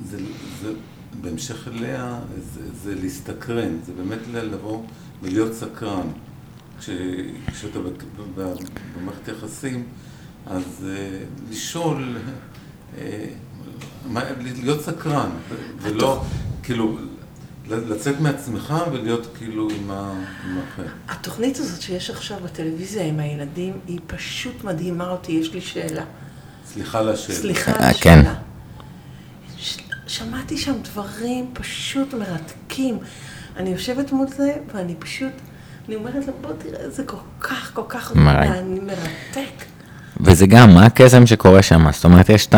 [0.04, 0.18] זה,
[0.62, 0.72] זה,
[1.20, 2.18] בהמשך אליה,
[2.54, 4.82] זה, זה להסתקרן, זה באמת לבוא
[5.22, 6.06] ולהיות סקרן.
[6.80, 6.90] כש,
[7.52, 7.78] כשאתה
[8.98, 9.84] במערכת יחסים,
[10.46, 12.16] אז uh, לשאול,
[12.94, 12.98] uh,
[14.06, 14.20] מה,
[14.62, 15.30] להיות סקרן,
[15.80, 16.24] ולא,
[16.62, 16.98] כאילו,
[17.68, 20.82] לצאת מעצמך ולהיות כאילו עם האחר.
[21.08, 26.04] התוכנית הזאת שיש עכשיו בטלוויזיה עם הילדים, היא פשוט מדהימה אותי, יש לי שאלה.
[26.66, 27.38] סליחה על השאלה.
[27.38, 28.34] סליחה על אה, השאלה.
[28.34, 28.40] כן.
[29.58, 32.98] ש- שמעתי שם דברים פשוט מרתקים.
[33.58, 35.32] אני יושבת מול זה, ואני פשוט,
[35.88, 38.48] אני אומרת לו, בוא תראה, זה כל כך, כל כך מרתק.
[38.48, 39.64] מעניין, מרתק.
[40.20, 41.86] וזה גם, מה הקסם שקורה שם?
[41.92, 42.48] זאת אומרת, יש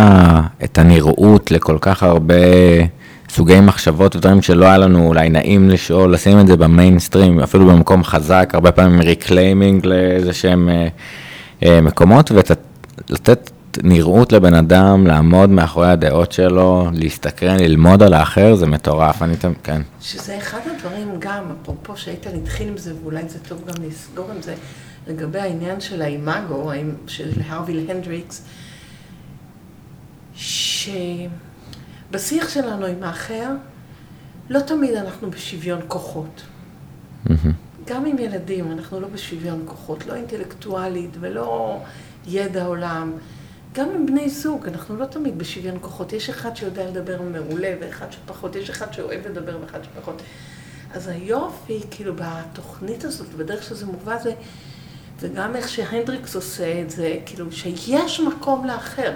[0.65, 2.35] את הנראות לכל כך הרבה
[3.29, 8.05] סוגי מחשבות ודברים שלא היה לנו אולי נעים לשאול, לשים את זה במיינסטרים, אפילו במקום
[8.05, 10.89] חזק, הרבה פעמים reclaiming לאיזה שהם אה,
[11.63, 13.51] אה, מקומות, ולתת
[13.83, 19.53] נראות לבן אדם, לעמוד מאחורי הדעות שלו, להסתקרן, ללמוד על האחר, זה מטורף, אני אתם,
[19.63, 19.83] כן.
[20.01, 24.43] שזה אחד הדברים גם, אפרופו שאיתן התחיל עם זה, ואולי זה טוב גם לסגור עם
[24.43, 24.55] זה,
[25.07, 26.73] לגבי העניין של האימאגו,
[27.07, 28.45] של הרווי הנדריקס,
[30.35, 31.29] שבשיח
[32.49, 33.49] שלנו עם האחר,
[34.51, 36.43] לא תמיד אנחנו בשוויון כוחות.
[37.87, 41.79] גם עם ילדים, אנחנו לא בשוויון כוחות, לא אינטלקטואלית ולא
[42.27, 43.13] ידע עולם.
[43.73, 46.13] גם עם בני זוג, אנחנו לא תמיד בשוויון כוחות.
[46.13, 50.23] יש אחד שיודע לדבר מעולה ואחד שפחות, יש אחד שאוהב לדבר ואחד שפחות.
[50.93, 54.33] אז היופי, כאילו, בתוכנית הזאת, בדרך שזה מובא זה,
[55.21, 59.15] וגם איך שהנדריקס עושה את זה, כאילו, שיש מקום לאחר.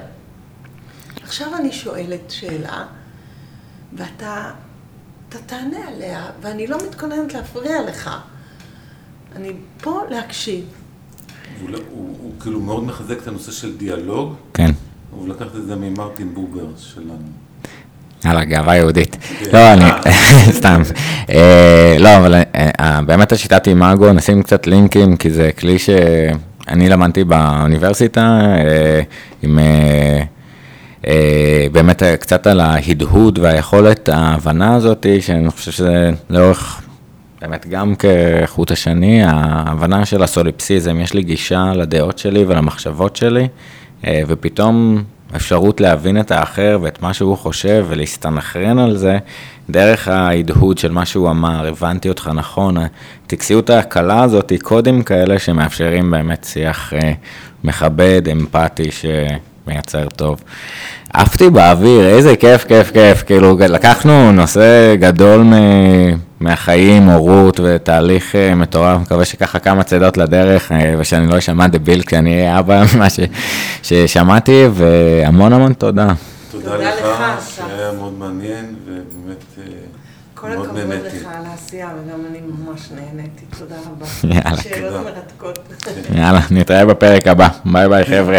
[1.22, 2.86] עכשיו אני שואלת שאלה,
[3.92, 4.52] ואתה
[5.28, 8.10] אתה תענה עליה, ואני לא מתכוננת להפריע לך.
[9.36, 9.52] אני
[9.82, 10.83] פה להקשיב.
[11.62, 14.70] הוא, לא- הוא, הוא כאילו מאוד מחזק את הנושא של דיאלוג, כן.
[15.10, 17.14] הוא לקח את זה ממרטין בובר שלנו.
[18.24, 19.16] יאללה, גאווה יהודית.
[19.38, 19.46] כן.
[19.52, 19.84] לא, אני,
[20.58, 20.82] סתם.
[21.30, 22.34] אה, לא, אבל
[22.80, 29.00] אה, באמת השיטת אימאגו, נשים קצת לינקים, כי זה כלי שאני למדתי באוניברסיטה, אה,
[29.42, 30.22] עם אה,
[31.06, 36.80] אה, באמת אה, קצת על ההדהוד והיכולת, ההבנה הזאת, שאני חושב שזה לאורך,
[37.48, 43.48] באמת גם כחוט השני, ההבנה של הסוליפסיזם, יש לי גישה לדעות שלי ולמחשבות שלי,
[44.06, 45.02] אה, ופתאום
[45.36, 49.18] אפשרות להבין את האחר ואת מה שהוא חושב ולהסתנכרן על זה
[49.70, 55.38] דרך ההדהוד של מה שהוא אמר, הבנתי אותך נכון, הטקסיות הקלה הזאת היא קודים כאלה
[55.38, 57.12] שמאפשרים באמת שיח אה,
[57.64, 58.90] מכבד, אמפתי,
[59.64, 60.40] שמייצר טוב.
[61.12, 65.52] עפתי באוויר, איזה כיף, כיף, כיף, כאילו לקחנו נושא גדול מ...
[66.40, 72.02] מהחיים, הורות ותהליך אה, מטורף, מקווה שככה כמה צידות לדרך אה, ושאני לא אשמע דביל
[72.02, 73.20] כשאני אהיה אבא ממה ש...
[73.82, 76.08] ששמעתי והמון המון תודה.
[76.50, 77.56] תודה תודה לך.
[77.56, 79.62] שהיה מאוד מעניין ובאמת אה,
[80.34, 81.16] כל מאוד הכבוד נהניתי.
[81.16, 83.44] לך על העשייה, וגם אני ממש נהניתי.
[83.58, 84.34] תודה רבה.
[84.34, 84.62] יאללה.
[84.62, 85.04] שאלות.
[85.04, 85.58] מרתקות.
[86.14, 87.48] יאללה, נתראה בפרק הבא.
[87.64, 88.38] ביי ביי חבר'ה.